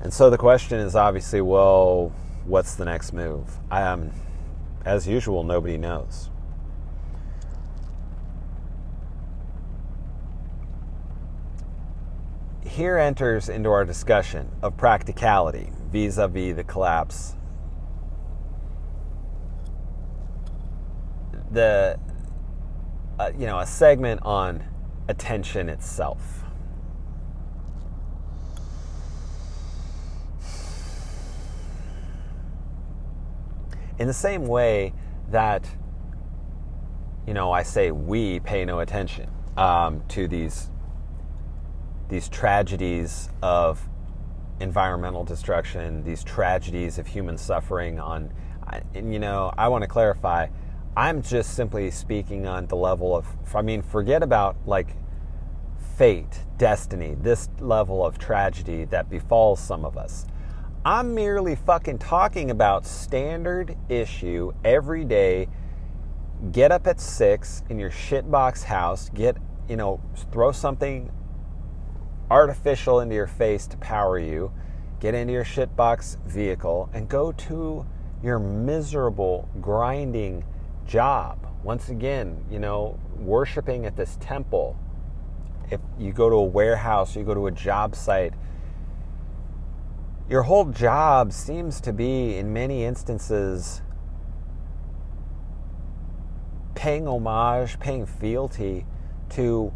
And 0.00 0.12
so 0.12 0.30
the 0.30 0.38
question 0.38 0.78
is 0.78 0.94
obviously, 0.94 1.40
well, 1.40 2.12
what's 2.48 2.74
the 2.74 2.84
next 2.84 3.12
move? 3.12 3.58
Um, 3.70 4.10
as 4.84 5.06
usual, 5.06 5.44
nobody 5.44 5.76
knows. 5.76 6.30
Here 12.64 12.96
enters 12.96 13.48
into 13.48 13.70
our 13.70 13.84
discussion 13.84 14.50
of 14.62 14.76
practicality 14.76 15.70
vis 15.90 16.16
a 16.16 16.28
vis 16.28 16.56
the 16.56 16.64
collapse. 16.64 17.34
The, 21.50 21.98
uh, 23.18 23.32
you 23.38 23.46
know, 23.46 23.58
a 23.58 23.66
segment 23.66 24.20
on 24.22 24.64
attention 25.08 25.68
itself. 25.68 26.37
In 33.98 34.06
the 34.06 34.12
same 34.12 34.46
way 34.46 34.92
that, 35.30 35.68
you 37.26 37.34
know, 37.34 37.50
I 37.50 37.62
say 37.62 37.90
we 37.90 38.40
pay 38.40 38.64
no 38.64 38.80
attention 38.80 39.28
um, 39.56 40.02
to 40.08 40.28
these 40.28 40.70
these 42.08 42.28
tragedies 42.28 43.28
of 43.42 43.86
environmental 44.60 45.24
destruction, 45.24 46.02
these 46.04 46.24
tragedies 46.24 46.98
of 46.98 47.06
human 47.06 47.36
suffering. 47.36 48.00
On, 48.00 48.32
and 48.94 49.12
you 49.12 49.18
know, 49.18 49.52
I 49.58 49.68
want 49.68 49.82
to 49.82 49.88
clarify. 49.88 50.48
I'm 50.96 51.22
just 51.22 51.54
simply 51.54 51.90
speaking 51.90 52.46
on 52.46 52.66
the 52.66 52.76
level 52.76 53.16
of. 53.16 53.26
I 53.54 53.62
mean, 53.62 53.82
forget 53.82 54.22
about 54.22 54.56
like 54.64 54.96
fate, 55.96 56.44
destiny, 56.56 57.16
this 57.20 57.48
level 57.58 58.06
of 58.06 58.18
tragedy 58.18 58.84
that 58.86 59.10
befalls 59.10 59.60
some 59.60 59.84
of 59.84 59.96
us. 59.96 60.26
I'm 60.88 61.14
merely 61.14 61.54
fucking 61.54 61.98
talking 61.98 62.50
about 62.50 62.86
standard 62.86 63.76
issue 63.90 64.52
every 64.64 65.04
day. 65.04 65.48
Get 66.50 66.72
up 66.72 66.86
at 66.86 66.98
six 66.98 67.62
in 67.68 67.78
your 67.78 67.90
shitbox 67.90 68.62
house, 68.62 69.10
get, 69.10 69.36
you 69.68 69.76
know, 69.76 70.00
throw 70.32 70.50
something 70.50 71.12
artificial 72.30 73.00
into 73.00 73.14
your 73.14 73.26
face 73.26 73.66
to 73.66 73.76
power 73.76 74.18
you, 74.18 74.50
get 74.98 75.14
into 75.14 75.34
your 75.34 75.44
shitbox 75.44 76.24
vehicle, 76.24 76.88
and 76.94 77.06
go 77.06 77.32
to 77.32 77.84
your 78.22 78.38
miserable, 78.38 79.46
grinding 79.60 80.42
job. 80.86 81.48
Once 81.62 81.90
again, 81.90 82.42
you 82.50 82.58
know, 82.58 82.98
worshiping 83.18 83.84
at 83.84 83.94
this 83.94 84.16
temple. 84.22 84.74
If 85.70 85.80
you 85.98 86.14
go 86.14 86.30
to 86.30 86.36
a 86.36 86.44
warehouse, 86.44 87.14
you 87.14 87.24
go 87.24 87.34
to 87.34 87.46
a 87.48 87.52
job 87.52 87.94
site, 87.94 88.32
your 90.28 90.42
whole 90.42 90.66
job 90.66 91.32
seems 91.32 91.80
to 91.80 91.92
be, 91.92 92.36
in 92.36 92.52
many 92.52 92.84
instances, 92.84 93.80
paying 96.74 97.08
homage, 97.08 97.80
paying 97.80 98.04
fealty 98.04 98.86
to 99.30 99.72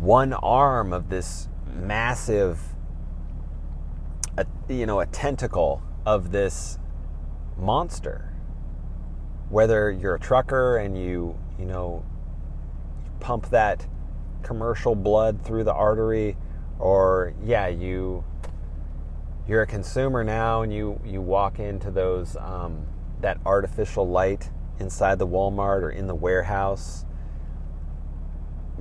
one 0.00 0.32
arm 0.32 0.92
of 0.92 1.10
this 1.10 1.48
massive, 1.74 2.58
you 4.68 4.86
know, 4.86 5.00
a 5.00 5.06
tentacle 5.06 5.82
of 6.06 6.32
this 6.32 6.78
monster. 7.58 8.32
Whether 9.50 9.90
you're 9.90 10.14
a 10.14 10.20
trucker 10.20 10.78
and 10.78 10.96
you, 10.96 11.38
you 11.58 11.66
know, 11.66 12.06
pump 13.18 13.50
that 13.50 13.86
commercial 14.42 14.94
blood 14.94 15.44
through 15.44 15.64
the 15.64 15.74
artery, 15.74 16.38
or 16.78 17.34
yeah, 17.44 17.66
you 17.66 18.24
you're 19.46 19.62
a 19.62 19.66
consumer 19.66 20.22
now 20.22 20.62
and 20.62 20.72
you 20.72 21.00
you 21.04 21.20
walk 21.20 21.58
into 21.58 21.90
those 21.90 22.36
um, 22.36 22.86
that 23.20 23.38
artificial 23.44 24.08
light 24.08 24.50
inside 24.78 25.18
the 25.18 25.26
Walmart 25.26 25.82
or 25.82 25.90
in 25.90 26.06
the 26.06 26.14
warehouse. 26.14 27.04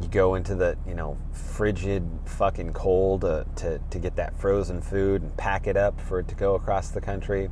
You 0.01 0.07
go 0.07 0.35
into 0.35 0.55
the 0.55 0.77
you 0.87 0.93
know 0.93 1.17
frigid 1.31 2.07
fucking 2.25 2.73
cold 2.73 3.25
uh, 3.25 3.43
to 3.57 3.79
to 3.89 3.99
get 3.99 4.15
that 4.15 4.39
frozen 4.39 4.81
food 4.81 5.21
and 5.21 5.35
pack 5.37 5.67
it 5.67 5.75
up 5.75 5.99
for 5.99 6.19
it 6.19 6.27
to 6.29 6.35
go 6.35 6.55
across 6.55 6.89
the 6.89 7.01
country. 7.01 7.49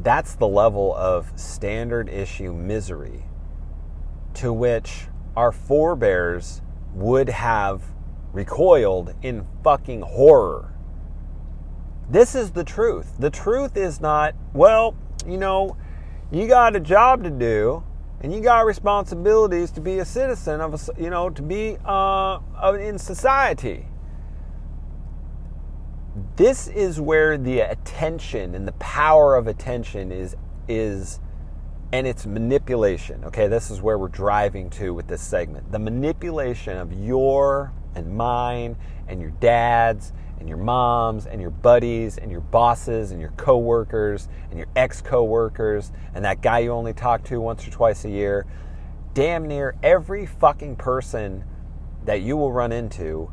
That's 0.00 0.34
the 0.34 0.48
level 0.48 0.94
of 0.94 1.32
standard 1.36 2.08
issue 2.08 2.52
misery 2.52 3.24
to 4.34 4.52
which 4.52 5.08
our 5.38 5.52
forebears 5.52 6.62
would 6.94 7.28
have 7.28 7.80
recoiled 8.32 9.14
in 9.22 9.46
fucking 9.62 10.00
horror. 10.00 10.74
This 12.10 12.34
is 12.34 12.50
the 12.50 12.64
truth. 12.64 13.14
The 13.20 13.30
truth 13.30 13.76
is 13.76 14.00
not, 14.00 14.34
well, 14.52 14.96
you 15.24 15.36
know, 15.36 15.76
you 16.32 16.48
got 16.48 16.74
a 16.74 16.80
job 16.80 17.22
to 17.22 17.30
do 17.30 17.84
and 18.20 18.34
you 18.34 18.40
got 18.40 18.66
responsibilities 18.66 19.70
to 19.70 19.80
be 19.80 20.00
a 20.00 20.04
citizen 20.04 20.60
of 20.60 20.74
a, 20.74 21.00
you 21.00 21.08
know, 21.08 21.30
to 21.30 21.42
be 21.42 21.76
uh, 21.84 22.40
in 22.80 22.98
society. 22.98 23.86
This 26.34 26.66
is 26.66 27.00
where 27.00 27.38
the 27.38 27.60
attention 27.60 28.56
and 28.56 28.66
the 28.66 28.72
power 28.72 29.36
of 29.36 29.46
attention 29.46 30.10
is 30.10 30.34
is 30.66 31.20
and 31.92 32.06
it's 32.06 32.26
manipulation. 32.26 33.24
Okay, 33.24 33.48
this 33.48 33.70
is 33.70 33.80
where 33.80 33.98
we're 33.98 34.08
driving 34.08 34.68
to 34.70 34.92
with 34.92 35.06
this 35.08 35.22
segment. 35.22 35.72
The 35.72 35.78
manipulation 35.78 36.76
of 36.76 36.92
your 36.92 37.72
and 37.94 38.14
mine 38.14 38.76
and 39.06 39.20
your 39.20 39.30
dad's 39.30 40.12
and 40.38 40.48
your 40.48 40.58
mom's 40.58 41.26
and 41.26 41.40
your 41.40 41.50
buddies 41.50 42.18
and 42.18 42.30
your 42.30 42.42
bosses 42.42 43.10
and 43.10 43.20
your 43.20 43.30
coworkers 43.32 44.28
and 44.50 44.58
your 44.58 44.68
ex-coworkers 44.76 45.90
and 46.14 46.24
that 46.24 46.42
guy 46.42 46.60
you 46.60 46.72
only 46.72 46.92
talk 46.92 47.24
to 47.24 47.40
once 47.40 47.66
or 47.66 47.70
twice 47.70 48.04
a 48.04 48.10
year. 48.10 48.46
Damn 49.14 49.48
near 49.48 49.74
every 49.82 50.26
fucking 50.26 50.76
person 50.76 51.44
that 52.04 52.20
you 52.20 52.36
will 52.36 52.52
run 52.52 52.70
into 52.70 53.32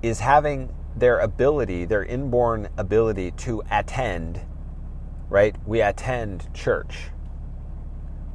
is 0.00 0.20
having 0.20 0.72
their 0.96 1.18
ability, 1.18 1.84
their 1.84 2.04
inborn 2.04 2.68
ability 2.76 3.32
to 3.32 3.62
attend 3.70 4.40
right? 5.28 5.56
We 5.66 5.80
attend 5.80 6.52
church. 6.54 7.10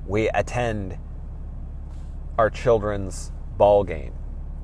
We 0.08 0.30
attend 0.30 0.98
our 2.38 2.50
children's 2.50 3.32
ball 3.58 3.84
game. 3.84 4.14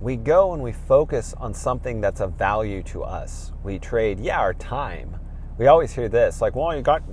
We 0.02 0.16
go 0.16 0.54
and 0.54 0.64
we 0.64 0.72
focus 0.72 1.34
on 1.38 1.54
something 1.54 2.02
that's 2.02 2.22
of 2.22 2.34
value 2.34 2.84
to 2.84 3.04
us. 3.04 3.52
We 3.64 3.80
trade, 3.80 4.20
yeah, 4.20 4.40
our 4.40 4.54
time. 4.54 5.18
We 5.58 5.68
always 5.68 5.92
hear 5.92 6.08
this, 6.08 6.40
like, 6.40 6.56
well, 6.56 6.74
you 6.74 6.82
got 6.82 7.04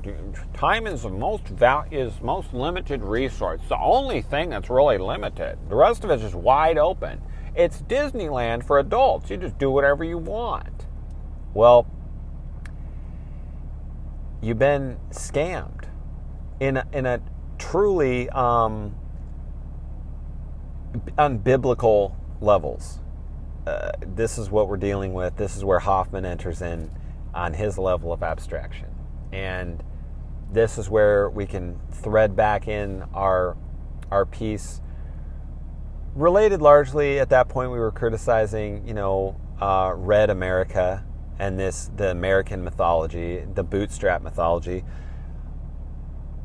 time 0.54 0.86
is 0.86 1.02
the 1.02 1.10
most 1.10 1.48
val- 1.48 1.86
is 1.90 2.20
most 2.20 2.54
limited 2.54 3.02
resource. 3.02 3.58
It's 3.60 3.68
the 3.70 3.80
only 3.80 4.22
thing 4.22 4.50
that's 4.50 4.70
really 4.70 4.98
limited. 4.98 5.58
The 5.68 5.74
rest 5.74 6.04
of 6.04 6.10
it 6.10 6.14
is 6.14 6.22
just 6.22 6.36
wide 6.36 6.78
open. 6.78 7.20
It's 7.56 7.82
Disneyland 7.82 8.64
for 8.64 8.78
adults. 8.78 9.30
You 9.30 9.36
just 9.36 9.58
do 9.58 9.70
whatever 9.70 10.04
you 10.04 10.18
want. 10.18 10.86
Well, 11.54 11.88
you've 14.40 14.58
been 14.58 14.98
scammed 15.10 15.84
in 16.60 16.76
a, 16.78 16.86
in 16.92 17.06
a 17.06 17.20
truly 17.58 18.28
um, 18.30 18.94
unbiblical 21.18 22.14
levels. 22.40 23.00
Uh, 23.66 23.90
this 24.00 24.38
is 24.38 24.50
what 24.50 24.68
we're 24.68 24.76
dealing 24.76 25.12
with. 25.12 25.36
This 25.36 25.56
is 25.56 25.64
where 25.64 25.78
Hoffman 25.78 26.24
enters 26.24 26.62
in 26.62 26.90
on 27.34 27.54
his 27.54 27.78
level 27.78 28.12
of 28.12 28.22
abstraction. 28.22 28.88
And 29.32 29.82
this 30.52 30.78
is 30.78 30.88
where 30.88 31.28
we 31.28 31.46
can 31.46 31.78
thread 31.90 32.36
back 32.36 32.68
in 32.68 33.02
our 33.14 33.56
our 34.10 34.24
piece 34.24 34.80
related 36.14 36.62
largely 36.62 37.18
at 37.18 37.28
that 37.28 37.48
point 37.48 37.70
we 37.70 37.78
were 37.78 37.90
criticizing 37.90 38.86
you 38.86 38.94
know 38.94 39.38
uh, 39.60 39.92
red 39.96 40.30
america 40.30 41.04
and 41.38 41.58
this 41.58 41.90
the 41.96 42.10
american 42.10 42.62
mythology 42.64 43.44
the 43.54 43.62
bootstrap 43.62 44.22
mythology 44.22 44.84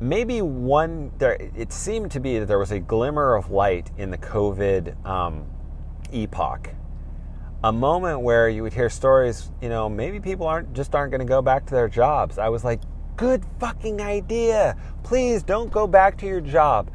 maybe 0.01 0.41
one 0.41 1.11
there 1.19 1.37
it 1.55 1.71
seemed 1.71 2.09
to 2.11 2.19
be 2.19 2.39
that 2.39 2.47
there 2.47 2.59
was 2.59 2.71
a 2.71 2.79
glimmer 2.79 3.35
of 3.35 3.51
light 3.51 3.91
in 3.97 4.09
the 4.09 4.17
covid 4.17 5.05
um, 5.05 5.45
epoch. 6.11 6.69
A 7.63 7.71
moment 7.71 8.21
where 8.21 8.49
you 8.49 8.63
would 8.63 8.73
hear 8.73 8.89
stories 8.89 9.51
you 9.61 9.69
know 9.69 9.87
maybe 9.87 10.19
people 10.19 10.47
aren't 10.47 10.73
just 10.73 10.95
aren't 10.95 11.11
going 11.11 11.19
to 11.19 11.25
go 11.25 11.41
back 11.41 11.65
to 11.67 11.75
their 11.75 11.87
jobs. 11.87 12.37
I 12.37 12.49
was 12.49 12.63
like 12.63 12.81
good 13.15 13.45
fucking 13.59 14.01
idea. 14.01 14.75
Please 15.03 15.43
don't 15.43 15.71
go 15.71 15.85
back 15.85 16.17
to 16.19 16.25
your 16.25 16.41
job. 16.41 16.89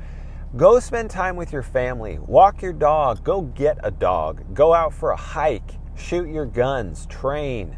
Go 0.57 0.81
spend 0.81 1.11
time 1.11 1.37
with 1.37 1.53
your 1.53 1.63
family. 1.63 2.19
Walk 2.19 2.63
your 2.63 2.73
dog. 2.73 3.23
Go 3.23 3.43
get 3.43 3.79
a 3.83 3.91
dog. 3.91 4.55
Go 4.55 4.75
out 4.75 4.93
for 4.93 5.11
a 5.11 5.17
hike. 5.17 5.71
Shoot 5.97 6.29
your 6.29 6.47
guns. 6.47 7.07
Train 7.07 7.77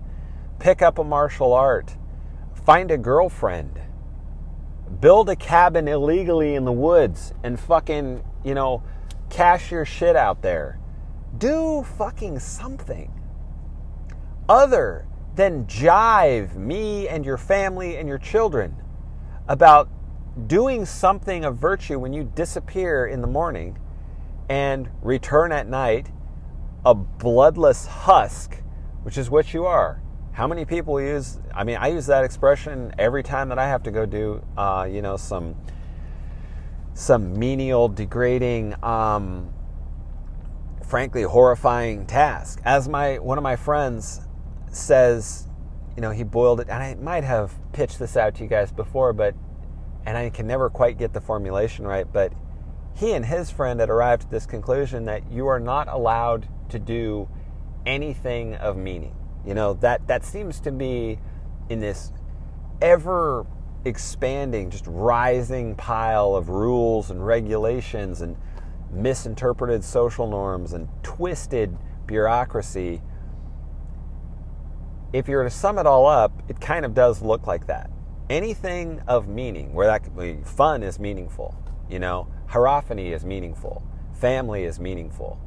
pick 0.59 0.83
up 0.83 0.99
a 0.99 1.05
martial 1.05 1.53
art 1.53 1.97
find 2.65 2.91
a 2.91 2.99
girlfriend 2.99 3.81
build 5.01 5.29
a 5.29 5.37
cabin 5.37 5.87
illegally 5.87 6.55
in 6.55 6.65
the 6.65 6.73
woods 6.73 7.33
and 7.43 7.59
fucking, 7.59 8.25
you 8.45 8.55
know, 8.55 8.83
cash 9.31 9.71
your 9.71 9.85
shit 9.85 10.17
out 10.17 10.43
there. 10.43 10.79
Do 11.37 11.85
fucking 11.99 12.39
something 12.39 13.13
other 14.49 15.07
than 15.37 15.67
jive 15.67 16.57
me 16.57 17.07
and 17.07 17.25
your 17.25 17.37
family 17.37 17.97
and 17.97 18.09
your 18.09 18.19
children 18.19 18.75
about 19.47 19.89
doing 20.47 20.85
something 20.85 21.45
of 21.45 21.57
virtue 21.57 21.99
when 21.99 22.13
you 22.13 22.25
disappear 22.35 23.07
in 23.07 23.21
the 23.21 23.27
morning 23.27 23.79
and 24.49 24.89
return 25.03 25.53
at 25.53 25.69
night 25.69 26.11
a 26.85 26.95
bloodless 26.95 27.87
husk, 27.87 28.57
which 29.03 29.19
is 29.19 29.31
what 29.31 29.53
you 29.53 29.67
are. 29.67 30.01
How 30.39 30.47
many 30.47 30.65
people 30.65 31.01
use? 31.01 31.41
I 31.53 31.65
mean, 31.65 31.79
I 31.79 31.89
use 31.89 32.07
that 32.07 32.23
expression 32.23 32.95
every 32.97 33.25
time 33.25 33.49
that 33.49 33.59
I 33.59 33.67
have 33.67 33.83
to 33.83 33.91
go 33.91 34.07
do, 34.07 34.41
uh, 34.57 34.87
you 34.89 35.03
know, 35.03 35.17
some 35.17 35.57
some 36.95 37.37
menial, 37.37 37.89
degrading, 37.89 38.77
um, 38.85 39.53
frankly 40.87 41.25
horrifying 41.25 42.07
task. 42.07 42.61
As 42.65 42.89
my 42.89 43.19
one 43.19 43.37
of 43.37 43.43
my 43.43 43.57
friends 43.57 44.21
says, 44.71 45.49
you 45.97 46.03
know, 46.03 46.13
he 46.13 46.23
boiled 46.23 46.61
it, 46.61 46.69
and 46.69 46.81
I 46.81 46.95
might 46.95 47.25
have 47.25 47.53
pitched 47.73 47.99
this 47.99 48.17
out 48.17 48.37
to 48.37 48.45
you 48.45 48.49
guys 48.49 48.71
before, 48.71 49.13
but 49.13 49.35
and 50.07 50.17
I 50.17 50.31
can 50.31 50.47
never 50.47 50.71
quite 50.71 50.99
get 50.99 51.13
the 51.13 51.21
formulation 51.21 51.85
right, 51.85 52.07
but 52.13 52.33
he 52.95 53.13
and 53.13 53.27
his 53.27 53.51
friend 53.51 53.81
had 53.81 53.91
arrived 53.91 54.23
at 54.23 54.31
this 54.31 54.47
conclusion 54.47 55.07
that 55.07 55.33
you 55.33 55.49
are 55.49 55.59
not 55.59 55.89
allowed 55.89 56.47
to 56.69 56.79
do 56.79 57.29
anything 57.85 58.55
of 58.55 58.77
meaning. 58.77 59.18
You 59.49 59.55
know, 59.55 59.73
that, 59.81 60.07
that 60.09 60.27
seems 60.27 60.61
to 60.61 60.71
be 60.71 61.19
in 61.71 61.81
this 61.81 62.13
ever 62.83 63.47
expanding, 63.87 64.69
just 64.69 64.85
rising 64.87 65.75
pile 65.75 66.35
of 66.35 66.51
rules 66.51 67.11
and 67.11 67.27
regulations 67.27 68.21
and 68.21 68.37
misinterpreted 68.93 69.83
social 69.83 70.29
norms 70.29 70.75
and 70.75 70.87
twisted 71.03 71.75
bureaucracy. 72.07 73.01
If 75.15 75.29
you're 75.29 75.45
to 75.45 75.51
sum 75.51 75.79
it 75.79 75.87
all 75.87 76.07
up, 76.07 76.43
it 76.49 76.61
kind 76.61 76.85
of 76.85 76.93
does 76.93 77.23
look 77.23 77.47
like 77.47 77.69
that. 77.69 77.91
Anything 78.29 79.01
of 79.09 79.29
meaning, 79.29 79.73
where 79.73 79.87
that 79.87 80.15
be 80.15 80.41
fun 80.45 80.83
is 80.83 80.99
meaningful, 80.99 81.57
you 81.89 81.99
know, 81.99 82.29
hierophany 82.49 83.13
is 83.13 83.25
meaningful, 83.25 83.83
family 84.13 84.65
is 84.65 84.79
meaningful, 84.79 85.41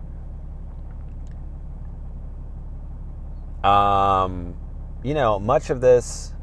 Um, 3.64 4.56
you 5.04 5.14
know, 5.14 5.40
much 5.40 5.70
of 5.70 5.82
this 5.82 6.34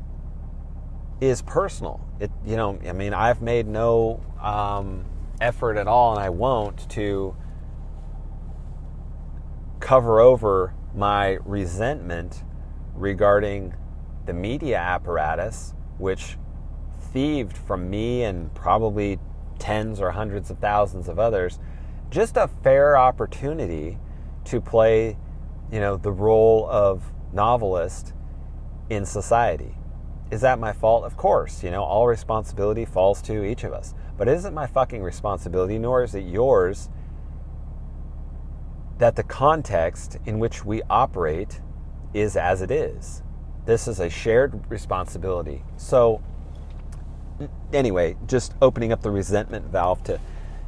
is 1.20 1.42
personal. 1.42 2.00
It, 2.20 2.30
you 2.44 2.56
know, 2.56 2.78
I 2.86 2.92
mean, 2.92 3.14
I've 3.14 3.42
made 3.42 3.66
no 3.66 4.20
um, 4.40 5.04
effort 5.40 5.76
at 5.76 5.86
all, 5.86 6.12
and 6.12 6.20
I 6.20 6.30
won't 6.30 6.88
to 6.90 7.36
cover 9.80 10.20
over 10.20 10.74
my 10.94 11.38
resentment 11.44 12.42
regarding 12.94 13.74
the 14.26 14.32
media 14.32 14.76
apparatus, 14.76 15.74
which 15.98 16.36
thieved 17.12 17.56
from 17.56 17.88
me 17.88 18.24
and 18.24 18.54
probably 18.54 19.18
tens 19.58 20.00
or 20.00 20.10
hundreds 20.10 20.50
of 20.50 20.58
thousands 20.58 21.08
of 21.08 21.18
others, 21.18 21.58
just 22.10 22.36
a 22.36 22.48
fair 22.62 22.96
opportunity 22.96 23.98
to 24.44 24.60
play 24.60 25.16
you 25.70 25.80
know, 25.80 25.96
the 25.96 26.12
role 26.12 26.68
of 26.70 27.12
novelist 27.32 28.12
in 28.88 29.04
society. 29.04 29.74
Is 30.30 30.40
that 30.42 30.58
my 30.58 30.72
fault? 30.72 31.04
Of 31.04 31.16
course. 31.16 31.62
You 31.62 31.70
know, 31.70 31.82
all 31.82 32.06
responsibility 32.06 32.84
falls 32.84 33.22
to 33.22 33.44
each 33.44 33.64
of 33.64 33.72
us. 33.72 33.94
But 34.16 34.28
it 34.28 34.36
isn't 34.36 34.54
my 34.54 34.66
fucking 34.66 35.02
responsibility, 35.02 35.78
nor 35.78 36.02
is 36.02 36.14
it 36.14 36.24
yours, 36.24 36.88
that 38.98 39.16
the 39.16 39.22
context 39.22 40.18
in 40.26 40.38
which 40.38 40.64
we 40.64 40.82
operate 40.90 41.60
is 42.12 42.36
as 42.36 42.62
it 42.62 42.70
is. 42.70 43.22
This 43.64 43.86
is 43.86 44.00
a 44.00 44.10
shared 44.10 44.68
responsibility. 44.70 45.62
So, 45.76 46.22
anyway, 47.72 48.16
just 48.26 48.54
opening 48.60 48.92
up 48.92 49.02
the 49.02 49.10
resentment 49.10 49.66
valve 49.66 50.02
to 50.04 50.18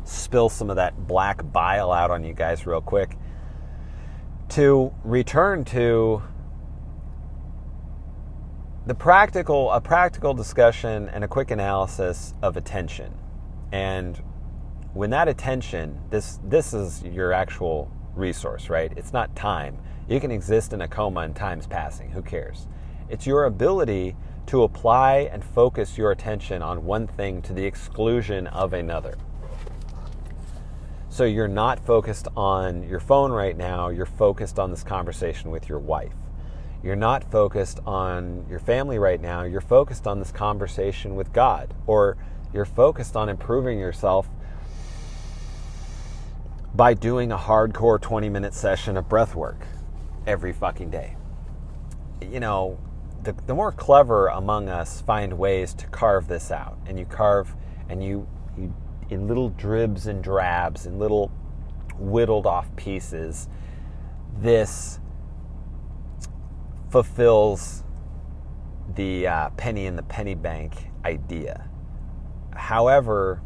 spill 0.05 0.49
some 0.49 0.71
of 0.71 0.77
that 0.77 1.07
black 1.07 1.51
bile 1.53 1.93
out 1.93 2.11
on 2.11 2.23
you 2.25 2.35
guys 2.35 2.67
real 2.67 2.81
quick 2.81 3.17
to 4.51 4.93
return 5.05 5.65
to 5.65 6.23
the 8.87 8.95
practical 8.95 9.71
a 9.71 9.81
practical 9.81 10.35
discussion 10.35 11.09
and 11.11 11.23
a 11.23 11.29
quick 11.29 11.51
analysis 11.51 12.35
of 12.43 12.57
attention. 12.57 13.15
And 13.71 14.21
when 14.93 15.11
that 15.11 15.29
attention 15.29 16.01
this 16.11 16.41
this 16.43 16.75
is 16.75 17.03
your 17.05 17.33
actual 17.33 17.91
resource 18.15 18.69
right? 18.69 18.93
It's 18.97 19.13
not 19.13 19.35
time. 19.37 19.79
You 20.09 20.19
can 20.19 20.33
exist 20.33 20.73
in 20.73 20.81
a 20.81 20.89
coma 20.89 21.21
and 21.21 21.37
time's 21.37 21.69
passing. 21.69 22.11
Who 22.11 22.23
cares? 22.23 22.67
It's 23.09 23.27
your 23.27 23.45
ability 23.45 24.17
to 24.47 24.65
apply 24.65 25.29
and 25.33 25.45
focus 25.45 25.97
your 25.97 26.11
attention 26.11 26.61
on 26.63 26.85
one 26.85 27.07
thing 27.07 27.43
to 27.43 27.53
the 27.53 27.65
exclusion 27.65 28.49
of 28.49 28.73
another 28.73 29.17
so 31.11 31.25
you're 31.25 31.49
not 31.49 31.85
focused 31.85 32.29
on 32.37 32.89
your 32.89 33.01
phone 33.01 33.33
right 33.33 33.57
now, 33.57 33.89
you're 33.89 34.07
focused 34.07 34.59
on 34.59 34.71
this 34.71 34.85
conversation 34.85 35.51
with 35.51 35.69
your 35.69 35.81
wife. 35.81 36.15
You're 36.83 36.97
not 36.97 37.31
focused 37.31 37.81
on 37.85 38.47
your 38.49 38.61
family 38.61 38.99
right 38.99 39.21
now, 39.21 39.43
you're 39.43 39.61
focused 39.61 40.07
on 40.07 40.21
this 40.21 40.31
conversation 40.31 41.17
with 41.17 41.33
God. 41.33 41.75
Or 41.87 42.17
you're 42.55 42.65
focused 42.65 43.17
on 43.17 43.29
improving 43.29 43.79
yourself 43.79 44.29
by 46.75 46.95
doing 46.95 47.33
a 47.33 47.37
hardcore 47.37 48.01
20 48.01 48.29
minute 48.29 48.55
session 48.55 48.97
of 48.97 49.09
breath 49.09 49.35
work 49.35 49.67
every 50.29 50.53
fucking 50.53 50.91
day. 50.91 51.17
You 52.23 52.39
know, 52.39 52.79
the, 53.23 53.33
the 53.47 53.55
more 53.55 53.73
clever 53.73 54.29
among 54.29 54.69
us 54.69 55.01
find 55.01 55.39
ways 55.39 55.75
to 55.75 55.87
carve 55.89 56.29
this 56.29 56.51
out, 56.51 56.79
and 56.87 56.99
you 56.99 57.05
carve 57.05 57.55
and 57.89 58.03
you, 58.03 58.29
you 58.40 58.40
in 59.11 59.27
little 59.27 59.51
dribs 59.51 60.07
and 60.07 60.23
drabs, 60.23 60.87
in 60.87 60.99
little 60.99 61.29
whittled 61.99 62.47
off 62.47 62.75
pieces, 62.77 63.49
this 64.39 65.01
fulfills 66.91 67.85
the 68.95 69.27
uh, 69.27 69.51
penny 69.51 69.87
in 69.87 69.97
the 69.97 70.03
penny 70.03 70.35
bank 70.35 70.91
idea. 71.05 71.69
However, 72.55 73.43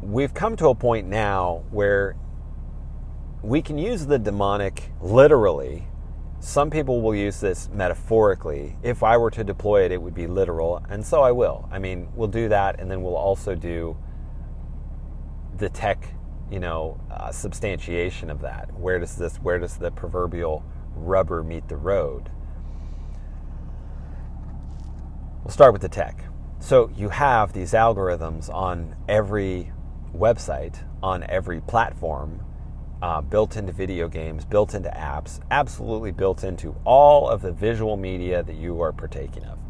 we've 0.00 0.34
come 0.34 0.56
to 0.56 0.68
a 0.68 0.74
point 0.74 1.06
now 1.06 1.62
where 1.70 2.16
we 3.42 3.62
can 3.62 3.78
use 3.78 4.06
the 4.06 4.18
demonic 4.18 4.90
literally. 5.00 5.85
Some 6.46 6.70
people 6.70 7.02
will 7.02 7.14
use 7.16 7.40
this 7.40 7.68
metaphorically. 7.72 8.76
If 8.84 9.02
I 9.02 9.16
were 9.16 9.32
to 9.32 9.42
deploy 9.42 9.84
it, 9.84 9.90
it 9.90 10.00
would 10.00 10.14
be 10.14 10.28
literal, 10.28 10.80
and 10.88 11.04
so 11.04 11.20
I 11.20 11.32
will. 11.32 11.68
I 11.72 11.80
mean, 11.80 12.08
we'll 12.14 12.28
do 12.28 12.48
that, 12.48 12.78
and 12.78 12.88
then 12.88 13.02
we'll 13.02 13.16
also 13.16 13.56
do 13.56 13.96
the 15.56 15.68
tech, 15.68 16.14
you 16.48 16.60
know, 16.60 17.00
uh, 17.10 17.32
substantiation 17.32 18.30
of 18.30 18.42
that. 18.42 18.72
Where 18.78 19.00
does 19.00 19.16
this? 19.16 19.38
Where 19.38 19.58
does 19.58 19.76
the 19.76 19.90
proverbial 19.90 20.64
rubber 20.94 21.42
meet 21.42 21.66
the 21.66 21.76
road? 21.76 22.30
We'll 25.42 25.50
start 25.50 25.72
with 25.72 25.82
the 25.82 25.88
tech. 25.88 26.26
So 26.60 26.92
you 26.96 27.08
have 27.08 27.54
these 27.54 27.72
algorithms 27.72 28.54
on 28.54 28.94
every 29.08 29.72
website, 30.14 30.84
on 31.02 31.24
every 31.24 31.60
platform, 31.60 32.45
uh, 33.06 33.20
built 33.20 33.56
into 33.56 33.70
video 33.70 34.08
games, 34.08 34.44
built 34.44 34.74
into 34.74 34.88
apps, 34.88 35.38
absolutely 35.52 36.10
built 36.10 36.42
into 36.42 36.74
all 36.84 37.28
of 37.28 37.40
the 37.40 37.52
visual 37.52 37.96
media 37.96 38.42
that 38.42 38.56
you 38.56 38.80
are 38.80 38.92
partaking 38.92 39.44
of. 39.44 39.60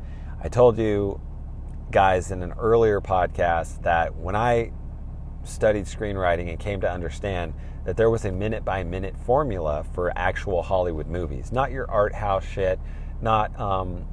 I 0.42 0.48
told 0.48 0.78
you 0.78 1.20
guys 1.90 2.30
in 2.30 2.42
an 2.42 2.52
earlier 2.52 2.98
podcast 3.02 3.82
that 3.82 4.16
when 4.16 4.34
I 4.34 4.72
studied 5.44 5.84
screenwriting 5.84 6.48
and 6.48 6.58
came 6.58 6.80
to 6.80 6.90
understand 6.90 7.52
that 7.84 7.98
there 7.98 8.08
was 8.08 8.24
a 8.24 8.32
minute 8.32 8.64
by 8.64 8.82
minute 8.84 9.14
formula 9.18 9.84
for 9.92 10.10
actual 10.16 10.62
Hollywood 10.62 11.06
movies, 11.06 11.52
not 11.52 11.70
your 11.70 11.90
art 11.90 12.14
house 12.14 12.46
shit, 12.46 12.80
not 13.20 13.60
um, 13.60 14.06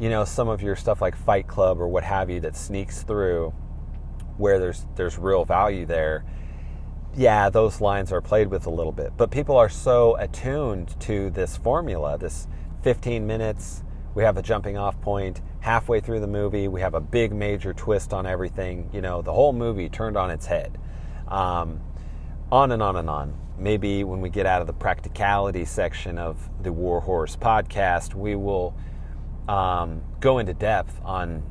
you 0.00 0.10
know 0.10 0.24
some 0.24 0.48
of 0.48 0.60
your 0.60 0.74
stuff 0.74 1.00
like 1.00 1.14
Fight 1.14 1.46
Club 1.46 1.80
or 1.80 1.86
what 1.86 2.02
have 2.02 2.28
you 2.28 2.40
that 2.40 2.56
sneaks 2.56 3.04
through 3.04 3.54
where 4.38 4.58
there's 4.58 4.86
there's 4.96 5.18
real 5.18 5.44
value 5.44 5.86
there 5.86 6.24
yeah 7.16 7.50
those 7.50 7.80
lines 7.80 8.12
are 8.12 8.20
played 8.20 8.48
with 8.48 8.66
a 8.66 8.70
little 8.70 8.92
bit 8.92 9.12
but 9.16 9.30
people 9.30 9.56
are 9.56 9.68
so 9.68 10.16
attuned 10.16 10.98
to 11.00 11.30
this 11.30 11.56
formula 11.56 12.16
this 12.18 12.46
15 12.82 13.26
minutes 13.26 13.82
we 14.14 14.22
have 14.22 14.36
a 14.36 14.42
jumping 14.42 14.76
off 14.76 15.00
point 15.00 15.40
halfway 15.60 16.00
through 16.00 16.20
the 16.20 16.26
movie 16.26 16.68
we 16.68 16.80
have 16.80 16.94
a 16.94 17.00
big 17.00 17.32
major 17.32 17.72
twist 17.74 18.12
on 18.12 18.26
everything 18.26 18.88
you 18.92 19.00
know 19.00 19.22
the 19.22 19.32
whole 19.32 19.52
movie 19.52 19.88
turned 19.88 20.16
on 20.16 20.30
its 20.30 20.46
head 20.46 20.78
um, 21.28 21.80
on 22.50 22.72
and 22.72 22.82
on 22.82 22.96
and 22.96 23.10
on 23.10 23.36
maybe 23.58 24.04
when 24.04 24.20
we 24.20 24.30
get 24.30 24.46
out 24.46 24.60
of 24.60 24.66
the 24.66 24.72
practicality 24.72 25.64
section 25.64 26.18
of 26.18 26.48
the 26.62 26.72
Warhorse 26.72 27.36
podcast 27.36 28.14
we 28.14 28.34
will 28.34 28.74
um, 29.50 30.02
go 30.20 30.38
into 30.38 30.54
depth 30.54 31.00
on, 31.04 31.42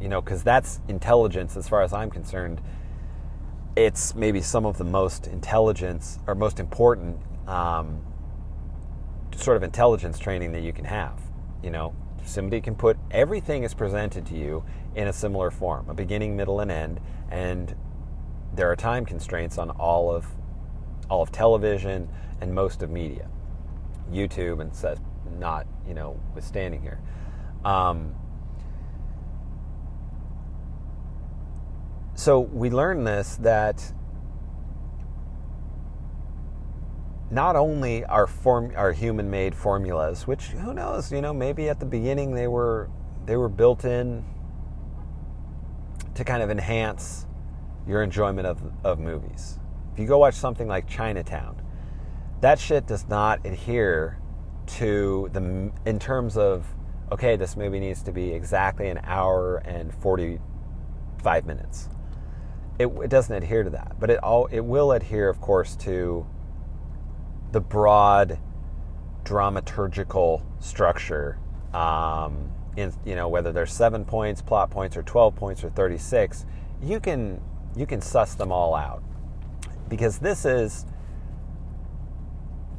you 0.00 0.08
know, 0.08 0.20
because 0.20 0.42
that's 0.42 0.80
intelligence 0.88 1.56
as 1.56 1.68
far 1.68 1.82
as 1.82 1.92
I'm 1.92 2.10
concerned. 2.10 2.60
It's 3.76 4.14
maybe 4.14 4.40
some 4.40 4.66
of 4.66 4.78
the 4.78 4.84
most 4.84 5.26
intelligence 5.26 6.18
or 6.26 6.34
most 6.34 6.60
important 6.60 7.18
um, 7.48 8.00
sort 9.36 9.56
of 9.56 9.62
intelligence 9.62 10.18
training 10.18 10.52
that 10.52 10.62
you 10.62 10.72
can 10.72 10.84
have. 10.84 11.20
You 11.62 11.70
know, 11.70 11.94
somebody 12.24 12.60
can 12.60 12.74
put 12.74 12.96
everything 13.10 13.64
is 13.64 13.74
presented 13.74 14.26
to 14.26 14.36
you 14.36 14.64
in 14.94 15.08
a 15.08 15.12
similar 15.12 15.50
form, 15.50 15.88
a 15.88 15.94
beginning, 15.94 16.36
middle, 16.36 16.60
and 16.60 16.70
end, 16.70 17.00
and 17.30 17.74
there 18.54 18.70
are 18.70 18.76
time 18.76 19.04
constraints 19.04 19.58
on 19.58 19.70
all 19.70 20.14
of 20.14 20.26
all 21.10 21.22
of 21.22 21.32
television 21.32 22.08
and 22.40 22.54
most 22.54 22.82
of 22.82 22.90
media, 22.90 23.28
YouTube, 24.10 24.60
and 24.60 24.74
says 24.74 24.98
not 25.38 25.66
you 25.86 25.94
know 25.94 26.20
withstanding 26.34 26.80
here. 26.80 27.00
Um, 27.64 28.14
so 32.14 32.40
we 32.40 32.70
learn 32.70 33.04
this 33.04 33.36
that 33.36 33.92
not 37.30 37.56
only 37.56 38.04
are 38.04 38.26
form 38.26 38.72
are 38.76 38.92
human 38.92 39.28
made 39.30 39.54
formulas, 39.54 40.26
which 40.26 40.46
who 40.48 40.72
knows, 40.72 41.10
you 41.10 41.20
know, 41.20 41.32
maybe 41.32 41.68
at 41.68 41.80
the 41.80 41.86
beginning 41.86 42.32
they 42.32 42.46
were 42.46 42.88
they 43.26 43.36
were 43.36 43.48
built 43.48 43.84
in 43.84 44.24
to 46.14 46.24
kind 46.24 46.42
of 46.42 46.50
enhance 46.50 47.26
your 47.86 48.02
enjoyment 48.02 48.46
of, 48.46 48.62
of 48.84 48.98
movies. 48.98 49.58
If 49.92 49.98
you 49.98 50.06
go 50.06 50.18
watch 50.18 50.34
something 50.34 50.68
like 50.68 50.86
Chinatown, 50.88 51.60
that 52.40 52.58
shit 52.58 52.86
does 52.86 53.08
not 53.08 53.44
adhere 53.44 54.20
to 54.66 55.28
the 55.32 55.72
in 55.84 55.98
terms 55.98 56.36
of 56.36 56.66
okay, 57.10 57.36
this 57.36 57.56
movie 57.56 57.80
needs 57.80 58.02
to 58.02 58.12
be 58.12 58.32
exactly 58.32 58.88
an 58.88 59.00
hour 59.04 59.58
and 59.58 59.92
45 59.94 61.46
minutes. 61.46 61.88
It, 62.78 62.86
it 62.86 63.08
doesn't 63.08 63.34
adhere 63.34 63.62
to 63.62 63.70
that, 63.70 63.96
but 64.00 64.10
it 64.10 64.18
all 64.22 64.46
it 64.46 64.60
will 64.60 64.92
adhere, 64.92 65.28
of 65.28 65.40
course, 65.40 65.76
to 65.76 66.26
the 67.52 67.60
broad 67.60 68.38
dramaturgical 69.24 70.42
structure. 70.60 71.38
Um, 71.72 72.50
in 72.76 72.92
you 73.04 73.14
know 73.14 73.28
whether 73.28 73.52
there's 73.52 73.72
seven 73.72 74.04
points, 74.04 74.42
plot 74.42 74.70
points, 74.70 74.96
or 74.96 75.02
12 75.02 75.36
points, 75.36 75.62
or 75.62 75.70
36, 75.70 76.46
you 76.82 76.98
can 76.98 77.40
you 77.76 77.86
can 77.86 78.00
suss 78.00 78.34
them 78.34 78.50
all 78.50 78.74
out 78.74 79.02
because 79.88 80.18
this 80.18 80.44
is, 80.44 80.86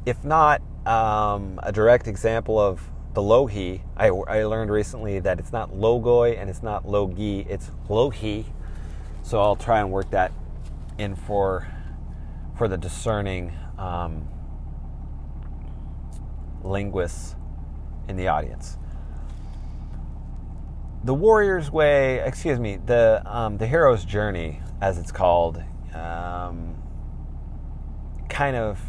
if 0.04 0.22
not 0.24 0.60
um, 0.86 1.58
a 1.62 1.72
direct 1.72 2.06
example 2.06 2.58
of 2.58 2.90
the 3.14 3.20
lohi. 3.20 3.80
I, 3.96 4.08
I 4.08 4.44
learned 4.44 4.70
recently 4.70 5.18
that 5.20 5.38
it's 5.38 5.52
not 5.52 5.72
logoi 5.72 6.38
and 6.38 6.50
it's 6.50 6.62
not 6.62 6.86
logi, 6.86 7.46
it's 7.48 7.70
lohi. 7.88 8.44
So 9.26 9.40
I'll 9.40 9.56
try 9.56 9.80
and 9.80 9.90
work 9.90 10.12
that 10.12 10.30
in 10.98 11.16
for 11.16 11.66
for 12.56 12.68
the 12.68 12.76
discerning 12.76 13.52
um, 13.76 14.28
linguists 16.62 17.34
in 18.08 18.14
the 18.14 18.28
audience. 18.28 18.78
The 21.02 21.12
warrior's 21.12 21.72
way, 21.72 22.20
excuse 22.20 22.60
me, 22.60 22.76
the 22.76 23.20
um, 23.26 23.58
the 23.58 23.66
hero's 23.66 24.04
journey, 24.04 24.60
as 24.80 24.96
it's 24.96 25.10
called, 25.10 25.60
um, 25.92 26.80
kind 28.28 28.54
of 28.54 28.80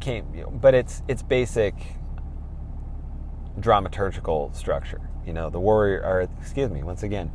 came, 0.00 0.24
but 0.62 0.72
it's 0.74 1.02
it's 1.08 1.22
basic 1.22 1.74
dramaturgical 3.60 4.56
structure. 4.56 5.10
You 5.26 5.34
know, 5.34 5.50
the 5.50 5.60
warrior, 5.60 6.02
or 6.02 6.26
excuse 6.40 6.70
me, 6.70 6.82
once 6.82 7.02
again, 7.02 7.30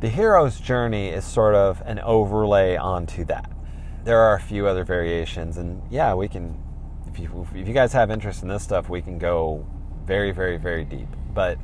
the 0.00 0.08
hero's 0.08 0.60
journey 0.60 1.08
is 1.08 1.24
sort 1.24 1.54
of 1.54 1.82
an 1.84 1.98
overlay 2.00 2.76
onto 2.76 3.24
that. 3.24 3.50
There 4.04 4.20
are 4.20 4.34
a 4.34 4.40
few 4.40 4.66
other 4.66 4.84
variations, 4.84 5.56
and 5.56 5.82
yeah, 5.90 6.14
we 6.14 6.28
can. 6.28 6.56
If 7.06 7.18
you 7.18 7.46
if 7.54 7.66
you 7.66 7.74
guys 7.74 7.92
have 7.92 8.10
interest 8.10 8.42
in 8.42 8.48
this 8.48 8.62
stuff, 8.62 8.88
we 8.88 9.02
can 9.02 9.18
go 9.18 9.66
very, 10.04 10.30
very, 10.30 10.56
very 10.56 10.84
deep. 10.84 11.08
But 11.34 11.58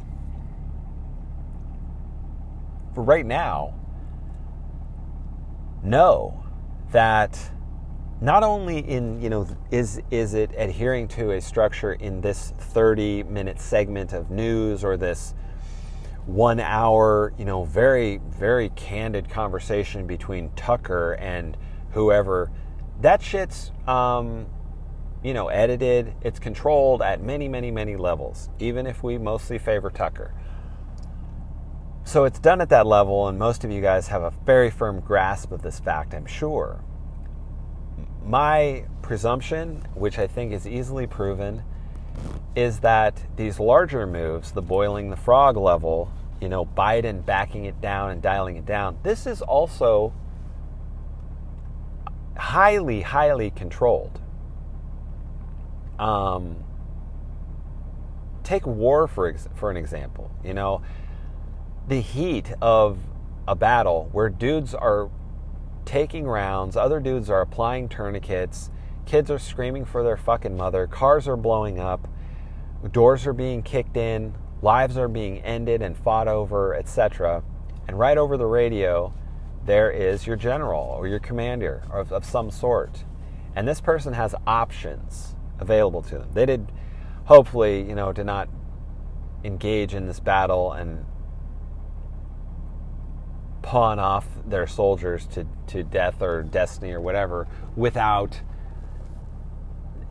for 2.94 3.02
right 3.02 3.24
now, 3.24 3.74
know 5.82 6.42
that 6.90 7.38
not 8.20 8.42
only 8.42 8.78
in 8.78 9.20
you 9.20 9.30
know 9.30 9.46
is 9.70 10.00
is 10.10 10.34
it 10.34 10.50
adhering 10.56 11.08
to 11.08 11.32
a 11.32 11.40
structure 11.40 11.92
in 11.92 12.20
this 12.20 12.52
30 12.58 13.24
minute 13.24 13.60
segment 13.60 14.12
of 14.12 14.30
news 14.30 14.82
or 14.82 14.96
this 14.96 15.34
one 16.26 16.58
hour 16.58 17.34
you 17.38 17.44
know 17.44 17.64
very 17.64 18.18
very 18.30 18.70
candid 18.70 19.28
conversation 19.28 20.06
between 20.06 20.50
tucker 20.56 21.12
and 21.14 21.56
whoever. 21.90 22.50
That 23.00 23.22
shit's 23.22 23.70
um, 23.86 24.46
you 25.22 25.34
know 25.34 25.48
edited. 25.48 26.14
It's 26.22 26.38
controlled 26.38 27.02
at 27.02 27.22
many 27.22 27.48
many 27.48 27.70
many 27.70 27.96
levels 27.96 28.48
even 28.58 28.86
if 28.86 29.02
we 29.02 29.18
mostly 29.18 29.58
favor 29.58 29.90
tucker. 29.90 30.34
So 32.06 32.24
it's 32.24 32.38
done 32.38 32.60
at 32.60 32.68
that 32.68 32.86
level 32.86 33.28
and 33.28 33.38
most 33.38 33.64
of 33.64 33.70
you 33.70 33.80
guys 33.80 34.08
have 34.08 34.22
a 34.22 34.30
very 34.44 34.70
firm 34.70 35.00
grasp 35.00 35.52
of 35.52 35.62
this 35.62 35.78
fact 35.80 36.14
i'm 36.14 36.26
sure. 36.26 36.84
My 38.22 38.86
presumption, 39.02 39.86
which 39.94 40.18
I 40.18 40.26
think 40.26 40.52
is 40.52 40.66
easily 40.66 41.06
proven, 41.06 41.62
is 42.56 42.80
that 42.80 43.24
these 43.36 43.58
larger 43.58 44.06
moves, 44.06 44.52
the 44.52 44.62
boiling 44.62 45.10
the 45.10 45.16
frog 45.16 45.56
level, 45.56 46.12
you 46.40 46.48
know, 46.48 46.64
Biden 46.64 47.24
backing 47.24 47.64
it 47.64 47.80
down 47.80 48.10
and 48.10 48.22
dialing 48.22 48.56
it 48.56 48.66
down, 48.66 48.98
this 49.02 49.26
is 49.26 49.42
also 49.42 50.12
highly, 52.36 53.02
highly 53.02 53.50
controlled. 53.50 54.20
Um, 55.98 56.56
take 58.42 58.66
war 58.66 59.06
for 59.08 59.28
ex- 59.28 59.48
for 59.54 59.70
an 59.70 59.76
example. 59.76 60.30
You 60.44 60.54
know, 60.54 60.82
the 61.88 62.00
heat 62.00 62.52
of 62.60 62.98
a 63.46 63.54
battle 63.54 64.08
where 64.12 64.28
dudes 64.28 64.74
are 64.74 65.10
taking 65.84 66.26
rounds, 66.26 66.76
other 66.76 67.00
dudes 67.00 67.28
are 67.28 67.40
applying 67.40 67.88
tourniquets, 67.88 68.70
kids 69.06 69.30
are 69.30 69.38
screaming 69.38 69.84
for 69.84 70.02
their 70.02 70.16
fucking 70.16 70.56
mother, 70.56 70.86
cars 70.86 71.28
are 71.28 71.36
blowing 71.36 71.78
up, 71.78 72.08
doors 72.90 73.26
are 73.26 73.32
being 73.32 73.62
kicked 73.62 73.96
in, 73.96 74.34
lives 74.62 74.96
are 74.96 75.08
being 75.08 75.38
ended 75.40 75.82
and 75.82 75.96
fought 75.96 76.28
over, 76.28 76.74
etc. 76.74 77.42
And 77.86 77.98
right 77.98 78.16
over 78.16 78.36
the 78.36 78.46
radio, 78.46 79.14
there 79.64 79.90
is 79.90 80.26
your 80.26 80.36
general 80.36 80.82
or 80.82 81.06
your 81.06 81.18
commander 81.18 81.84
of, 81.92 82.12
of 82.12 82.24
some 82.24 82.50
sort. 82.50 83.04
And 83.56 83.68
this 83.68 83.80
person 83.80 84.14
has 84.14 84.34
options 84.46 85.34
available 85.58 86.02
to 86.02 86.18
them. 86.18 86.28
They 86.32 86.46
did, 86.46 86.72
hopefully, 87.24 87.86
you 87.86 87.94
know, 87.94 88.12
did 88.12 88.26
not 88.26 88.48
engage 89.44 89.94
in 89.94 90.06
this 90.06 90.20
battle 90.20 90.72
and 90.72 91.04
pawn 93.62 93.98
off 93.98 94.26
their 94.46 94.66
soldiers 94.66 95.26
to, 95.26 95.46
to 95.68 95.82
death 95.82 96.20
or 96.20 96.42
destiny 96.42 96.92
or 96.92 97.00
whatever 97.00 97.46
without 97.76 98.40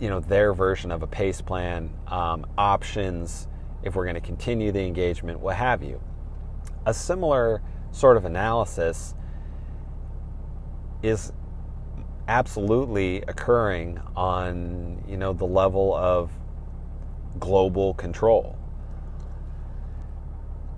you 0.04 0.10
know 0.10 0.20
their 0.20 0.54
version 0.54 0.92
of 0.92 1.02
a 1.02 1.08
pace 1.08 1.40
plan 1.40 1.90
um, 2.08 2.46
options 2.58 3.48
if 3.84 3.96
we're 3.96 4.04
going 4.04 4.16
to 4.16 4.22
continue 4.22 4.70
the 4.70 4.82
engagement 4.82 5.40
what 5.40 5.56
have 5.56 5.82
you. 5.82 6.02
A 6.86 6.94
similar 6.94 7.62
sort 7.92 8.18
of 8.18 8.26
analysis 8.26 9.16
is 11.02 11.32
absolutely 12.28 13.22
occurring 13.30 13.98
on 14.14 15.02
you 15.08 15.16
know 15.16 15.32
the 15.32 15.46
level 15.46 15.96
of 15.96 16.32
global 17.40 17.94
control. 17.94 18.58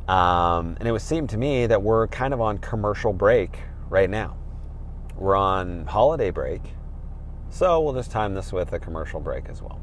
Um, 0.07 0.78
and 0.80 0.88
it 0.88 0.91
would 0.91 1.01
seem 1.01 1.26
to 1.28 1.38
me 1.38 1.65
that 1.65 1.82
we're 1.82 2.07
kind 2.09 2.32
of 2.32 2.41
on 2.41 2.59
commercial 2.59 3.11
break 3.11 3.57
right 3.89 4.09
now. 4.09 4.38
We're 5.15 5.36
on 5.36 5.88
holiday 5.88 6.30
break, 6.30 6.61
so 7.50 7.80
we'll 7.82 7.93
just 7.93 8.12
time 8.12 8.34
this 8.34 8.52
with 8.52 8.74
a 8.74 8.80
commercial 8.80 9.20
break 9.20 9.48
as 9.50 9.62
well. 9.62 9.80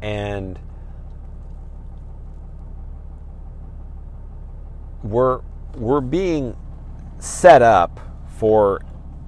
And 0.00 0.58
we're 5.02 5.40
we're 5.76 6.00
being 6.00 6.56
set 7.18 7.62
up 7.62 8.00
for 8.26 8.82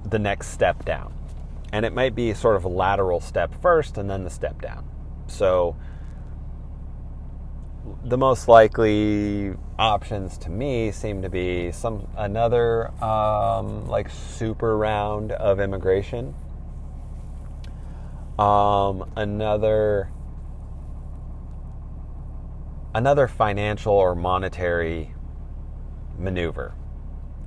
the 0.05 0.19
next 0.19 0.49
step 0.49 0.85
down. 0.85 1.13
And 1.71 1.85
it 1.85 1.93
might 1.93 2.15
be 2.15 2.33
sort 2.33 2.55
of 2.55 2.63
a 2.63 2.69
lateral 2.69 3.19
step 3.19 3.53
first 3.61 3.97
and 3.97 4.09
then 4.09 4.23
the 4.23 4.29
step 4.29 4.61
down. 4.61 4.87
So 5.27 5.75
the 8.03 8.17
most 8.17 8.47
likely 8.47 9.53
options 9.79 10.37
to 10.39 10.49
me 10.49 10.91
seem 10.91 11.21
to 11.21 11.29
be 11.29 11.71
some 11.71 12.07
another 12.17 12.91
um, 13.03 13.87
like 13.87 14.09
super 14.09 14.77
round 14.77 15.31
of 15.31 15.59
immigration, 15.59 16.33
um, 18.39 19.09
another 19.15 20.09
another 22.93 23.27
financial 23.27 23.93
or 23.93 24.15
monetary 24.15 25.13
maneuver. 26.17 26.73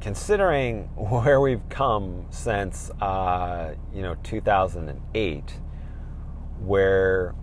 Considering 0.01 0.85
where 0.97 1.41
we've 1.41 1.69
come 1.69 2.27
since 2.31 2.91
uh, 3.01 3.75
you 3.93 4.03
know 4.03 4.17
2008, 4.23 5.55
where 6.61 7.35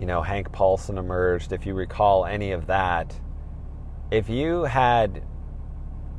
you 0.00 0.06
know, 0.06 0.22
Hank 0.22 0.52
Paulson 0.52 0.96
emerged, 0.96 1.52
if 1.52 1.66
you 1.66 1.74
recall 1.74 2.24
any 2.24 2.52
of 2.52 2.68
that, 2.68 3.18
if 4.10 4.28
you 4.28 4.64
had 4.64 5.22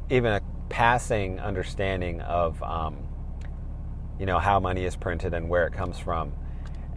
even 0.10 0.34
a 0.34 0.42
passing 0.70 1.40
understanding 1.40 2.22
of, 2.22 2.62
um, 2.64 2.98
you 4.20 4.26
know, 4.26 4.40
how 4.40 4.60
money 4.60 4.84
is 4.84 4.96
printed 4.96 5.34
and 5.34 5.50
where 5.50 5.66
it 5.66 5.74
comes 5.74 5.98
from, 5.98 6.34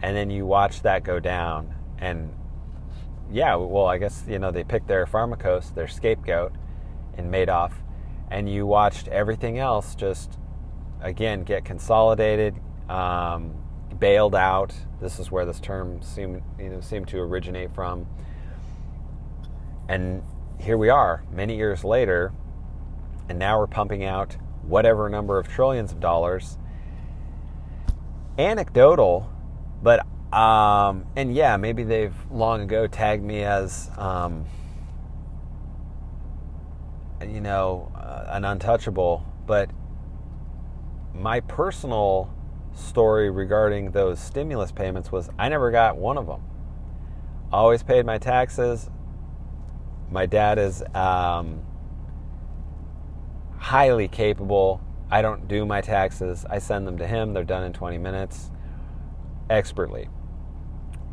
and 0.01 0.15
then 0.15 0.29
you 0.29 0.45
watch 0.45 0.81
that 0.81 1.03
go 1.03 1.19
down, 1.19 1.73
and 1.99 2.33
yeah, 3.31 3.55
well, 3.55 3.85
I 3.85 3.97
guess, 3.97 4.23
you 4.27 4.39
know, 4.39 4.51
they 4.51 4.63
picked 4.63 4.87
their 4.87 5.05
pharmakos, 5.05 5.73
their 5.73 5.87
scapegoat, 5.87 6.53
in 7.17 7.29
Madoff, 7.29 7.71
and 8.29 8.49
you 8.49 8.65
watched 8.65 9.07
everything 9.07 9.59
else 9.59 9.95
just, 9.95 10.37
again, 11.01 11.43
get 11.43 11.63
consolidated, 11.63 12.55
um, 12.89 13.53
bailed 13.99 14.35
out. 14.35 14.73
This 14.99 15.19
is 15.19 15.31
where 15.31 15.45
this 15.45 15.59
term 15.59 16.01
seemed 16.01 16.41
you 16.59 16.69
know 16.69 16.81
seemed 16.81 17.07
to 17.09 17.19
originate 17.19 17.73
from. 17.73 18.07
And 19.87 20.23
here 20.63 20.77
we 20.77 20.87
are, 20.89 21.23
many 21.29 21.57
years 21.57 21.83
later, 21.83 22.31
and 23.27 23.37
now 23.37 23.59
we're 23.59 23.67
pumping 23.67 24.05
out 24.05 24.37
whatever 24.61 25.09
number 25.09 25.37
of 25.37 25.47
trillions 25.47 25.91
of 25.91 25.99
dollars. 25.99 26.57
Anecdotal, 28.37 29.29
but 29.81 30.05
um, 30.33 31.05
and 31.15 31.35
yeah, 31.35 31.57
maybe 31.57 31.83
they've 31.83 32.15
long 32.31 32.61
ago 32.61 32.87
tagged 32.87 33.23
me 33.23 33.43
as 33.43 33.91
um, 33.97 34.45
you 37.21 37.41
know 37.41 37.91
uh, 37.95 38.25
an 38.29 38.45
untouchable, 38.45 39.25
but 39.45 39.69
my 41.13 41.41
personal 41.41 42.33
story 42.73 43.29
regarding 43.29 43.91
those 43.91 44.19
stimulus 44.19 44.71
payments 44.71 45.11
was 45.11 45.29
I 45.37 45.49
never 45.49 45.71
got 45.71 45.97
one 45.97 46.17
of 46.17 46.25
them. 46.25 46.41
Always 47.51 47.83
paid 47.83 48.05
my 48.05 48.17
taxes. 48.17 48.89
My 50.13 50.27
dad 50.27 50.59
is 50.59 50.83
um, 50.93 51.63
highly 53.57 54.07
capable. 54.07 54.79
I 55.09 55.23
don't 55.23 55.47
do 55.47 55.65
my 55.65 55.81
taxes. 55.81 56.45
I 56.47 56.59
send 56.59 56.85
them 56.85 56.99
to 56.99 57.07
him. 57.07 57.33
They're 57.33 57.43
done 57.43 57.63
in 57.63 57.73
20 57.73 57.97
minutes, 57.97 58.51
expertly. 59.49 60.09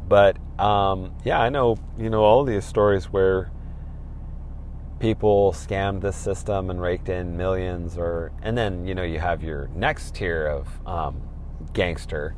But 0.06 0.36
um, 0.60 1.14
yeah, 1.24 1.40
I 1.40 1.48
know 1.48 1.78
you 1.96 2.10
know 2.10 2.22
all 2.24 2.44
these 2.44 2.66
stories 2.66 3.06
where 3.06 3.50
people 4.98 5.52
scammed 5.52 6.02
this 6.02 6.16
system 6.16 6.68
and 6.68 6.78
raked 6.82 7.08
in 7.08 7.38
millions, 7.38 7.96
or 7.96 8.32
and 8.42 8.58
then 8.58 8.86
you 8.86 8.94
know 8.94 9.04
you 9.04 9.18
have 9.18 9.42
your 9.42 9.68
next 9.74 10.16
tier 10.16 10.46
of 10.46 10.68
um, 10.86 11.22
gangster 11.72 12.34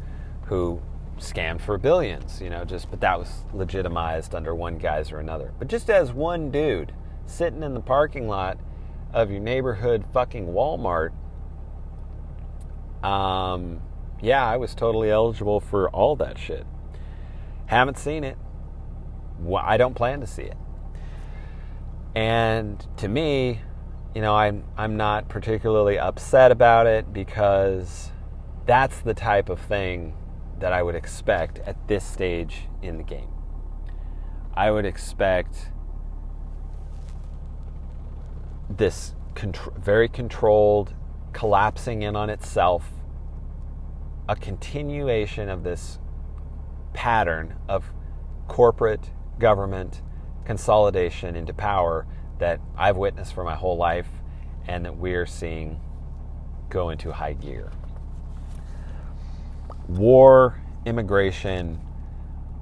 who 0.47 0.81
scammed 1.19 1.61
for 1.61 1.79
billions, 1.79 2.41
you 2.41 2.51
know, 2.51 2.65
just 2.65 2.91
but 2.91 3.01
that 3.01 3.19
was 3.19 3.45
legitimized 3.53 4.35
under 4.35 4.55
one 4.55 4.79
guise 4.79 5.13
or 5.13 5.19
another. 5.19 5.53
But 5.59 5.69
just 5.69 5.91
as 5.91 6.13
one 6.13 6.51
dude 6.51 6.93
sitting 7.27 7.63
in 7.63 7.75
the 7.75 7.81
parking 7.81 8.29
lot 8.29 8.59
of 9.13 9.31
your 9.31 9.41
neighborhood 9.41 10.05
fucking 10.13 10.47
Walmart, 10.47 11.13
um, 13.03 13.81
yeah, 14.21 14.45
I 14.45 14.57
was 14.57 14.75
totally 14.75 15.11
eligible 15.11 15.61
for 15.61 15.91
all 15.91 16.17
that 16.17 16.39
shit. 16.39 16.67
Haven't 17.67 17.99
seen 17.99 18.25
it. 18.25 18.37
I 19.59 19.77
don't 19.77 19.95
plan 19.95 20.21
to 20.21 20.27
see 20.27 20.43
it. 20.43 20.57
And 22.15 22.85
to 22.99 23.09
me, 23.09 23.61
you 24.15 24.21
know, 24.21 24.35
I'm 24.35 24.65
I'm 24.77 24.97
not 24.97 25.29
particularly 25.29 25.99
upset 25.99 26.53
about 26.53 26.87
it 26.87 27.13
because 27.13 28.11
that's 28.67 29.01
the 29.01 29.15
type 29.15 29.49
of 29.49 29.59
thing 29.61 30.15
that 30.63 30.73
I 30.73 30.81
would 30.81 30.95
expect 30.95 31.59
at 31.67 31.89
this 31.89 32.05
stage 32.05 32.69
in 32.83 32.97
the 32.97 33.03
game. 33.03 33.29
I 34.55 34.71
would 34.71 34.87
expect 34.87 35.73
this 38.71 39.17
contr- 39.35 39.77
very 39.77 40.09
controlled, 40.09 40.95
collapsing 41.33 42.03
in 42.03 42.15
on 42.15 42.31
itself, 42.31 42.93
a 44.29 44.37
continuation 44.37 45.49
of 45.49 45.65
this 45.65 45.99
pattern 46.93 47.57
of 47.69 47.93
corporate 48.47 49.11
government 49.41 50.01
consolidation 50.45 51.35
into 51.35 51.53
power 51.53 52.07
that 52.39 52.61
I've 52.77 52.97
witnessed 52.97 53.35
for 53.35 53.43
my 53.43 53.57
whole 53.57 53.77
life 53.77 54.11
and 54.69 54.85
that 54.85 54.97
we're 54.97 55.27
seeing 55.27 55.81
go 56.71 56.91
into 56.91 57.11
high 57.11 57.33
gear 57.33 57.73
war, 59.99 60.61
immigration 60.85 61.81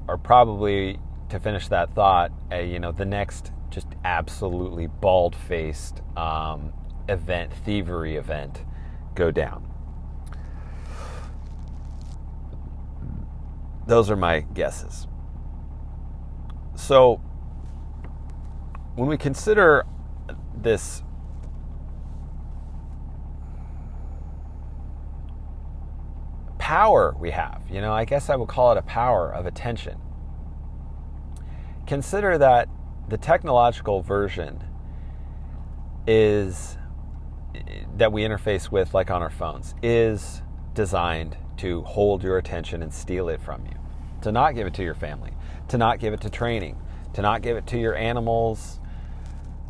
are 0.08 0.18
probably 0.18 0.98
to 1.28 1.38
finish 1.38 1.68
that 1.68 1.94
thought, 1.94 2.32
a, 2.50 2.66
you 2.66 2.78
know, 2.78 2.92
the 2.92 3.04
next 3.04 3.52
just 3.70 3.86
absolutely 4.04 4.88
bald 4.88 5.34
faced 5.34 6.02
um, 6.16 6.72
event, 7.08 7.52
thievery 7.64 8.16
event, 8.16 8.64
go 9.14 9.30
down. 9.30 9.66
Those 13.86 14.10
are 14.10 14.16
my 14.16 14.40
guesses. 14.40 15.06
So, 16.74 17.16
when 18.96 19.08
we 19.08 19.16
consider 19.16 19.84
this 20.54 21.02
power 26.70 27.16
we 27.18 27.32
have. 27.32 27.60
You 27.68 27.80
know, 27.80 27.92
I 27.92 28.04
guess 28.04 28.30
I 28.30 28.36
would 28.36 28.46
call 28.46 28.70
it 28.70 28.78
a 28.78 28.82
power 28.82 29.28
of 29.28 29.44
attention. 29.44 29.98
Consider 31.84 32.38
that 32.38 32.68
the 33.08 33.18
technological 33.18 34.02
version 34.02 34.62
is 36.06 36.78
that 37.96 38.12
we 38.12 38.22
interface 38.22 38.70
with 38.70 38.94
like 38.94 39.10
on 39.10 39.20
our 39.20 39.30
phones 39.30 39.74
is 39.82 40.42
designed 40.72 41.36
to 41.56 41.82
hold 41.82 42.22
your 42.22 42.38
attention 42.38 42.84
and 42.84 42.94
steal 42.94 43.28
it 43.28 43.40
from 43.40 43.66
you. 43.66 43.76
To 44.22 44.30
not 44.30 44.54
give 44.54 44.68
it 44.68 44.74
to 44.74 44.84
your 44.84 44.94
family, 44.94 45.32
to 45.70 45.76
not 45.76 45.98
give 45.98 46.14
it 46.14 46.20
to 46.20 46.30
training, 46.30 46.80
to 47.14 47.20
not 47.20 47.42
give 47.42 47.56
it 47.56 47.66
to 47.66 47.80
your 47.80 47.96
animals, 47.96 48.78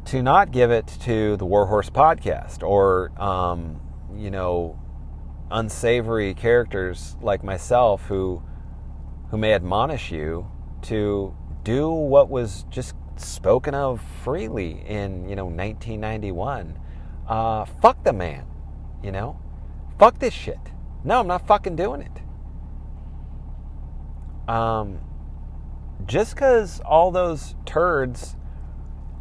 to 0.05 0.23
not 0.23 0.53
give 0.53 0.71
it 0.71 0.87
to 1.05 1.39
the 1.39 1.47
Warhorse 1.47 1.89
podcast 1.89 2.63
or, 2.63 3.11
um, 3.19 3.81
you 4.15 4.31
know, 4.31 4.79
unsavory 5.51 6.35
characters 6.35 7.17
like 7.21 7.43
myself 7.43 8.07
who 8.07 8.43
who 9.31 9.37
may 9.37 9.53
admonish 9.53 10.11
you 10.11 10.47
to 10.83 11.35
do 11.63 11.91
what 11.91 12.29
was 12.29 12.65
just 12.71 12.95
spoken 13.17 13.75
of 13.75 14.01
freely 14.23 14.83
in 14.87 15.29
you 15.29 15.37
know 15.37 15.45
1991 15.47 16.79
uh, 17.29 17.65
fuck 17.65 18.03
the 18.05 18.13
man 18.13 18.47
you 19.03 19.13
know? 19.13 19.39
Fuck 19.99 20.19
this 20.19 20.35
shit. 20.35 20.59
No 21.05 21.21
i'm 21.21 21.27
not 21.27 21.47
fucking 21.47 21.77
doing 21.77 22.03
it. 22.03 22.23
Um, 24.49 25.01
just 26.07 26.35
because 26.35 26.81
all 26.81 27.11
those 27.11 27.55
turds 27.65 28.37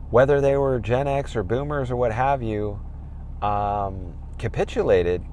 whether 0.10 0.42
they 0.42 0.58
were 0.58 0.80
gen 0.80 1.08
x 1.08 1.36
or 1.36 1.44
boomers 1.44 1.92
or 1.92 1.96
what 1.96 2.12
have 2.12 2.42
you 2.42 2.80
um, 3.42 4.16
capitulated 4.40 5.24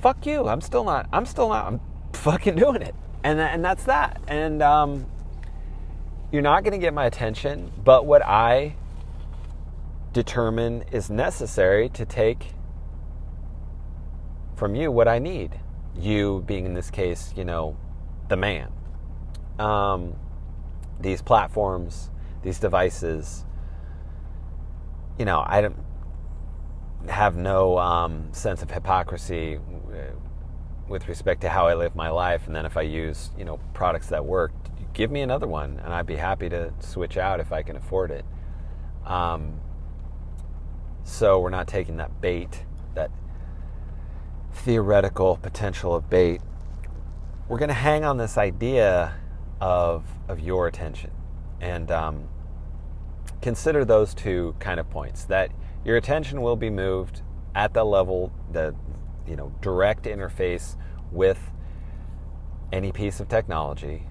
fuck 0.00 0.26
you 0.26 0.46
i'm 0.46 0.60
still 0.60 0.84
not 0.84 1.08
i'm 1.12 1.26
still 1.26 1.48
not 1.48 1.66
i'm 1.66 1.80
fucking 2.12 2.56
doing 2.56 2.82
it 2.82 2.94
and, 3.24 3.40
and 3.40 3.64
that's 3.64 3.84
that 3.84 4.20
and 4.28 4.62
um, 4.62 5.06
you're 6.32 6.42
not 6.42 6.64
going 6.64 6.72
to 6.72 6.78
get 6.78 6.92
my 6.92 7.06
attention, 7.06 7.70
but 7.84 8.04
what 8.04 8.22
I 8.24 8.74
determine 10.12 10.84
is 10.90 11.08
necessary 11.08 11.88
to 11.90 12.04
take 12.04 12.48
from 14.56 14.74
you 14.74 14.90
what 14.90 15.08
I 15.08 15.18
need. 15.18 15.60
You 15.98 16.42
being 16.46 16.66
in 16.66 16.74
this 16.74 16.90
case, 16.90 17.32
you 17.36 17.44
know, 17.44 17.76
the 18.28 18.36
man. 18.36 18.72
Um, 19.58 20.14
these 21.00 21.22
platforms, 21.22 22.10
these 22.42 22.58
devices, 22.58 23.44
you 25.18 25.24
know, 25.24 25.42
I 25.46 25.60
don't 25.60 25.76
have 27.08 27.36
no 27.36 27.78
um, 27.78 28.32
sense 28.32 28.62
of 28.62 28.70
hypocrisy 28.70 29.56
uh, 29.56 30.12
with 30.88 31.08
respect 31.08 31.40
to 31.42 31.48
how 31.48 31.66
I 31.66 31.74
live 31.74 31.94
my 31.94 32.08
life. 32.08 32.46
And 32.46 32.54
then 32.54 32.66
if 32.66 32.76
I 32.76 32.82
use, 32.82 33.30
you 33.38 33.44
know, 33.44 33.58
products 33.74 34.08
that 34.08 34.24
work, 34.24 34.52
give 34.92 35.10
me 35.10 35.20
another 35.20 35.46
one, 35.46 35.80
and 35.84 35.92
I'd 35.92 36.06
be 36.06 36.16
happy 36.16 36.48
to 36.48 36.72
switch 36.80 37.16
out 37.16 37.40
if 37.40 37.52
I 37.52 37.62
can 37.62 37.76
afford 37.76 38.10
it. 38.10 38.24
Um, 39.04 39.60
so 41.04 41.38
we're 41.38 41.50
not 41.50 41.68
taking 41.68 41.98
that 41.98 42.20
bait, 42.20 42.64
that 42.94 43.10
theoretical 44.52 45.36
potential 45.36 45.94
of 45.94 46.08
bait. 46.10 46.40
We're 47.48 47.58
going 47.58 47.68
to 47.68 47.74
hang 47.74 48.04
on 48.04 48.16
this 48.16 48.36
idea 48.36 49.14
of 49.60 50.04
of 50.28 50.40
your 50.40 50.66
attention, 50.66 51.10
and 51.60 51.90
um, 51.90 52.28
consider 53.40 53.84
those 53.84 54.14
two 54.14 54.56
kind 54.58 54.80
of 54.80 54.90
points. 54.90 55.24
That 55.24 55.52
your 55.86 55.96
attention 55.96 56.42
will 56.42 56.56
be 56.56 56.68
moved 56.68 57.22
at 57.54 57.72
the 57.72 57.84
level, 57.84 58.30
the 58.52 58.74
you 59.26 59.36
know 59.36 59.52
direct 59.62 60.04
interface 60.04 60.76
with 61.10 61.38
any 62.72 62.92
piece 62.92 63.20
of 63.20 63.28
technology 63.28 64.02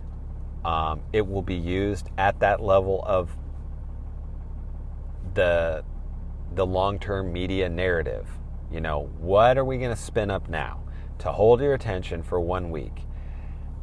um, 0.66 1.02
it 1.14 1.26
will 1.26 1.44
be 1.44 1.56
used 1.56 2.10
at 2.18 2.40
that 2.40 2.62
level 2.62 3.04
of 3.06 3.30
the 5.36 5.84
the 6.56 6.66
long-term 6.66 7.32
media 7.32 7.70
narrative. 7.70 8.28
You 8.72 8.82
know, 8.82 9.12
what 9.20 9.58
are 9.58 9.66
we 9.66 9.78
going 9.78 9.92
to 9.92 10.02
spin 10.02 10.32
up 10.32 10.50
now 10.50 10.82
to 11.20 11.32
hold 11.32 11.62
your 11.62 11.74
attention 11.74 12.24
for 12.24 12.40
one 12.40 12.72
week? 12.72 13.04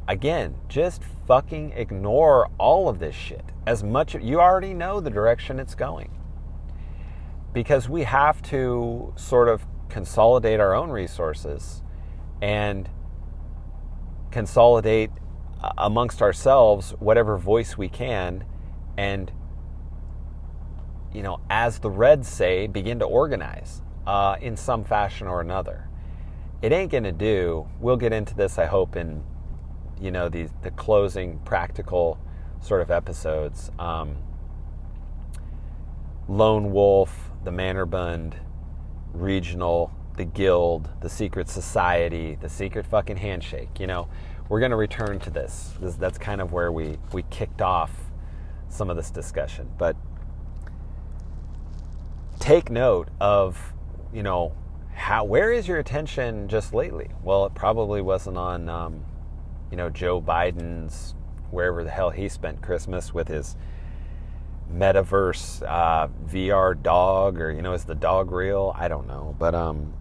Again, 0.08 0.56
just 0.68 1.02
fucking 1.28 1.72
ignore 1.76 2.50
all 2.58 2.88
of 2.88 2.98
this 2.98 3.14
shit. 3.14 3.44
As 3.66 3.84
much 3.84 4.14
you 4.16 4.40
already 4.40 4.74
know 4.74 5.00
the 5.00 5.10
direction 5.10 5.60
it's 5.60 5.76
going. 5.76 6.10
Because 7.52 7.88
we 7.88 8.04
have 8.04 8.42
to 8.42 9.12
sort 9.16 9.48
of 9.48 9.66
consolidate 9.88 10.58
our 10.58 10.74
own 10.74 10.90
resources 10.90 11.82
and 12.40 12.88
consolidate 14.30 15.10
amongst 15.78 16.22
ourselves 16.22 16.92
whatever 16.98 17.36
voice 17.38 17.76
we 17.76 17.88
can 17.88 18.44
and 18.96 19.30
you 21.12 21.22
know 21.22 21.38
as 21.48 21.78
the 21.78 21.90
reds 21.90 22.26
say 22.26 22.66
begin 22.66 22.98
to 22.98 23.04
organize 23.04 23.82
uh, 24.06 24.36
in 24.40 24.56
some 24.56 24.82
fashion 24.82 25.26
or 25.26 25.40
another. 25.40 25.88
It 26.60 26.72
ain't 26.72 26.90
gonna 26.90 27.12
do. 27.12 27.68
We'll 27.80 27.96
get 27.96 28.12
into 28.12 28.34
this 28.34 28.58
i 28.58 28.66
hope 28.66 28.96
in 28.96 29.22
you 30.00 30.10
know 30.10 30.28
the, 30.28 30.48
the 30.62 30.70
closing 30.72 31.38
practical 31.44 32.18
sort 32.60 32.80
of 32.80 32.90
episodes. 32.90 33.70
Um, 33.78 34.16
lone 36.28 36.72
wolf 36.72 37.31
the 37.44 37.50
Männerbund 37.50 38.34
regional 39.12 39.90
the 40.16 40.24
guild 40.24 40.88
the 41.00 41.08
secret 41.08 41.48
society 41.48 42.36
the 42.40 42.48
secret 42.48 42.86
fucking 42.86 43.16
handshake 43.16 43.80
you 43.80 43.86
know 43.86 44.08
we're 44.52 44.60
going 44.60 44.70
to 44.70 44.76
return 44.76 45.18
to 45.20 45.30
this. 45.30 45.70
this. 45.80 45.94
That's 45.94 46.18
kind 46.18 46.42
of 46.42 46.52
where 46.52 46.70
we, 46.70 46.98
we 47.14 47.22
kicked 47.30 47.62
off 47.62 47.90
some 48.68 48.90
of 48.90 48.96
this 48.96 49.10
discussion. 49.10 49.70
But 49.78 49.96
take 52.38 52.70
note 52.70 53.08
of, 53.18 53.72
you 54.12 54.22
know, 54.22 54.54
how 54.94 55.24
where 55.24 55.50
is 55.50 55.66
your 55.66 55.78
attention 55.78 56.48
just 56.48 56.74
lately? 56.74 57.08
Well, 57.22 57.46
it 57.46 57.54
probably 57.54 58.02
wasn't 58.02 58.36
on, 58.36 58.68
um, 58.68 59.06
you 59.70 59.78
know, 59.78 59.88
Joe 59.88 60.20
Biden's 60.20 61.14
wherever 61.50 61.82
the 61.82 61.90
hell 61.90 62.10
he 62.10 62.28
spent 62.28 62.60
Christmas 62.60 63.14
with 63.14 63.28
his 63.28 63.56
metaverse 64.70 65.62
uh, 65.62 66.08
VR 66.26 66.80
dog, 66.80 67.40
or 67.40 67.50
you 67.50 67.62
know, 67.62 67.72
is 67.72 67.84
the 67.84 67.94
dog 67.94 68.30
real? 68.30 68.74
I 68.76 68.88
don't 68.88 69.06
know, 69.06 69.34
but 69.38 69.54
um, 69.54 69.94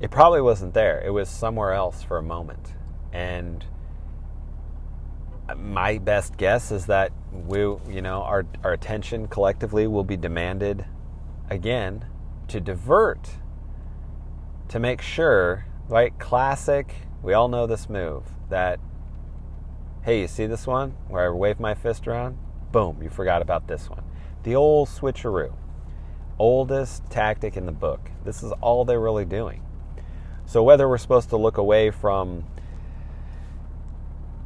it 0.00 0.10
probably 0.10 0.40
wasn't 0.40 0.74
there. 0.74 1.00
It 1.00 1.10
was 1.10 1.28
somewhere 1.28 1.72
else 1.72 2.02
for 2.02 2.18
a 2.18 2.22
moment. 2.22 2.74
And 3.12 3.64
my 5.56 5.98
best 5.98 6.36
guess 6.36 6.72
is 6.72 6.86
that 6.86 7.12
we, 7.32 7.58
you 7.58 8.02
know, 8.02 8.22
our, 8.22 8.44
our 8.64 8.72
attention 8.72 9.28
collectively 9.28 9.86
will 9.86 10.04
be 10.04 10.16
demanded 10.16 10.84
again 11.48 12.04
to 12.48 12.60
divert, 12.60 13.30
to 14.68 14.78
make 14.78 15.00
sure, 15.00 15.66
right? 15.88 16.18
Classic, 16.18 16.92
we 17.22 17.32
all 17.32 17.48
know 17.48 17.66
this 17.66 17.88
move 17.88 18.24
that, 18.50 18.80
hey, 20.02 20.20
you 20.22 20.28
see 20.28 20.46
this 20.46 20.66
one 20.66 20.96
where 21.08 21.28
I 21.28 21.30
wave 21.30 21.60
my 21.60 21.74
fist 21.74 22.08
around? 22.08 22.38
Boom, 22.72 23.00
you 23.02 23.10
forgot 23.10 23.42
about 23.42 23.68
this 23.68 23.88
one. 23.88 24.02
The 24.42 24.56
old 24.56 24.88
switcheroo, 24.88 25.52
oldest 26.38 27.08
tactic 27.10 27.56
in 27.56 27.66
the 27.66 27.72
book. 27.72 28.10
This 28.24 28.42
is 28.42 28.50
all 28.60 28.84
they're 28.84 28.98
really 28.98 29.26
doing. 29.26 29.62
So 30.46 30.62
whether 30.62 30.88
we're 30.88 30.98
supposed 30.98 31.28
to 31.30 31.36
look 31.36 31.58
away 31.58 31.90
from 31.90 32.44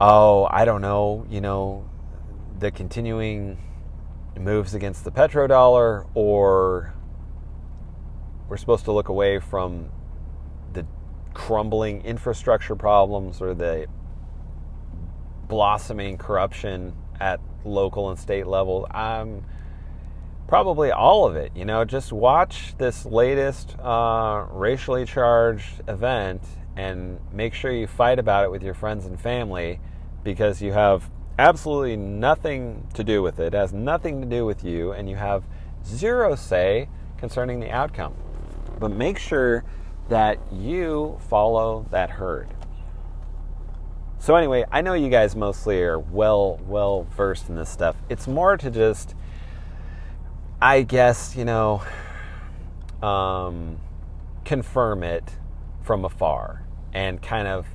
oh, 0.01 0.47
I 0.51 0.65
don't 0.65 0.83
know, 0.83 1.27
you 1.31 1.41
know, 1.41 1.89
the 2.59 2.71
continuing 2.71 3.59
moves 4.39 4.75
against 4.75 5.05
the 5.05 5.11
petrodollar, 5.11 6.07
or 6.15 6.95
we're 8.49 8.57
supposed 8.57 8.85
to 8.85 8.93
look 8.93 9.09
away 9.09 9.39
from 9.39 9.91
the 10.73 10.87
crumbling 11.33 12.03
infrastructure 12.03 12.77
problems 12.77 13.41
or 13.41 13.55
the 13.55 13.87
blossoming 15.49 16.19
corruption 16.19 16.93
at 17.21 17.41
local 17.65 18.11
and 18.11 18.19
state 18.19 18.47
level. 18.47 18.87
Um, 18.91 19.45
probably 20.47 20.91
all 20.91 21.27
of 21.27 21.37
it. 21.37 21.53
You 21.55 21.65
know, 21.65 21.85
just 21.85 22.13
watch 22.13 22.77
this 22.79 23.05
latest 23.05 23.79
uh, 23.81 24.47
racially 24.51 25.05
charged 25.05 25.83
event 25.89 26.43
and 26.77 27.19
make 27.33 27.55
sure 27.55 27.73
you 27.73 27.87
fight 27.87 28.19
about 28.19 28.45
it 28.45 28.51
with 28.51 28.63
your 28.63 28.75
friends 28.75 29.07
and 29.07 29.21
family 29.21 29.81
because 30.23 30.61
you 30.61 30.73
have 30.73 31.11
absolutely 31.39 31.97
nothing 31.97 32.87
to 32.95 33.05
do 33.05 33.23
with 33.23 33.39
it. 33.39 33.55
It 33.55 33.57
has 33.57 33.73
nothing 33.73 34.21
to 34.21 34.27
do 34.27 34.45
with 34.45 34.65
you, 34.65 34.93
and 34.93 35.09
you 35.09 35.17
have 35.17 35.45
zero 35.85 36.35
say 36.35 36.89
concerning 37.17 37.61
the 37.61 37.71
outcome. 37.71 38.15
But 38.79 38.91
make 38.91 39.19
sure 39.19 39.65
that 40.09 40.39
you 40.53 41.19
follow 41.29 41.87
that 41.91 42.11
herd. 42.11 42.49
So 44.19 44.35
anyway, 44.35 44.65
I 44.73 44.81
know 44.81 44.95
you 44.95 45.09
guys 45.09 45.37
mostly 45.37 45.83
are 45.83 45.99
well 45.99 46.59
well 46.67 47.07
versed 47.17 47.49
in 47.49 47.55
this 47.55 47.71
stuff. 47.71 47.97
It's 48.09 48.27
more 48.27 48.57
to 48.57 48.71
just 48.71 49.15
I 50.61 50.83
guess, 50.83 51.37
you 51.37 51.45
know, 51.45 51.83
um, 53.03 53.79
confirm 54.45 55.03
it 55.03 55.31
from 55.83 56.05
afar 56.05 56.63
and 56.95 57.21
kind 57.21 57.47
of, 57.47 57.67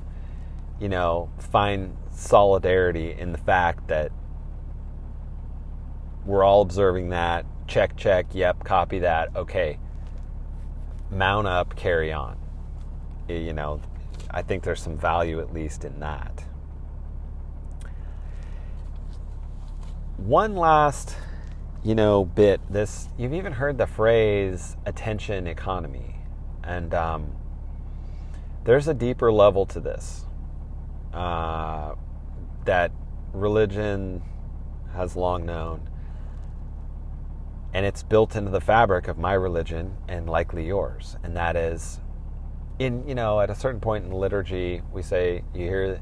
you 0.80 0.88
know, 0.88 1.30
find 1.38 1.96
solidarity 2.10 3.12
in 3.16 3.30
the 3.30 3.38
fact 3.38 3.86
that 3.88 4.10
we're 6.26 6.42
all 6.42 6.60
observing 6.60 7.10
that. 7.10 7.46
Check, 7.68 7.96
check, 7.96 8.26
yep, 8.32 8.64
copy 8.64 8.98
that. 8.98 9.34
Okay. 9.36 9.78
Mount 11.10 11.46
up, 11.46 11.76
carry 11.76 12.12
on. 12.12 12.36
You 13.28 13.52
know, 13.52 13.80
I 14.32 14.42
think 14.42 14.62
there's 14.62 14.80
some 14.80 14.96
value 14.96 15.40
at 15.40 15.52
least 15.52 15.84
in 15.84 16.00
that. 16.00 16.44
One 20.16 20.54
last 20.56 21.16
you 21.82 21.94
know, 21.94 22.24
bit 22.24 22.60
this. 22.70 23.08
You've 23.18 23.34
even 23.34 23.52
heard 23.52 23.76
the 23.78 23.86
phrase 23.86 24.76
"attention 24.86 25.46
economy," 25.46 26.16
and 26.62 26.94
um, 26.94 27.32
there's 28.64 28.86
a 28.86 28.94
deeper 28.94 29.32
level 29.32 29.66
to 29.66 29.80
this 29.80 30.24
uh, 31.12 31.94
that 32.64 32.92
religion 33.32 34.22
has 34.94 35.16
long 35.16 35.44
known, 35.44 35.90
and 37.74 37.84
it's 37.84 38.04
built 38.04 38.36
into 38.36 38.50
the 38.50 38.60
fabric 38.60 39.08
of 39.08 39.18
my 39.18 39.32
religion 39.32 39.96
and 40.06 40.30
likely 40.30 40.66
yours, 40.66 41.16
and 41.24 41.36
that 41.36 41.56
is, 41.56 41.98
in 42.84 43.06
you 43.08 43.14
know, 43.14 43.40
at 43.40 43.50
a 43.50 43.54
certain 43.54 43.80
point 43.80 44.04
in 44.04 44.10
the 44.10 44.16
liturgy, 44.16 44.82
we 44.92 45.02
say 45.02 45.44
you 45.54 45.60
hear 45.60 46.00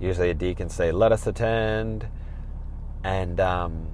usually 0.00 0.30
a 0.30 0.34
deacon 0.34 0.68
say, 0.68 0.92
"Let 0.92 1.12
us 1.12 1.26
attend," 1.26 2.06
and 3.02 3.40
um, 3.40 3.88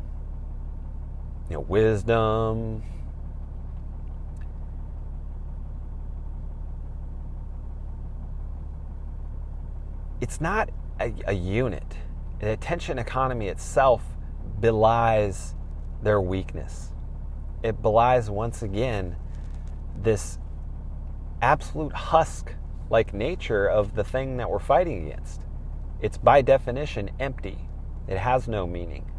you 1.48 1.54
know, 1.54 1.60
wisdom. 1.60 2.82
It's 10.20 10.40
not 10.40 10.70
a, 11.00 11.14
a 11.26 11.32
unit. 11.32 11.96
The 12.40 12.50
attention 12.52 12.98
economy 12.98 13.48
itself 13.48 14.02
belies 14.60 15.54
their 16.02 16.20
weakness. 16.20 16.92
It 17.62 17.82
belies 17.82 18.28
once 18.28 18.62
again 18.62 19.16
this 20.02 20.38
absolute 21.42 21.92
husk 21.92 22.54
like 22.90 23.14
nature 23.14 23.66
of 23.66 23.94
the 23.94 24.04
thing 24.04 24.36
that 24.38 24.50
we're 24.50 24.58
fighting 24.58 25.06
against. 25.06 25.42
It's 26.00 26.18
by 26.18 26.42
definition 26.42 27.10
empty, 27.20 27.58
it 28.08 28.18
has 28.18 28.48
no 28.48 28.66
meaning. 28.66 29.10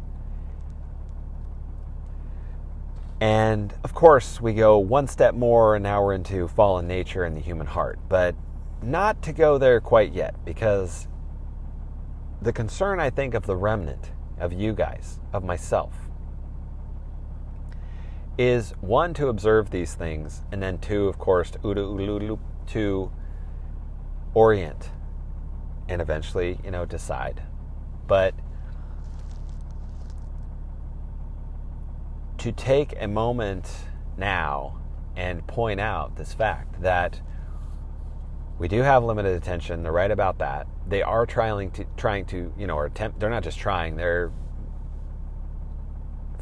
And 3.20 3.72
of 3.84 3.94
course, 3.94 4.40
we 4.40 4.52
go 4.52 4.78
one 4.78 5.06
step 5.06 5.34
more, 5.34 5.76
and 5.76 5.82
now 5.84 6.02
we're 6.02 6.14
into 6.14 6.48
fallen 6.48 6.88
nature 6.88 7.22
and 7.22 7.36
the 7.36 7.40
human 7.40 7.68
heart. 7.68 8.00
But 8.08 8.34
not 8.82 9.22
to 9.22 9.32
go 9.32 9.58
there 9.58 9.80
quite 9.80 10.12
yet, 10.12 10.44
because 10.44 11.06
the 12.40 12.52
concern, 12.52 12.98
I 12.98 13.10
think, 13.10 13.34
of 13.34 13.46
the 13.46 13.54
remnant, 13.56 14.10
of 14.40 14.52
you 14.52 14.72
guys, 14.72 15.20
of 15.32 15.44
myself, 15.44 15.94
is 18.42 18.72
one, 18.80 19.14
to 19.14 19.28
observe 19.28 19.70
these 19.70 19.94
things, 19.94 20.42
and 20.50 20.62
then 20.62 20.78
two, 20.78 21.06
of 21.06 21.18
course, 21.18 21.50
to, 21.52 23.10
orient 24.34 24.90
and 25.88 26.00
eventually, 26.00 26.58
you 26.64 26.70
know, 26.70 26.84
decide. 26.84 27.42
But 28.06 28.34
to 32.38 32.50
take 32.50 32.94
a 32.98 33.06
moment 33.06 33.70
now 34.16 34.80
and 35.16 35.46
point 35.46 35.80
out 35.80 36.16
this 36.16 36.32
fact 36.32 36.82
that 36.82 37.20
we 38.58 38.68
do 38.68 38.82
have 38.82 39.04
limited 39.04 39.36
attention. 39.36 39.82
They're 39.82 39.92
right 39.92 40.10
about 40.10 40.38
that. 40.38 40.66
They 40.88 41.02
are 41.02 41.26
trying 41.26 41.70
to 41.72 41.84
trying 41.96 42.26
to 42.26 42.52
you 42.56 42.66
know 42.66 42.76
or 42.76 42.86
attempt. 42.86 43.20
They're 43.20 43.30
not 43.30 43.44
just 43.44 43.58
trying. 43.58 43.96
They're 43.96 44.32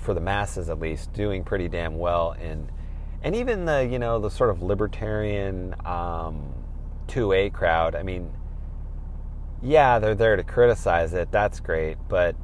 for 0.01 0.15
the 0.15 0.21
masses 0.21 0.69
at 0.69 0.81
least 0.81 1.13
doing 1.13 1.45
pretty 1.45 1.69
damn 1.69 1.99
well 1.99 2.33
in 2.33 2.71
and 3.23 3.37
even 3.37 3.65
the 3.65 3.87
you 3.91 3.99
know 3.99 4.19
the 4.19 4.31
sort 4.31 4.51
of 4.51 4.63
libertarian 4.63 5.75
um, 5.85 6.55
2A 7.09 7.53
crowd. 7.53 7.95
I 7.95 8.03
mean, 8.03 8.33
yeah, 9.63 9.99
they're 9.99 10.15
there 10.15 10.37
to 10.37 10.45
criticize 10.45 11.13
it. 11.13 11.31
That's 11.31 11.61
great, 11.61 11.99
but 12.09 12.35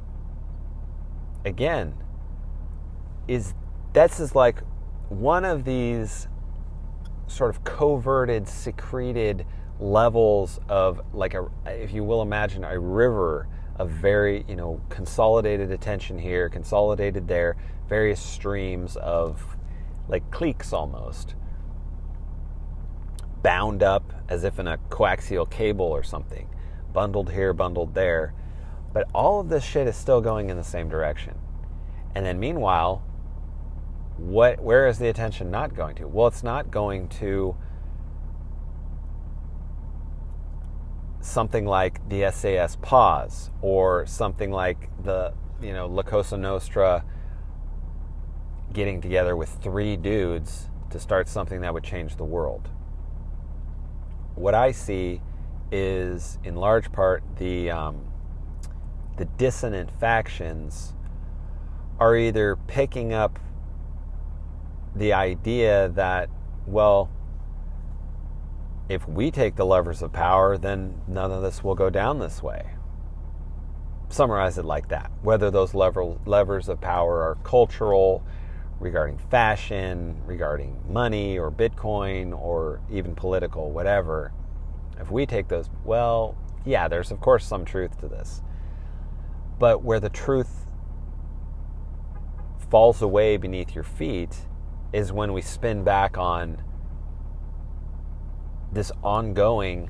again, 1.45 1.95
is 3.27 3.53
this 3.93 4.19
is 4.19 4.35
like 4.35 4.61
one 5.09 5.45
of 5.45 5.63
these 5.63 6.27
sort 7.27 7.49
of 7.49 7.63
coverted, 7.63 8.47
secreted 8.47 9.45
levels 9.79 10.59
of 10.69 11.01
like 11.13 11.33
a, 11.33 11.47
if 11.65 11.93
you 11.93 12.03
will 12.03 12.21
imagine 12.21 12.63
a 12.63 12.79
river 12.79 13.47
of 13.77 13.89
very, 13.89 14.43
you 14.47 14.55
know, 14.55 14.81
consolidated 14.89 15.71
attention 15.71 16.17
here, 16.17 16.49
consolidated 16.49 17.27
there, 17.27 17.55
various 17.87 18.19
streams 18.19 18.95
of 18.97 19.57
like 20.07 20.29
cliques 20.31 20.73
almost 20.73 21.35
bound 23.43 23.83
up 23.83 24.13
as 24.29 24.43
if 24.43 24.59
in 24.59 24.67
a 24.67 24.77
coaxial 24.89 25.49
cable 25.49 25.85
or 25.85 26.03
something, 26.03 26.49
bundled 26.91 27.31
here, 27.31 27.53
bundled 27.53 27.93
there. 27.93 28.33
But 28.93 29.07
all 29.13 29.39
of 29.39 29.49
this 29.49 29.63
shit 29.63 29.87
is 29.87 29.95
still 29.95 30.21
going 30.21 30.49
in 30.49 30.57
the 30.57 30.63
same 30.63 30.89
direction. 30.89 31.37
And 32.15 32.25
then 32.25 32.39
meanwhile, 32.39 33.03
what 34.17 34.59
where 34.59 34.87
is 34.87 34.97
the 34.97 35.07
attention 35.07 35.51
not 35.51 35.75
going 35.75 35.95
to? 35.97 36.07
Well, 36.07 36.27
it's 36.27 36.43
not 36.43 36.71
going 36.71 37.09
to 37.09 37.55
something 41.27 41.65
like 41.65 42.07
the 42.09 42.31
SAS 42.31 42.77
pause 42.77 43.51
or 43.61 44.05
something 44.05 44.51
like 44.51 44.89
the 45.03 45.33
you 45.61 45.73
know 45.73 45.87
La 45.87 46.03
Cosa 46.03 46.37
Nostra 46.37 47.03
getting 48.73 49.01
together 49.01 49.35
with 49.35 49.49
three 49.61 49.95
dudes 49.97 50.69
to 50.89 50.99
start 50.99 51.27
something 51.27 51.61
that 51.61 51.73
would 51.73 51.83
change 51.83 52.15
the 52.15 52.23
world. 52.23 52.69
What 54.35 54.53
I 54.53 54.71
see 54.71 55.21
is, 55.71 56.37
in 56.43 56.55
large 56.55 56.91
part, 56.91 57.23
the 57.37 57.71
um, 57.71 58.05
the 59.17 59.25
dissonant 59.25 59.91
factions 59.99 60.93
are 61.99 62.15
either 62.15 62.55
picking 62.67 63.13
up 63.13 63.39
the 64.95 65.13
idea 65.13 65.89
that, 65.89 66.29
well, 66.65 67.09
if 68.89 69.07
we 69.07 69.31
take 69.31 69.55
the 69.55 69.65
levers 69.65 70.01
of 70.01 70.13
power, 70.13 70.57
then 70.57 71.01
none 71.07 71.31
of 71.31 71.41
this 71.41 71.63
will 71.63 71.75
go 71.75 71.89
down 71.89 72.19
this 72.19 72.41
way. 72.41 72.71
Summarize 74.09 74.57
it 74.57 74.65
like 74.65 74.87
that. 74.89 75.11
Whether 75.21 75.51
those 75.51 75.73
lever, 75.73 76.17
levers 76.25 76.69
of 76.69 76.79
power 76.79 77.21
are 77.21 77.35
cultural, 77.43 78.23
regarding 78.79 79.17
fashion, 79.17 80.21
regarding 80.25 80.81
money 80.87 81.37
or 81.37 81.51
Bitcoin, 81.51 82.37
or 82.37 82.81
even 82.91 83.15
political, 83.15 83.71
whatever, 83.71 84.31
if 84.99 85.11
we 85.11 85.25
take 85.25 85.47
those, 85.47 85.69
well, 85.83 86.37
yeah, 86.65 86.87
there's 86.87 87.11
of 87.11 87.19
course 87.19 87.45
some 87.45 87.65
truth 87.65 87.99
to 87.99 88.07
this. 88.07 88.41
But 89.59 89.83
where 89.83 89.99
the 89.99 90.09
truth 90.09 90.65
falls 92.69 93.01
away 93.01 93.37
beneath 93.37 93.73
your 93.73 93.83
feet 93.83 94.35
is 94.93 95.11
when 95.11 95.33
we 95.33 95.41
spin 95.41 95.83
back 95.83 96.17
on 96.17 96.61
this 98.77 98.91
ongoing 99.03 99.89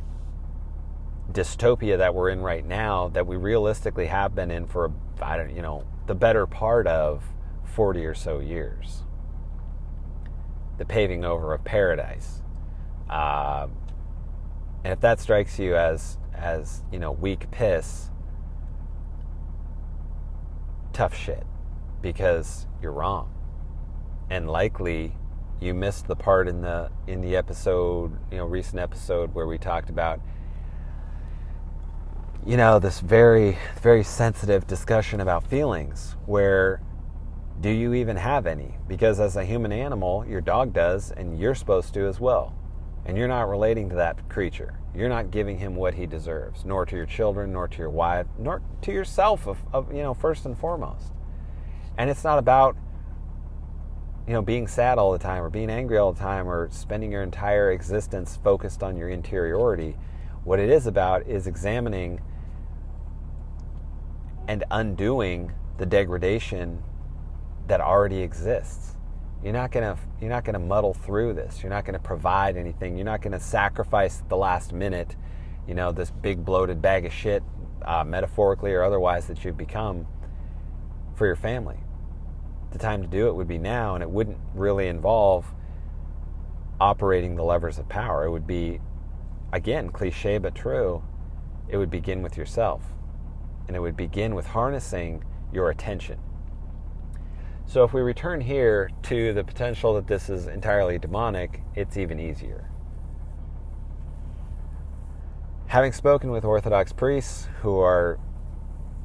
dystopia 1.33 1.97
that 1.97 2.15
we're 2.15 2.29
in 2.29 2.39
right 2.39 2.65
now 2.65 3.09
that 3.09 3.27
we 3.27 3.35
realistically 3.35 4.05
have 4.05 4.33
been 4.33 4.49
in 4.49 4.65
for 4.65 4.93
I 5.21 5.35
don't 5.35 5.53
you 5.53 5.61
know 5.61 5.83
the 6.05 6.15
better 6.15 6.47
part 6.47 6.87
of 6.87 7.21
40 7.65 8.05
or 8.05 8.15
so 8.15 8.39
years. 8.39 9.03
The 10.77 10.85
paving 10.85 11.25
over 11.25 11.53
of 11.53 11.65
paradise. 11.65 12.41
Uh, 13.09 13.67
and 14.85 14.93
if 14.93 15.01
that 15.01 15.19
strikes 15.19 15.59
you 15.59 15.75
as 15.75 16.17
as 16.33 16.81
you 16.89 16.97
know 16.97 17.11
weak 17.11 17.51
piss 17.51 18.09
tough 20.93 21.13
shit 21.13 21.45
because 22.01 22.67
you're 22.81 22.93
wrong. 22.93 23.33
And 24.29 24.49
likely 24.49 25.16
you 25.59 25.73
missed 25.73 26.07
the 26.07 26.15
part 26.15 26.47
in 26.47 26.61
the 26.61 26.89
in 27.07 27.21
the 27.21 27.35
episode, 27.35 28.17
you 28.31 28.37
know, 28.37 28.45
recent 28.45 28.79
episode 28.79 29.33
where 29.33 29.47
we 29.47 29.57
talked 29.57 29.89
about 29.89 30.19
you 32.45 32.55
know, 32.55 32.79
this 32.79 32.99
very 32.99 33.57
very 33.81 34.03
sensitive 34.03 34.67
discussion 34.67 35.19
about 35.19 35.43
feelings 35.43 36.15
where 36.25 36.81
do 37.59 37.69
you 37.69 37.93
even 37.95 38.17
have 38.17 38.45
any? 38.45 38.75
Because 38.87 39.19
as 39.19 39.35
a 39.35 39.43
human 39.43 39.71
animal, 39.71 40.23
your 40.27 40.41
dog 40.41 40.73
does 40.73 41.11
and 41.11 41.39
you're 41.39 41.55
supposed 41.55 41.93
to 41.95 42.05
as 42.07 42.19
well. 42.19 42.53
And 43.05 43.17
you're 43.17 43.27
not 43.27 43.49
relating 43.49 43.89
to 43.89 43.95
that 43.95 44.29
creature. 44.29 44.77
You're 44.93 45.09
not 45.09 45.31
giving 45.31 45.57
him 45.57 45.75
what 45.75 45.93
he 45.93 46.05
deserves, 46.05 46.65
nor 46.65 46.85
to 46.85 46.95
your 46.95 47.05
children, 47.05 47.53
nor 47.53 47.67
to 47.67 47.77
your 47.77 47.89
wife, 47.89 48.27
nor 48.37 48.61
to 48.81 48.91
yourself 48.91 49.47
of, 49.47 49.57
of 49.73 49.91
you 49.93 50.03
know, 50.03 50.13
first 50.13 50.45
and 50.45 50.57
foremost. 50.57 51.13
And 51.97 52.09
it's 52.09 52.23
not 52.23 52.37
about 52.37 52.75
you 54.27 54.33
know, 54.33 54.41
being 54.41 54.67
sad 54.67 54.97
all 54.97 55.13
the 55.13 55.17
time 55.17 55.41
or 55.41 55.49
being 55.49 55.69
angry 55.69 55.97
all 55.97 56.11
the 56.11 56.19
time 56.19 56.49
or 56.49 56.69
spending 56.69 57.11
your 57.11 57.23
entire 57.23 57.71
existence 57.71 58.37
focused 58.43 58.83
on 58.83 58.97
your 58.97 59.09
interiority. 59.09 59.95
What 60.43 60.59
it 60.59 60.69
is 60.69 60.85
about 60.85 61.25
is 61.27 61.47
examining 61.47 62.21
and 64.49 64.65
undoing 64.69 65.53
the 65.77 65.85
degradation 65.85 66.83
that 67.67 67.79
already 67.79 68.19
exists. 68.19 68.97
You're 69.41 69.53
not 69.53 69.71
gonna 69.71 69.97
you're 70.19 70.29
not 70.29 70.43
gonna 70.43 70.59
muddle 70.59 70.93
through 70.93 71.33
this. 71.33 71.63
You're 71.63 71.69
not 71.69 71.85
gonna 71.85 71.99
provide 71.99 72.57
anything. 72.57 72.97
You're 72.97 73.05
not 73.05 73.21
gonna 73.21 73.39
sacrifice 73.39 74.23
the 74.27 74.35
last 74.35 74.73
minute, 74.73 75.15
you 75.67 75.73
know, 75.73 75.93
this 75.93 76.11
big 76.11 76.43
bloated 76.43 76.81
bag 76.81 77.05
of 77.05 77.13
shit, 77.13 77.43
uh, 77.85 78.03
metaphorically 78.03 78.73
or 78.73 78.83
otherwise, 78.83 79.27
that 79.27 79.45
you've 79.45 79.57
become 79.57 80.05
for 81.15 81.25
your 81.25 81.35
family 81.35 81.77
the 82.77 82.83
time 82.83 83.01
to 83.01 83.07
do 83.07 83.27
it 83.27 83.35
would 83.35 83.47
be 83.47 83.57
now, 83.57 83.95
and 83.95 84.03
it 84.03 84.09
wouldn't 84.09 84.37
really 84.53 84.87
involve 84.87 85.53
operating 86.79 87.35
the 87.35 87.43
levers 87.43 87.79
of 87.79 87.89
power. 87.89 88.25
It 88.25 88.31
would 88.31 88.47
be, 88.47 88.79
again, 89.51 89.89
cliche 89.89 90.37
but 90.37 90.53
true, 90.53 91.03
it 91.67 91.77
would 91.77 91.89
begin 91.89 92.21
with 92.21 92.37
yourself. 92.37 92.83
And 93.67 93.75
it 93.75 93.79
would 93.79 93.97
begin 93.97 94.35
with 94.35 94.47
harnessing 94.47 95.23
your 95.51 95.69
attention. 95.69 96.19
So 97.65 97.83
if 97.83 97.93
we 97.93 98.01
return 98.01 98.39
here 98.39 98.89
to 99.03 99.33
the 99.33 99.43
potential 99.43 99.95
that 99.95 100.07
this 100.07 100.29
is 100.29 100.47
entirely 100.47 100.97
demonic, 100.97 101.63
it's 101.75 101.97
even 101.97 102.19
easier. 102.19 102.69
Having 105.67 105.91
spoken 105.91 106.31
with 106.31 106.45
Orthodox 106.45 106.93
priests 106.93 107.49
who 107.61 107.77
are, 107.79 108.19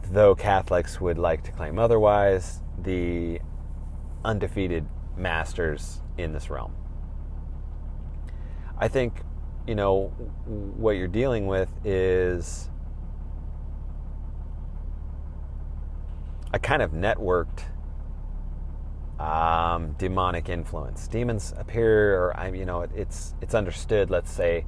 though 0.05 0.37
Catholics 0.37 1.01
would 1.01 1.19
like 1.19 1.43
to 1.43 1.51
claim 1.51 1.77
otherwise, 1.77 2.61
the 2.79 3.41
undefeated 4.25 4.87
masters 5.17 6.01
in 6.19 6.33
this 6.33 6.51
realm. 6.51 6.75
I 8.79 8.89
think, 8.89 9.23
you 9.67 9.75
know, 9.75 10.09
what 10.47 10.93
you're 10.93 11.09
dealing 11.09 11.47
with 11.47 11.71
is 11.85 12.69
a 16.53 16.59
kind 16.59 16.83
of 16.83 16.93
networked 16.93 17.65
um, 19.19 19.93
demonic 19.99 20.49
influence. 20.49 21.07
Demons 21.07 21.55
appear, 21.57 22.17
or 22.17 22.51
you 22.55 22.65
know, 22.65 22.83
it's 22.95 23.35
it's 23.41 23.55
understood. 23.55 24.11
Let's 24.11 24.31
say 24.31 24.65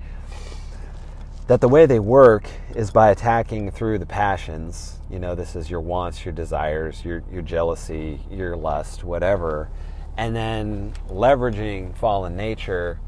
that 1.46 1.60
the 1.60 1.68
way 1.68 1.84
they 1.84 2.00
work 2.00 2.48
is 2.74 2.90
by 2.90 3.10
attacking 3.10 3.70
through 3.70 3.98
the 3.98 4.06
passions. 4.06 4.98
You 5.10 5.18
know, 5.18 5.34
this 5.34 5.54
is 5.54 5.68
your 5.68 5.80
wants, 5.80 6.24
your 6.24 6.32
desires, 6.32 7.04
your 7.04 7.22
your 7.30 7.42
jealousy, 7.42 8.20
your 8.30 8.56
lust, 8.56 9.04
whatever, 9.04 9.68
and 10.16 10.34
then 10.34 10.94
leveraging 11.08 11.96
fallen 11.96 12.36
nature 12.36 13.00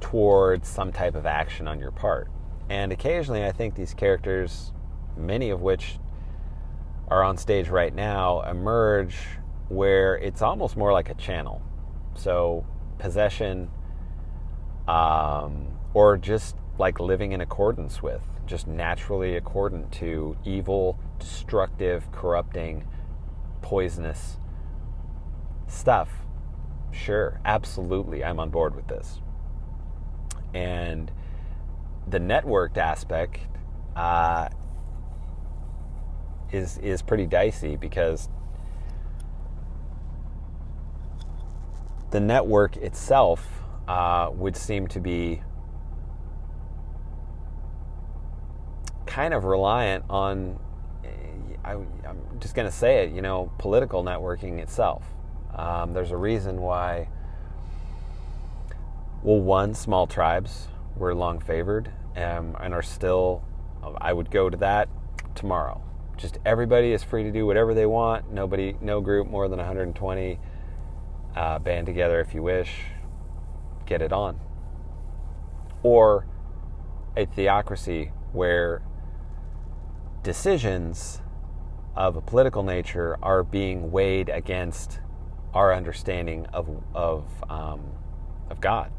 towards 0.00 0.68
some 0.68 0.92
type 0.92 1.14
of 1.14 1.24
action 1.24 1.66
on 1.66 1.78
your 1.78 1.90
part. 1.90 2.28
And 2.68 2.92
occasionally, 2.92 3.44
I 3.44 3.52
think 3.52 3.74
these 3.74 3.94
characters, 3.94 4.72
many 5.16 5.50
of 5.50 5.62
which 5.62 5.98
are 7.08 7.22
on 7.22 7.36
stage 7.38 7.68
right 7.68 7.94
now, 7.94 8.42
emerge 8.42 9.16
where 9.68 10.16
it's 10.16 10.42
almost 10.42 10.76
more 10.76 10.92
like 10.92 11.08
a 11.08 11.14
channel. 11.14 11.62
So, 12.14 12.66
possession, 12.98 13.70
um, 14.86 15.66
or 15.94 16.16
just 16.16 16.56
like 16.78 16.98
living 17.00 17.32
in 17.32 17.40
accordance 17.40 18.02
with, 18.02 18.22
just 18.46 18.66
naturally 18.66 19.36
accordant 19.36 19.92
to 19.92 20.36
evil, 20.44 20.98
destructive, 21.18 22.10
corrupting, 22.12 22.86
poisonous 23.62 24.36
stuff. 25.66 26.10
Sure, 26.90 27.40
absolutely, 27.44 28.24
I'm 28.24 28.38
on 28.38 28.50
board 28.50 28.74
with 28.74 28.88
this. 28.88 29.20
And 30.52 31.10
the 32.06 32.18
networked 32.18 32.76
aspect 32.76 33.40
uh, 33.96 34.48
is 36.52 36.78
is 36.78 37.02
pretty 37.02 37.26
dicey 37.26 37.76
because 37.76 38.28
the 42.10 42.20
network 42.20 42.76
itself 42.76 43.44
uh, 43.88 44.30
would 44.32 44.56
seem 44.56 44.86
to 44.86 45.00
be 45.00 45.42
kind 49.06 49.34
of 49.34 49.44
reliant 49.44 50.04
on, 50.08 50.58
I, 51.64 51.72
am 51.72 52.18
just 52.40 52.54
going 52.54 52.68
to 52.68 52.76
say 52.76 53.04
it, 53.04 53.12
you 53.12 53.22
know, 53.22 53.50
political 53.58 54.04
networking 54.04 54.58
itself. 54.58 55.04
Um, 55.54 55.92
there's 55.92 56.10
a 56.10 56.16
reason 56.16 56.60
why, 56.60 57.08
well, 59.22 59.40
one, 59.40 59.74
small 59.74 60.06
tribes 60.06 60.68
were 60.96 61.14
long 61.14 61.40
favored 61.40 61.90
um, 62.16 62.56
and 62.60 62.74
are 62.74 62.82
still, 62.82 63.42
I 63.98 64.12
would 64.12 64.30
go 64.30 64.50
to 64.50 64.56
that 64.58 64.88
tomorrow. 65.34 65.80
Just 66.16 66.38
everybody 66.44 66.92
is 66.92 67.02
free 67.02 67.24
to 67.24 67.32
do 67.32 67.46
whatever 67.46 67.74
they 67.74 67.86
want. 67.86 68.32
Nobody, 68.32 68.76
no 68.80 69.00
group 69.00 69.28
more 69.28 69.48
than 69.48 69.58
120. 69.58 70.38
Uh, 71.34 71.58
band 71.58 71.86
together 71.86 72.20
if 72.20 72.32
you 72.34 72.42
wish. 72.42 72.70
Get 73.86 74.00
it 74.00 74.12
on. 74.12 74.38
Or 75.82 76.26
a 77.16 77.26
theocracy 77.26 78.12
where 78.32 78.82
decisions 80.24 81.20
of 81.94 82.16
a 82.16 82.20
political 82.20 82.64
nature 82.64 83.16
are 83.22 83.44
being 83.44 83.92
weighed 83.92 84.28
against 84.28 84.98
our 85.52 85.72
understanding 85.72 86.46
of 86.46 86.68
of 86.92 87.24
um, 87.48 87.80
of 88.50 88.60
God. 88.60 88.90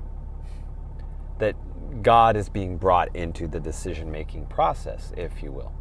That 1.40 1.56
God 2.02 2.38
is 2.38 2.48
being 2.48 2.78
brought 2.78 3.14
into 3.14 3.48
the 3.48 3.60
decision 3.60 4.10
making 4.10 4.46
process, 4.46 5.12
if 5.18 5.44
you 5.44 5.52
will. 5.52 5.74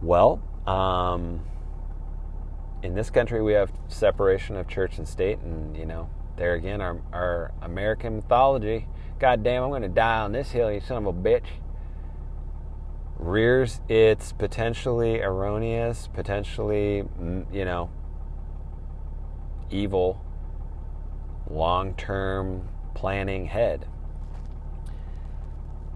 Well, 0.00 0.40
um, 0.66 1.44
in 2.82 2.94
this 2.94 3.10
country, 3.10 3.42
we 3.42 3.52
have 3.52 3.70
separation 3.88 4.56
of 4.56 4.66
church 4.68 4.96
and 4.96 5.06
state, 5.06 5.40
and 5.40 5.76
you 5.76 5.84
know, 5.84 6.08
there 6.36 6.54
again, 6.54 6.80
our 6.80 7.02
our 7.12 7.52
American 7.60 8.16
mythology. 8.16 8.86
God 9.18 9.42
damn, 9.42 9.64
I'm 9.64 9.68
going 9.68 9.82
to 9.82 9.88
die 9.88 10.20
on 10.20 10.32
this 10.32 10.50
hill, 10.52 10.72
you 10.72 10.80
son 10.80 11.04
of 11.04 11.06
a 11.06 11.12
bitch 11.12 11.44
rears 13.20 13.80
its 13.88 14.32
potentially 14.32 15.20
erroneous, 15.20 16.08
potentially, 16.12 17.04
mm, 17.20 17.44
you 17.52 17.64
know, 17.64 17.90
evil, 19.70 20.20
long 21.48 21.94
term 21.94 22.68
planning 22.94 23.46
head. 23.46 23.86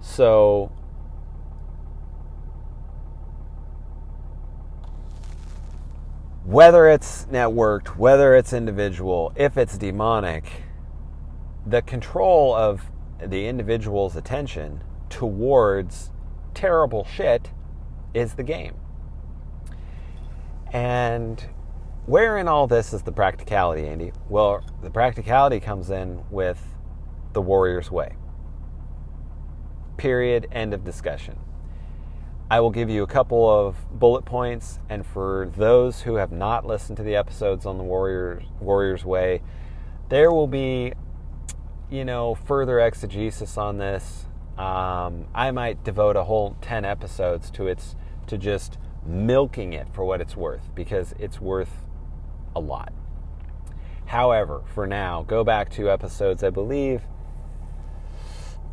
So, 0.00 0.70
whether 6.44 6.88
it's 6.88 7.24
networked, 7.26 7.96
whether 7.96 8.34
it's 8.34 8.52
individual, 8.52 9.32
if 9.34 9.56
it's 9.56 9.78
demonic, 9.78 10.44
the 11.66 11.80
control 11.80 12.54
of 12.54 12.82
the 13.26 13.46
individual's 13.46 14.14
attention 14.14 14.82
towards 15.08 16.10
terrible 16.54 17.04
shit 17.04 17.50
is 18.14 18.34
the 18.34 18.42
game. 18.42 18.74
And 20.72 21.44
where 22.06 22.36
in 22.38 22.48
all 22.48 22.66
this 22.66 22.92
is 22.92 23.02
the 23.02 23.12
practicality, 23.12 23.86
Andy? 23.86 24.12
Well, 24.28 24.64
the 24.82 24.90
practicality 24.90 25.60
comes 25.60 25.90
in 25.90 26.24
with 26.30 26.62
the 27.32 27.40
warrior's 27.40 27.90
way. 27.90 28.14
Period. 29.96 30.46
End 30.52 30.74
of 30.74 30.84
discussion. 30.84 31.38
I 32.50 32.60
will 32.60 32.70
give 32.70 32.90
you 32.90 33.02
a 33.02 33.06
couple 33.06 33.48
of 33.48 33.76
bullet 33.98 34.24
points, 34.24 34.78
and 34.88 35.06
for 35.06 35.50
those 35.56 36.02
who 36.02 36.16
have 36.16 36.30
not 36.30 36.66
listened 36.66 36.98
to 36.98 37.02
the 37.02 37.16
episodes 37.16 37.64
on 37.64 37.78
the 37.78 37.84
warrior's 37.84 38.44
warrior's 38.60 39.04
way, 39.04 39.40
there 40.10 40.30
will 40.30 40.46
be, 40.46 40.92
you 41.90 42.04
know, 42.04 42.34
further 42.34 42.78
exegesis 42.80 43.56
on 43.56 43.78
this 43.78 44.26
um, 44.58 45.26
I 45.34 45.50
might 45.50 45.82
devote 45.84 46.16
a 46.16 46.24
whole 46.24 46.56
10 46.60 46.84
episodes 46.84 47.50
to 47.52 47.66
its 47.66 47.96
to 48.26 48.38
just 48.38 48.78
milking 49.04 49.72
it 49.72 49.86
for 49.92 50.04
what 50.04 50.20
it's 50.20 50.36
worth 50.36 50.74
because 50.74 51.14
it's 51.18 51.40
worth 51.40 51.82
a 52.54 52.60
lot. 52.60 52.92
However, 54.06 54.62
for 54.74 54.86
now, 54.86 55.22
go 55.22 55.44
back 55.44 55.70
to 55.70 55.90
episodes 55.90 56.42
I 56.44 56.50
believe 56.50 57.02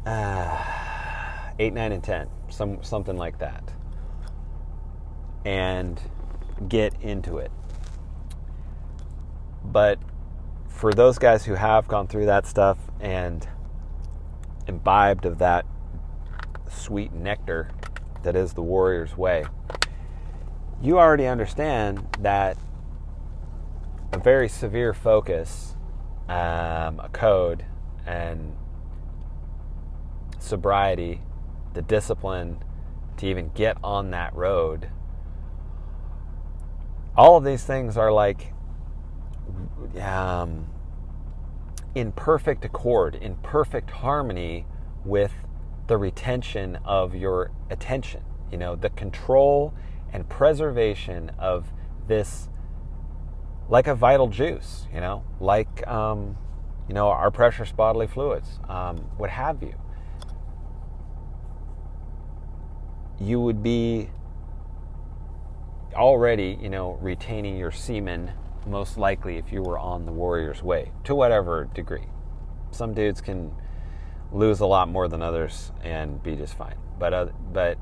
uh, 0.06 1.52
8, 1.60 1.74
9 1.74 1.92
and 1.92 2.04
10, 2.04 2.30
some 2.50 2.84
something 2.84 3.18
like 3.18 3.40
that. 3.40 3.64
And 5.46 6.00
get 6.68 6.94
into 7.02 7.38
it. 7.38 7.52
But 9.64 10.00
for 10.68 10.94
those 10.94 11.18
guys 11.18 11.46
who 11.46 11.56
have 11.56 11.88
gone 11.88 12.08
through 12.08 12.26
that 12.26 12.46
stuff 12.46 12.78
and 13.00 13.48
imbibed 14.68 15.26
of 15.26 15.38
that 15.40 15.66
sweet 16.70 17.14
nectar 17.14 17.70
that 18.24 18.36
is 18.36 18.54
the 18.54 18.62
warrior's 18.62 19.18
way, 19.18 19.46
you 20.82 20.98
already 21.00 21.28
understand 21.28 22.08
that 22.20 22.58
a 24.14 24.18
very 24.20 24.50
severe 24.50 24.94
focus, 24.94 25.76
um, 26.28 27.00
a 27.00 27.10
code, 27.12 27.66
and 28.06 28.56
sobriety, 30.40 31.22
the 31.74 31.82
discipline 31.82 32.64
to 33.18 33.28
even 33.28 33.50
get 33.54 33.78
on 33.84 34.12
that 34.12 34.34
road, 34.34 34.90
all 37.16 37.38
of 37.38 37.44
these 37.44 37.64
things 37.64 37.98
are 37.98 38.12
like 38.12 38.54
um, 40.00 40.71
in 41.96 42.12
perfect 42.12 42.64
accord, 42.66 43.16
in 43.16 43.36
perfect 43.38 43.92
harmony 43.92 44.66
with 45.04 45.34
the 45.88 45.98
retention 45.98 46.78
of 46.86 47.16
your 47.16 47.52
attention. 47.70 48.24
You 48.52 48.58
know, 48.58 48.76
the 48.76 48.90
control 48.90 49.74
and 50.14 50.28
preservation 50.30 51.32
of 51.38 51.72
this 52.08 52.50
like 53.70 53.88
a 53.88 53.96
vital 53.96 54.28
juice, 54.28 54.88
you 54.94 55.00
know, 55.00 55.24
like 55.40 55.88
um, 55.88 56.38
you 56.88 56.94
know 56.94 57.08
our 57.08 57.32
precious 57.32 57.72
bodily 57.72 58.08
fluids, 58.08 58.60
um, 58.68 58.98
what 59.18 59.30
have 59.30 59.62
you. 59.64 59.74
You 63.20 63.40
would 63.40 63.62
be 63.62 64.10
already, 65.94 66.58
you 66.62 66.70
know, 66.70 66.98
retaining 67.02 67.58
your 67.58 67.72
semen 67.72 68.32
most 68.66 68.98
likely 68.98 69.38
if 69.38 69.52
you 69.52 69.62
were 69.62 69.80
on 69.80 70.06
the 70.06 70.12
warrior's 70.12 70.62
way 70.62 70.92
to 71.04 71.16
whatever 71.16 71.66
degree. 71.74 72.08
Some 72.72 72.94
dudes 72.94 73.22
can 73.22 73.52
lose 74.32 74.60
a 74.60 74.66
lot 74.66 74.88
more 74.88 75.08
than 75.08 75.22
others 75.22 75.72
and 75.84 76.22
be 76.24 76.36
just 76.36 76.56
fine, 76.56 76.76
but 76.98 77.14
uh, 77.14 77.28
but 77.52 77.78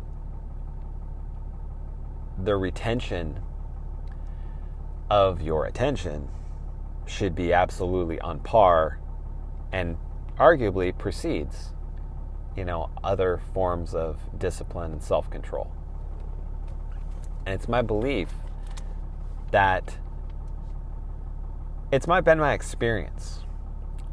the 2.41 2.56
retention 2.56 3.39
of 5.10 5.41
your 5.41 5.65
attention 5.65 6.30
should 7.06 7.35
be 7.35 7.51
absolutely 7.51 8.19
on 8.22 8.39
par 8.39 8.99
and 9.72 9.97
arguably 10.38 10.95
precedes 10.95 11.73
you 12.56 12.64
know 12.64 12.89
other 13.03 13.41
forms 13.53 13.93
of 13.93 14.19
discipline 14.38 14.91
and 14.93 15.03
self-control 15.03 15.72
and 17.45 17.56
it's 17.56 17.68
my 17.68 17.81
belief 17.81 18.30
that 19.51 19.97
it's 21.91 22.07
my 22.07 22.22
been 22.22 22.40
my 22.40 22.53
experience. 22.53 23.44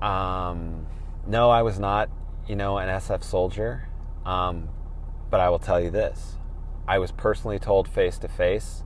Um, 0.01 0.86
no 1.27 1.51
i 1.51 1.62
was 1.62 1.78
not 1.78 2.11
you 2.47 2.55
know 2.57 2.78
an 2.78 2.89
sf 3.01 3.24
soldier. 3.24 3.89
Um, 4.24 4.69
but 5.31 5.40
i 5.40 5.48
will 5.48 5.59
tell 5.59 5.81
you 5.81 5.90
this. 5.90 6.36
I 6.89 6.98
was 6.98 7.12
personally 7.12 7.59
told 7.59 7.89
face 7.89 8.19
to 8.19 8.28
face 8.28 8.85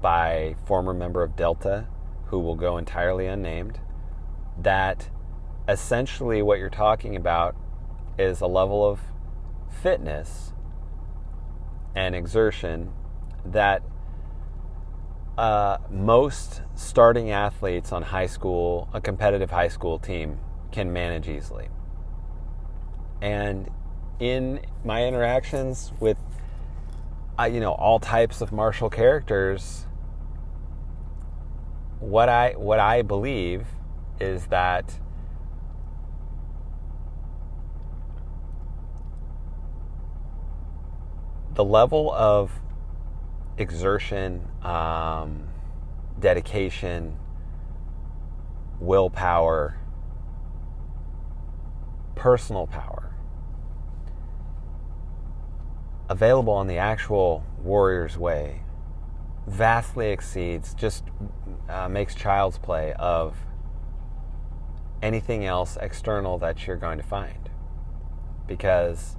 by 0.00 0.56
former 0.66 0.92
member 0.92 1.22
of 1.22 1.36
Delta, 1.36 1.86
who 2.26 2.38
will 2.40 2.56
go 2.56 2.76
entirely 2.76 3.26
unnamed, 3.26 3.80
that 4.60 5.08
essentially 5.68 6.42
what 6.42 6.58
you're 6.58 6.70
talking 6.70 7.14
about 7.14 7.54
is 8.18 8.40
a 8.40 8.46
level 8.46 8.88
of 8.88 9.00
fitness 9.68 10.52
and 11.94 12.14
exertion 12.14 12.92
that 13.44 13.82
uh, 15.38 15.78
most 15.88 16.62
starting 16.74 17.30
athletes 17.30 17.92
on 17.92 18.02
high 18.02 18.26
school, 18.26 18.88
a 18.92 19.00
competitive 19.00 19.52
high 19.52 19.68
school 19.68 19.96
team, 20.00 20.40
can 20.72 20.92
manage 20.92 21.28
easily. 21.28 21.68
And 23.22 23.70
in 24.18 24.58
my 24.84 25.06
interactions 25.06 25.92
with, 26.00 26.16
uh, 27.38 27.44
you 27.44 27.60
know, 27.60 27.70
all 27.70 28.00
types 28.00 28.40
of 28.40 28.50
martial 28.50 28.90
characters, 28.90 29.86
what 32.00 32.28
I 32.28 32.54
what 32.56 32.80
I 32.80 33.02
believe 33.02 33.64
is 34.20 34.46
that 34.46 34.98
the 41.54 41.64
level 41.64 42.12
of 42.12 42.50
exertion, 43.58 44.46
um, 44.62 45.48
dedication, 46.18 47.16
willpower, 48.80 49.78
personal 52.14 52.66
power 52.66 53.08
available 56.08 56.52
on 56.52 56.66
the 56.66 56.78
actual 56.78 57.44
warrior's 57.62 58.16
way 58.16 58.62
vastly 59.46 60.10
exceeds, 60.10 60.74
just 60.74 61.04
uh, 61.68 61.88
makes 61.88 62.14
child's 62.14 62.58
play 62.58 62.92
of 62.98 63.36
anything 65.02 65.44
else 65.44 65.78
external 65.80 66.38
that 66.38 66.66
you're 66.66 66.76
going 66.76 66.98
to 66.98 67.04
find. 67.04 67.48
Because 68.46 69.16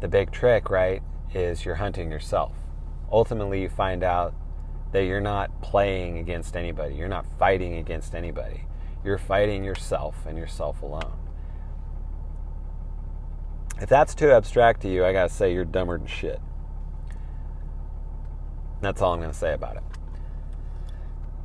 the 0.00 0.08
big 0.08 0.30
trick, 0.30 0.70
right, 0.70 1.02
is 1.34 1.64
you're 1.64 1.76
hunting 1.76 2.10
yourself. 2.10 2.52
Ultimately, 3.12 3.62
you 3.62 3.68
find 3.68 4.02
out 4.02 4.34
that 4.92 5.04
you're 5.04 5.20
not 5.20 5.62
playing 5.62 6.18
against 6.18 6.56
anybody, 6.56 6.94
you're 6.94 7.08
not 7.08 7.26
fighting 7.38 7.74
against 7.74 8.14
anybody. 8.14 8.64
You're 9.04 9.18
fighting 9.18 9.64
yourself 9.64 10.26
and 10.26 10.38
yourself 10.38 10.80
alone. 10.82 11.12
If 13.80 13.88
that's 13.88 14.14
too 14.14 14.30
abstract 14.30 14.82
to 14.82 14.88
you, 14.88 15.04
I 15.04 15.12
gotta 15.12 15.28
say 15.28 15.52
you're 15.52 15.64
dumber 15.64 15.98
than 15.98 16.06
shit. 16.06 16.40
That's 18.80 19.02
all 19.02 19.14
I'm 19.14 19.20
to 19.22 19.32
say 19.32 19.52
about 19.54 19.76
it. 19.76 19.82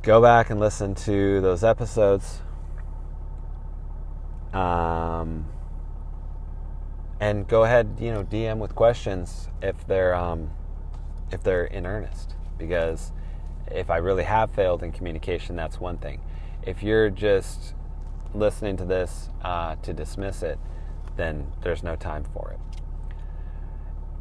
Go 0.02 0.22
back 0.22 0.50
and 0.50 0.60
listen 0.60 0.94
to 0.94 1.40
those 1.40 1.64
episodes. 1.64 2.40
Um, 4.52 5.46
and 7.20 7.46
go 7.46 7.64
ahead, 7.64 7.96
you 8.00 8.12
know, 8.12 8.24
DM 8.24 8.58
with 8.58 8.74
questions 8.74 9.48
if 9.60 9.86
they're 9.86 10.14
um, 10.14 10.50
if 11.30 11.42
they're 11.42 11.64
in 11.64 11.86
earnest. 11.86 12.34
Because 12.56 13.12
if 13.70 13.90
I 13.90 13.98
really 13.98 14.24
have 14.24 14.50
failed 14.50 14.82
in 14.82 14.92
communication, 14.92 15.56
that's 15.56 15.80
one 15.80 15.98
thing. 15.98 16.20
If 16.62 16.82
you're 16.82 17.10
just 17.10 17.74
listening 18.34 18.76
to 18.78 18.84
this 18.84 19.30
uh, 19.42 19.76
to 19.82 19.92
dismiss 19.92 20.42
it, 20.42 20.58
then 21.16 21.52
there's 21.62 21.82
no 21.82 21.96
time 21.96 22.24
for 22.24 22.50
it. 22.50 22.58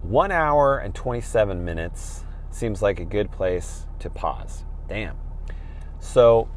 One 0.01 0.31
hour 0.31 0.77
and 0.77 0.93
27 0.93 1.63
minutes 1.63 2.23
seems 2.51 2.81
like 2.81 2.99
a 2.99 3.05
good 3.05 3.31
place 3.31 3.85
to 3.99 4.09
pause. 4.09 4.63
Damn. 4.88 5.17
So 5.99 6.47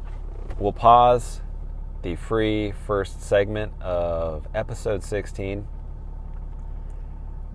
we'll 0.59 0.73
pause 0.73 1.41
the 2.01 2.15
free 2.15 2.71
first 2.71 3.21
segment 3.21 3.73
of 3.81 4.47
episode 4.55 5.03
16. 5.03 5.67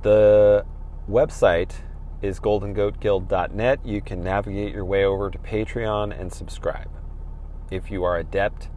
The 0.03 0.65
website 1.09 1.73
is 2.23 2.41
goldengoatguild.net. 2.41 3.87
You 3.87 4.01
can 4.01 4.23
navigate 4.23 4.73
your 4.73 4.85
way 4.85 5.05
over 5.05 5.31
to 5.31 5.39
Patreon 5.39 6.19
and 6.19 6.33
subscribe. 6.33 6.91
If 7.71 7.91
you 7.91 8.05
are 8.05 8.19
adept, 8.19 8.69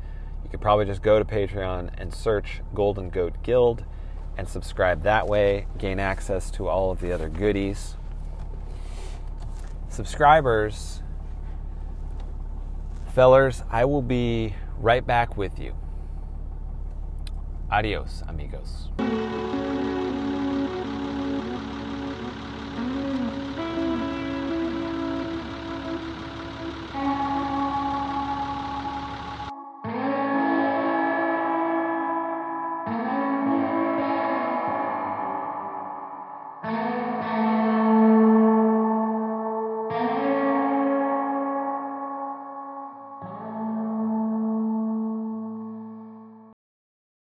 you 0.44 0.49
could 0.49 0.61
probably 0.61 0.86
just 0.86 1.02
go 1.02 1.20
to 1.20 1.26
Patreon 1.26 1.91
and 1.98 2.14
search 2.14 2.61
Golden 2.74 3.10
Goat 3.10 3.44
Guild 3.44 3.86
and 4.38 4.48
subscribe 4.48 5.03
that 5.03 5.28
way, 5.28 5.68
gain 5.78 5.99
access 5.99 6.49
to 6.52 6.68
all 6.68 6.91
of 6.91 7.02
the 7.02 7.11
other 7.11 7.30
goodies 7.30 7.95
subscribers, 9.90 11.02
fellers, 13.14 13.64
I 13.70 13.86
will 13.86 14.02
be 14.02 14.56
right 14.80 15.06
back 15.06 15.36
with 15.36 15.60
you. 15.60 15.76
Adios, 17.72 18.24
amigos. 18.28 18.90